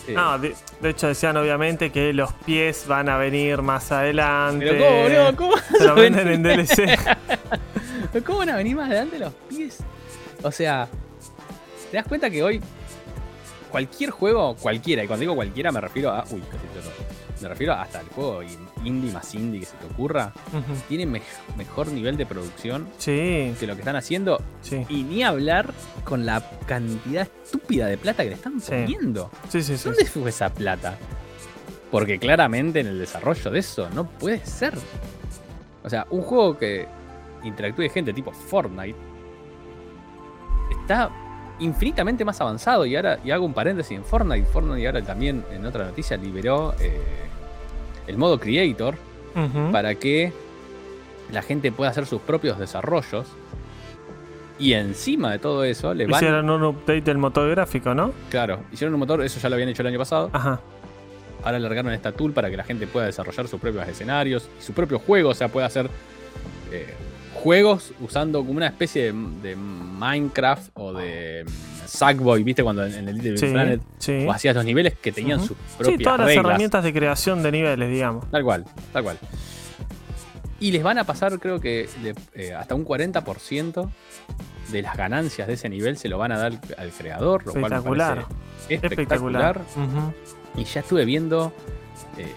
Eh, 0.07 0.13
No, 0.13 0.38
de, 0.38 0.53
de 0.81 0.89
hecho 0.89 1.07
decían 1.07 1.38
obviamente 1.38 1.89
que 1.91 2.12
los 2.12 2.34
pies 2.45 2.86
van 2.88 3.07
a 3.07 3.17
venir 3.17 3.62
más 3.62 3.91
adelante. 3.91 4.65
pero 4.67 4.84
¿cómo, 4.86 5.01
boludo? 5.03 5.36
¿Cómo 5.38 5.53
Se 5.77 5.86
lo 5.88 5.95
venden 5.95 6.27
en? 6.27 6.43
DLC. 6.43 6.99
Pero 8.12 8.25
¿Cómo 8.25 8.39
van 8.39 8.49
a 8.49 8.55
venir 8.57 8.75
más 8.75 8.88
adelante 8.89 9.19
los 9.19 9.34
pies? 9.47 9.77
O 10.43 10.51
sea, 10.51 10.89
¿te 11.91 11.97
das 11.97 12.05
cuenta 12.07 12.29
que 12.29 12.43
hoy 12.43 12.60
cualquier 13.69 14.10
juego, 14.10 14.55
cualquiera, 14.57 15.03
y 15.03 15.07
cuando 15.07 15.21
digo 15.21 15.36
cualquiera 15.36 15.71
me 15.71 15.79
refiero 15.79 16.10
a. 16.12 16.25
Uy, 16.31 16.41
casi 16.41 16.67
todo. 16.73 16.91
Me 17.41 17.47
refiero 17.49 17.73
hasta 17.73 18.01
el 18.01 18.08
juego 18.08 18.43
in- 18.43 18.67
indie 18.86 19.12
más 19.12 19.34
indie 19.34 19.62
que 19.62 19.65
se 19.65 19.75
te 19.77 19.86
ocurra, 19.88 20.32
tiene 20.88 21.06
mej- 21.08 21.21
mejor 21.58 21.88
nivel 21.91 22.17
de 22.17 22.25
producción 22.25 22.88
Sí, 22.97 23.56
que 23.60 23.65
lo 23.67 23.73
que 23.75 23.82
están 23.82 23.95
haciendo. 23.95 24.41
sí. 24.62 24.86
Y 24.89 25.04
ni 25.04 25.23
hablar 25.23 25.73
con 26.04 26.25
la 26.25 26.41
cantidad 26.67 27.27
estúpida 27.43 27.88
de 27.88 27.97
plata 27.97 28.23
que 28.23 28.30
le 28.30 28.36
están 28.36 28.62
Sí. 28.62 28.69
poniendo. 28.71 29.32
Sí, 29.49 29.63
sí, 29.63 29.77
sí. 29.77 29.89
¿Dónde 29.89 30.06
fue 30.06 30.30
esa 30.30 30.49
plata? 30.54 30.97
Porque 31.89 32.19
claramente 32.19 32.80
en 32.80 32.88
el 32.88 32.99
desarrollo 32.99 33.49
de 33.51 33.60
eso 33.60 33.89
no 33.89 34.06
puede 34.08 34.45
ser. 34.45 34.73
O 35.84 35.89
sea, 35.89 36.06
un 36.12 36.21
juego 36.21 36.58
que 36.58 36.88
interactúe 37.43 37.89
gente 37.89 38.13
tipo 38.13 38.32
Fortnite 38.32 38.95
está 40.82 41.10
infinitamente 41.60 42.23
más 42.25 42.39
avanzado. 42.41 42.86
Y 42.86 42.95
ahora, 42.95 43.19
y 43.23 43.32
hago 43.32 43.45
un 43.45 43.54
paréntesis 43.54 43.97
en 43.97 44.04
Fortnite. 44.04 44.45
Fortnite 44.45 44.88
ahora 44.88 45.01
también 45.04 45.43
en 45.51 45.65
otra 45.65 45.86
noticia 45.86 46.18
liberó 46.18 46.74
eh, 46.80 46.99
el 48.12 48.18
modo 48.18 48.39
Creator 48.39 48.95
para 49.72 49.95
que 49.95 50.34
la 51.32 51.41
gente 51.41 51.72
pueda 51.72 51.89
hacer 51.89 52.05
sus 52.05 52.22
propios 52.22 52.59
desarrollos. 52.59 53.28
Y 54.59 54.74
encima 54.74 55.32
de 55.32 55.39
todo 55.39 55.64
eso, 55.64 55.93
le 55.93 56.05
van. 56.05 56.22
Hicieron 56.22 56.49
un 56.49 56.64
update 56.64 57.01
del 57.01 57.18
motor 57.18 57.49
gráfico, 57.49 57.95
¿no? 57.95 58.12
Claro, 58.30 58.59
hicieron 58.72 58.93
un 58.93 58.99
motor, 58.99 59.24
eso 59.24 59.39
ya 59.39 59.49
lo 59.49 59.55
habían 59.55 59.70
hecho 59.70 59.82
el 59.82 59.88
año 59.88 59.97
pasado. 59.97 60.30
Ajá. 60.34 60.59
Ahora 61.43 61.57
alargaron 61.57 61.91
esta 61.93 62.12
tool 62.12 62.34
para 62.34 62.51
que 62.51 62.57
la 62.57 62.64
gente 62.64 62.86
pueda 62.86 63.07
desarrollar 63.07 63.47
sus 63.47 63.59
propios 63.59 63.88
escenarios 63.88 64.47
y 64.59 64.62
su 64.62 64.74
propio 64.74 64.99
juego, 64.99 65.30
o 65.30 65.34
sea, 65.34 65.47
pueda 65.47 65.66
hacer 65.66 65.89
eh, 66.72 66.93
juegos 67.34 67.93
usando 68.01 68.39
como 68.39 68.57
una 68.57 68.68
especie 68.68 69.12
de, 69.12 69.14
de 69.41 69.55
Minecraft 69.55 70.70
o 70.76 70.93
de 70.93 71.43
Sackboy, 71.92 72.44
¿viste? 72.44 72.64
Cuando 72.64 72.86
en, 72.86 72.94
en 72.94 73.10
el 73.10 73.16
Little 73.18 73.38
Sí, 73.38 73.48
Planet 73.48 73.82
sí. 74.00 74.26
o 74.28 74.32
hacías 74.32 74.56
los 74.56 74.64
niveles 74.66 74.94
que 74.98 75.12
tenían 75.12 75.39
Ujú. 75.39 75.48
sus 75.50 75.58
propias 75.78 75.98
Sí, 75.98 76.04
todas 76.04 76.20
las 76.22 76.30
herramientas 76.32 76.84
de 76.84 76.94
creación 76.94 77.44
de 77.44 77.52
niveles, 77.52 77.89
digamos. 77.89 78.30
Tal 78.32 78.44
cual, 78.44 78.66
tal 78.94 79.04
cual. 79.04 79.18
Y 80.60 80.72
les 80.72 80.84
van 80.84 80.98
a 81.00 81.04
pasar, 81.06 81.39
creo 81.39 81.60
que 81.60 81.89
de- 82.04 82.16
eh, 82.36 82.54
hasta 82.54 82.76
un 82.76 82.86
40% 82.86 83.89
de 84.72 84.82
las 84.82 84.96
ganancias 84.96 85.48
de 85.48 85.56
ese 85.56 85.68
nivel 85.70 85.98
se 85.98 86.08
lo 86.08 86.18
van 86.18 86.32
a 86.32 86.38
dar 86.38 86.54
al 86.78 86.89
creador, 86.92 87.46
lo 87.46 87.52
cual 87.54 87.62
me 87.64 87.68
Espectacular. 87.68 88.26
parece 88.68 88.74
espectacular. 88.88 89.58
Espectacular. 89.58 90.14
Y 90.56 90.64
ya 90.64 90.80
estuve 90.82 91.04
viendo 91.06 91.52
eh, 92.18 92.32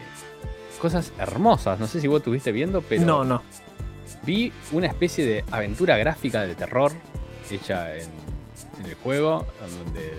cosas 0.81 1.13
hermosas. 1.19 1.79
No 1.79 1.87
sé 1.87 2.01
si 2.01 2.09
vos 2.09 2.19
estuviste 2.19 2.51
viendo, 2.51 2.81
pero 2.83 3.03
No, 3.05 3.25
no. 3.25 3.43
vi 4.25 4.53
una 4.73 4.87
especie 4.89 5.25
de 5.27 5.45
aventura 5.51 5.97
gráfica 5.99 6.43
de 6.43 6.55
terror 6.55 6.93
hecha 7.51 7.95
en, 7.97 8.09
en 8.85 8.91
el 8.91 8.97
juego, 8.97 9.47
donde 9.85 10.13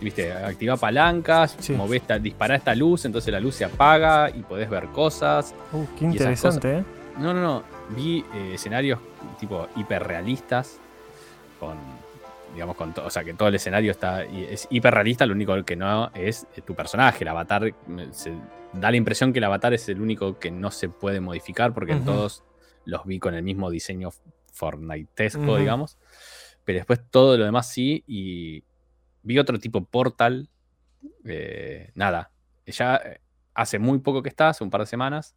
viste, 0.00 0.32
activa 0.32 0.76
palancas, 0.76 1.56
Sí. 1.58 1.72
movés 1.72 2.02
esta, 2.02 2.18
dispará 2.18 2.54
esta 2.56 2.74
luz, 2.74 3.04
entonces 3.04 3.32
la 3.32 3.40
luz 3.40 3.56
se 3.56 3.64
apaga 3.64 4.30
y 4.30 4.42
podés 4.42 4.70
ver 4.70 4.86
cosas. 4.88 5.54
Uh, 5.72 5.84
qué 5.98 6.04
interesante, 6.06 6.78
¿eh? 6.78 6.84
No, 7.18 7.34
no, 7.34 7.42
no. 7.42 7.62
Vi 7.90 8.24
eh, 8.34 8.52
escenarios 8.54 8.98
tipo 9.38 9.68
hiperrealistas. 9.76 10.78
Con. 11.60 11.76
Digamos, 12.54 12.76
con 12.76 12.92
todo. 12.94 13.06
O 13.06 13.10
sea, 13.10 13.22
que 13.24 13.34
todo 13.34 13.48
el 13.48 13.54
escenario 13.54 13.90
está. 13.90 14.24
es 14.24 14.66
hiperrealista, 14.70 15.26
lo 15.26 15.34
único 15.34 15.62
que 15.64 15.76
no 15.76 16.10
es 16.14 16.46
eh, 16.56 16.62
tu 16.62 16.74
personaje. 16.74 17.24
El 17.24 17.28
avatar. 17.28 17.64
eh, 17.66 17.74
Se 18.12 18.32
da 18.72 18.90
la 18.90 18.96
impresión 18.96 19.32
que 19.32 19.38
el 19.40 19.44
avatar 19.44 19.74
es 19.74 19.88
el 19.88 20.00
único 20.00 20.38
que 20.38 20.50
no 20.50 20.70
se 20.70 20.88
puede 20.88 21.20
modificar. 21.20 21.72
Porque 21.74 21.94
todos 21.96 22.42
los 22.86 23.04
vi 23.04 23.18
con 23.18 23.34
el 23.34 23.42
mismo 23.42 23.70
diseño 23.70 24.10
Fortnitesco, 24.52 25.56
digamos. 25.56 25.98
Pero 26.64 26.78
después 26.78 27.00
todo 27.10 27.36
lo 27.36 27.44
demás 27.44 27.70
sí. 27.70 28.04
Y 28.06 28.64
vi 29.22 29.38
otro 29.38 29.58
tipo 29.58 29.84
Portal. 29.84 30.48
eh, 31.24 31.90
nada. 31.94 32.30
Ya 32.66 32.96
eh, 32.96 33.20
hace 33.54 33.78
muy 33.78 33.98
poco 33.98 34.22
que 34.22 34.28
está, 34.28 34.50
hace 34.50 34.64
un 34.64 34.70
par 34.70 34.82
de 34.82 34.86
semanas. 34.86 35.34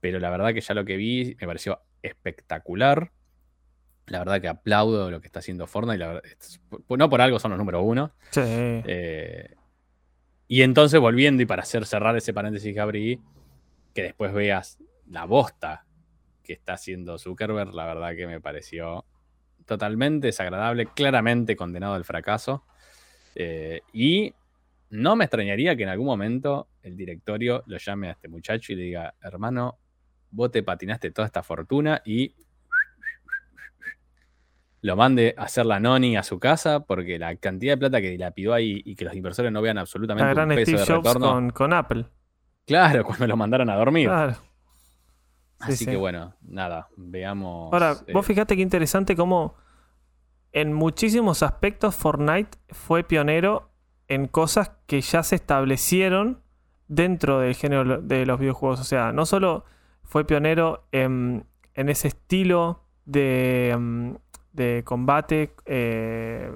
Pero 0.00 0.18
la 0.18 0.30
verdad 0.30 0.52
que 0.52 0.60
ya 0.60 0.74
lo 0.74 0.84
que 0.84 0.96
vi 0.96 1.36
me 1.40 1.46
pareció 1.46 1.80
espectacular. 2.02 3.12
La 4.06 4.18
verdad 4.18 4.40
que 4.40 4.48
aplaudo 4.48 5.10
lo 5.10 5.20
que 5.20 5.28
está 5.28 5.38
haciendo 5.38 5.66
Fortnite. 5.66 5.98
La 5.98 6.08
verdad, 6.08 6.22
no 6.88 7.08
por 7.08 7.20
algo 7.20 7.38
son 7.38 7.52
los 7.52 7.58
número 7.58 7.82
uno. 7.82 8.12
Sí. 8.30 8.40
Eh, 8.44 9.54
y 10.48 10.62
entonces 10.62 11.00
volviendo 11.00 11.42
y 11.42 11.46
para 11.46 11.62
hacer 11.62 11.86
cerrar 11.86 12.16
ese 12.16 12.34
paréntesis 12.34 12.74
que 12.74 12.80
abrí, 12.80 13.20
que 13.94 14.02
después 14.02 14.32
veas 14.32 14.78
la 15.08 15.24
bosta 15.24 15.86
que 16.42 16.52
está 16.52 16.74
haciendo 16.74 17.18
Zuckerberg, 17.18 17.72
la 17.72 17.86
verdad 17.86 18.14
que 18.16 18.26
me 18.26 18.40
pareció 18.40 19.06
totalmente 19.66 20.28
desagradable, 20.28 20.86
claramente 20.86 21.56
condenado 21.56 21.94
al 21.94 22.04
fracaso. 22.04 22.64
Eh, 23.34 23.80
y 23.92 24.34
no 24.90 25.16
me 25.16 25.24
extrañaría 25.24 25.74
que 25.76 25.84
en 25.84 25.88
algún 25.88 26.06
momento 26.06 26.68
el 26.82 26.96
directorio 26.96 27.62
lo 27.66 27.78
llame 27.78 28.08
a 28.08 28.12
este 28.12 28.28
muchacho 28.28 28.72
y 28.72 28.76
le 28.76 28.82
diga, 28.82 29.14
hermano, 29.22 29.78
vos 30.30 30.50
te 30.50 30.62
patinaste 30.62 31.10
toda 31.10 31.26
esta 31.26 31.42
fortuna 31.42 32.02
y 32.04 32.34
lo 34.82 34.96
mande 34.96 35.34
a 35.38 35.44
hacer 35.44 35.64
la 35.64 35.78
noni 35.78 36.16
a 36.16 36.22
su 36.22 36.38
casa 36.40 36.80
porque 36.80 37.18
la 37.18 37.36
cantidad 37.36 37.74
de 37.74 37.78
plata 37.78 38.00
que 38.00 38.10
dilapidó 38.10 38.52
ahí 38.52 38.82
y 38.84 38.96
que 38.96 39.04
los 39.04 39.14
inversores 39.14 39.52
no 39.52 39.62
vean 39.62 39.78
absolutamente 39.78 40.26
La 40.26 40.34
gran 40.34 40.50
un 40.50 40.56
peso 40.56 40.72
Steve 40.72 40.80
de 40.80 40.86
Jobs 40.86 41.06
retorno. 41.06 41.32
con, 41.32 41.50
con 41.50 41.72
Apple. 41.72 42.04
Claro, 42.66 43.04
cuando 43.06 43.26
lo 43.28 43.36
mandaron 43.36 43.70
a 43.70 43.76
dormir. 43.76 44.08
Claro. 44.08 44.36
Así 45.62 45.84
sí. 45.84 45.86
que 45.86 45.96
bueno, 45.96 46.34
nada, 46.42 46.88
veamos. 46.96 47.72
Ahora, 47.72 47.96
eh, 48.06 48.12
vos 48.12 48.26
fijate 48.26 48.56
qué 48.56 48.62
interesante 48.62 49.16
cómo 49.16 49.54
en 50.52 50.72
muchísimos 50.72 51.42
aspectos 51.42 51.94
Fortnite 51.94 52.58
fue 52.68 53.04
pionero 53.04 53.70
en 54.08 54.28
cosas 54.28 54.72
que 54.86 55.00
ya 55.00 55.22
se 55.22 55.36
establecieron 55.36 56.42
dentro 56.88 57.40
del 57.40 57.54
género 57.54 58.02
de 58.02 58.26
los 58.26 58.38
videojuegos. 58.38 58.80
O 58.80 58.84
sea, 58.84 59.12
no 59.12 59.24
solo 59.24 59.64
fue 60.02 60.26
pionero 60.26 60.86
en, 60.92 61.46
en 61.74 61.88
ese 61.88 62.08
estilo 62.08 62.84
de, 63.06 63.74
mm, 63.78 64.14
de 64.52 64.82
combate. 64.84 65.54
eh, 65.64 66.50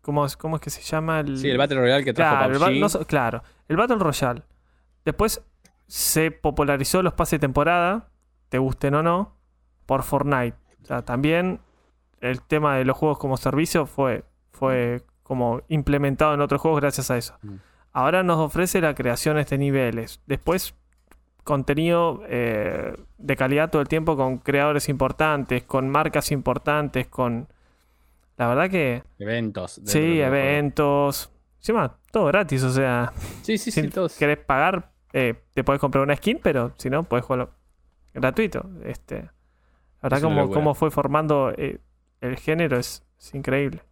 ¿cómo, 0.00 0.24
es, 0.24 0.36
¿Cómo 0.36 0.56
es 0.56 0.62
que 0.62 0.70
se 0.70 0.82
llama? 0.82 1.20
El, 1.20 1.38
Sí, 1.38 1.50
el 1.50 1.58
Battle 1.58 1.80
Royale 1.80 2.04
que 2.04 2.12
trajo 2.12 2.36
Claro, 2.36 2.66
el, 2.66 2.80
no 2.80 2.88
claro, 3.06 3.42
el 3.66 3.76
Battle 3.76 3.98
Royale. 3.98 4.42
Después 5.04 5.42
se 5.86 6.30
popularizó 6.30 7.02
los 7.02 7.14
pases 7.14 7.32
de 7.32 7.38
temporada, 7.40 8.10
te 8.48 8.58
gusten 8.58 8.94
o 8.94 9.02
no, 9.02 9.36
por 9.86 10.02
Fortnite. 10.02 10.56
O 10.82 10.86
sea, 10.86 11.02
también 11.02 11.60
el 12.20 12.42
tema 12.42 12.76
de 12.76 12.84
los 12.84 12.96
juegos 12.96 13.18
como 13.18 13.36
servicio 13.36 13.86
fue, 13.86 14.24
fue 14.50 15.02
como 15.22 15.62
implementado 15.68 16.34
en 16.34 16.40
otros 16.40 16.60
juegos 16.60 16.80
gracias 16.80 17.10
a 17.10 17.16
eso. 17.16 17.36
Mm. 17.42 17.54
Ahora 17.92 18.22
nos 18.22 18.38
ofrece 18.38 18.80
la 18.80 18.94
creación 18.94 19.36
de 19.42 19.58
niveles. 19.58 20.20
Después 20.26 20.74
contenido 21.44 22.22
eh, 22.28 22.94
de 23.16 23.36
calidad 23.36 23.70
todo 23.70 23.80
el 23.80 23.88
tiempo 23.88 24.16
con 24.16 24.36
creadores 24.38 24.88
importantes, 24.90 25.62
con 25.64 25.88
marcas 25.88 26.30
importantes, 26.30 27.06
con... 27.06 27.48
La 28.36 28.46
verdad 28.46 28.70
que... 28.70 29.02
Eventos. 29.18 29.80
Sí, 29.84 30.20
eventos. 30.20 31.30
Encima, 31.56 31.96
todo 32.12 32.26
gratis, 32.26 32.62
o 32.62 32.70
sea, 32.70 33.12
Sí, 33.42 33.58
sí, 33.58 33.70
si 33.70 33.80
sí, 33.82 33.88
todos. 33.88 34.16
querés 34.16 34.38
pagar, 34.38 34.92
eh, 35.12 35.42
te 35.54 35.64
podés 35.64 35.80
comprar 35.80 36.04
una 36.04 36.14
skin, 36.14 36.38
pero 36.42 36.72
si 36.76 36.88
no, 36.90 37.02
podés 37.02 37.24
jugarlo 37.24 37.50
gratuito. 38.14 38.68
Este, 38.84 39.22
la 39.22 39.30
verdad, 40.02 40.22
como, 40.22 40.50
cómo 40.50 40.74
fue 40.74 40.90
formando 40.90 41.52
eh, 41.56 41.80
el 42.20 42.36
género 42.36 42.78
es, 42.78 43.04
es 43.18 43.34
increíble. 43.34 43.82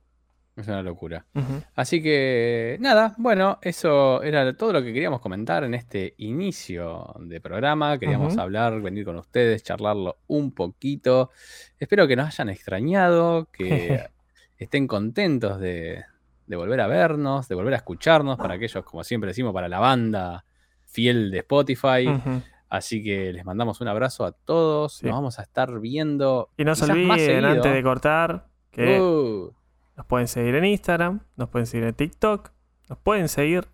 Es 0.56 0.68
una 0.68 0.82
locura. 0.82 1.26
Así 1.74 2.02
que 2.02 2.78
nada, 2.80 3.14
bueno, 3.18 3.58
eso 3.60 4.22
era 4.22 4.56
todo 4.56 4.72
lo 4.72 4.82
que 4.82 4.94
queríamos 4.94 5.20
comentar 5.20 5.64
en 5.64 5.74
este 5.74 6.14
inicio 6.16 7.14
de 7.20 7.42
programa. 7.42 7.98
Queríamos 7.98 8.38
hablar, 8.38 8.80
venir 8.80 9.04
con 9.04 9.16
ustedes, 9.16 9.62
charlarlo 9.62 10.16
un 10.28 10.52
poquito. 10.52 11.30
Espero 11.78 12.08
que 12.08 12.16
nos 12.16 12.28
hayan 12.28 12.48
extrañado, 12.48 13.50
que 13.52 14.06
estén 14.56 14.86
contentos 14.86 15.60
de, 15.60 16.02
de 16.46 16.56
volver 16.56 16.80
a 16.80 16.86
vernos, 16.86 17.48
de 17.48 17.54
volver 17.54 17.74
a 17.74 17.78
escucharnos, 17.78 18.38
para 18.38 18.54
aquellos, 18.54 18.82
como 18.82 19.04
siempre 19.04 19.28
decimos, 19.28 19.52
para 19.52 19.68
la 19.68 19.78
banda 19.78 20.46
fiel 20.86 21.30
de 21.30 21.38
Spotify. 21.38 22.08
Ujú. 22.08 22.42
Así 22.68 23.02
que 23.02 23.32
les 23.32 23.44
mandamos 23.44 23.80
un 23.80 23.88
abrazo 23.88 24.24
a 24.24 24.32
todos. 24.32 24.96
Sí. 24.98 25.06
Nos 25.06 25.14
vamos 25.14 25.38
a 25.38 25.42
estar 25.42 25.78
viendo. 25.80 26.50
Y 26.56 26.64
no 26.64 26.74
se 26.74 26.90
olviden, 26.90 27.44
antes 27.44 27.72
de 27.72 27.82
cortar, 27.82 28.46
que 28.70 29.00
Uh, 29.00 29.52
nos 29.96 30.06
pueden 30.06 30.28
seguir 30.28 30.54
en 30.56 30.64
Instagram, 30.64 31.20
nos 31.36 31.48
pueden 31.48 31.66
seguir 31.66 31.86
en 31.86 31.94
TikTok, 31.94 32.50
nos 32.88 32.98
pueden 32.98 33.28
seguir 33.28 33.68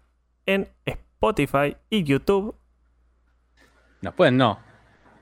en 0.47 0.69
Spotify 0.85 1.77
y 1.91 2.05
YouTube. 2.05 2.55
nos 4.03 4.15
pueden, 4.15 4.37
no. 4.37 4.59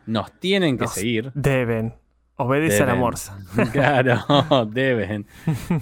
Nos 0.06 0.32
tienen 0.40 0.76
que 0.76 0.84
Nos 0.84 0.94
seguir. 0.94 1.30
Deben. 1.34 1.94
Obedece 2.36 2.82
a 2.82 2.86
la 2.86 2.94
morsa. 2.94 3.38
Claro, 3.72 4.18
deben. 4.72 5.26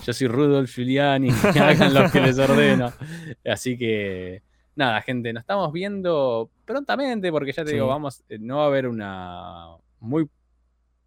Yo 0.05 0.13
soy 0.13 0.27
Rudolf 0.27 0.71
Giuliani, 0.75 1.31
hagan 1.31 1.95
lo 1.95 2.11
que 2.11 2.21
les 2.21 2.39
ordeno. 2.39 2.93
Así 3.47 3.79
que, 3.79 4.43
nada, 4.79 5.03
gente, 5.03 5.33
nos 5.33 5.43
estamos 5.43 5.73
viendo 5.73 6.51
prontamente, 6.65 7.31
porque 7.31 7.53
ya 7.53 7.65
te 7.65 7.71
Sí. 7.71 7.75
digo, 7.75 7.87
vamos, 7.89 8.25
eh, 8.31 8.39
no 8.41 8.59
va 8.59 8.65
a 8.65 8.67
haber 8.69 8.87
una. 8.89 9.67
Muy 10.01 10.29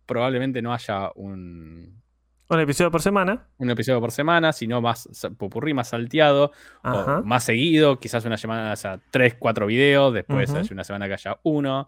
probablemente 0.05 0.61
no 0.61 0.74
haya 0.74 1.09
un, 1.15 2.01
Un 2.49 2.59
episodio 2.59 2.91
por 2.91 3.01
semana. 3.01 3.47
un 3.59 3.69
episodio 3.69 4.01
por 4.01 4.11
semana, 4.11 4.51
sino 4.51 4.82
más 4.82 5.07
popurrí, 5.38 5.74
más 5.74 5.88
salteado, 5.88 6.51
o 6.84 7.24
más 7.24 7.45
seguido, 7.45 7.97
quizás 7.97 8.26
una 8.26 8.36
semana 8.36 8.74
haya 8.74 8.99
tres, 9.09 9.36
cuatro 9.39 9.67
videos, 9.67 10.13
después 10.13 10.49
Ujú. 10.49 10.59
haya 10.59 10.69
una 10.74 10.84
semana 10.84 11.07
que 11.07 11.13
haya 11.13 11.39
uno. 11.43 11.88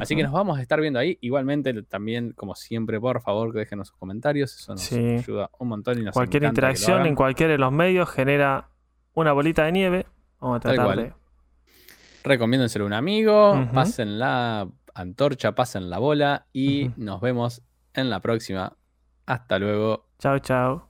Así 0.00 0.16
que 0.16 0.24
nos 0.24 0.32
vamos 0.32 0.58
a 0.58 0.62
estar 0.62 0.80
viendo 0.80 0.98
ahí. 0.98 1.16
Igualmente, 1.20 1.84
también, 1.84 2.32
como 2.32 2.56
siempre, 2.56 2.98
por 2.98 3.20
favor, 3.22 3.52
que 3.52 3.60
dejen 3.60 3.84
sus 3.84 3.96
comentarios. 3.96 4.52
Eso 4.56 4.72
nos 4.72 4.80
Sí. 4.82 4.98
ayuda 4.98 5.48
un 5.60 5.68
montón 5.68 6.00
y 6.00 6.02
nos 6.02 6.12
Cualquier 6.14 6.42
interacción 6.42 7.06
en 7.06 7.14
cualquiera 7.14 7.52
de 7.52 7.58
los 7.58 7.70
medios 7.70 8.10
genera 8.10 8.68
una 9.14 9.30
bolita 9.32 9.64
de 9.64 9.70
nieve. 9.72 10.06
Vamos 10.40 10.56
a 10.56 10.60
tratar 10.60 10.96
de. 10.96 11.12
Recomiéndenselo 12.24 12.84
a 12.84 12.86
un 12.86 12.92
amigo, 12.92 13.68
pasen 13.72 14.18
la 14.18 14.68
antorcha, 14.94 15.54
pasen 15.54 15.88
la 15.90 15.98
bola 15.98 16.46
y 16.52 16.90
nos 16.96 17.20
vemos 17.20 17.62
en 17.94 18.10
la 18.10 18.20
próxima. 18.20 18.76
Hasta 19.26 19.58
luego. 19.58 20.06
Chao, 20.18 20.38
chao. 20.38 20.89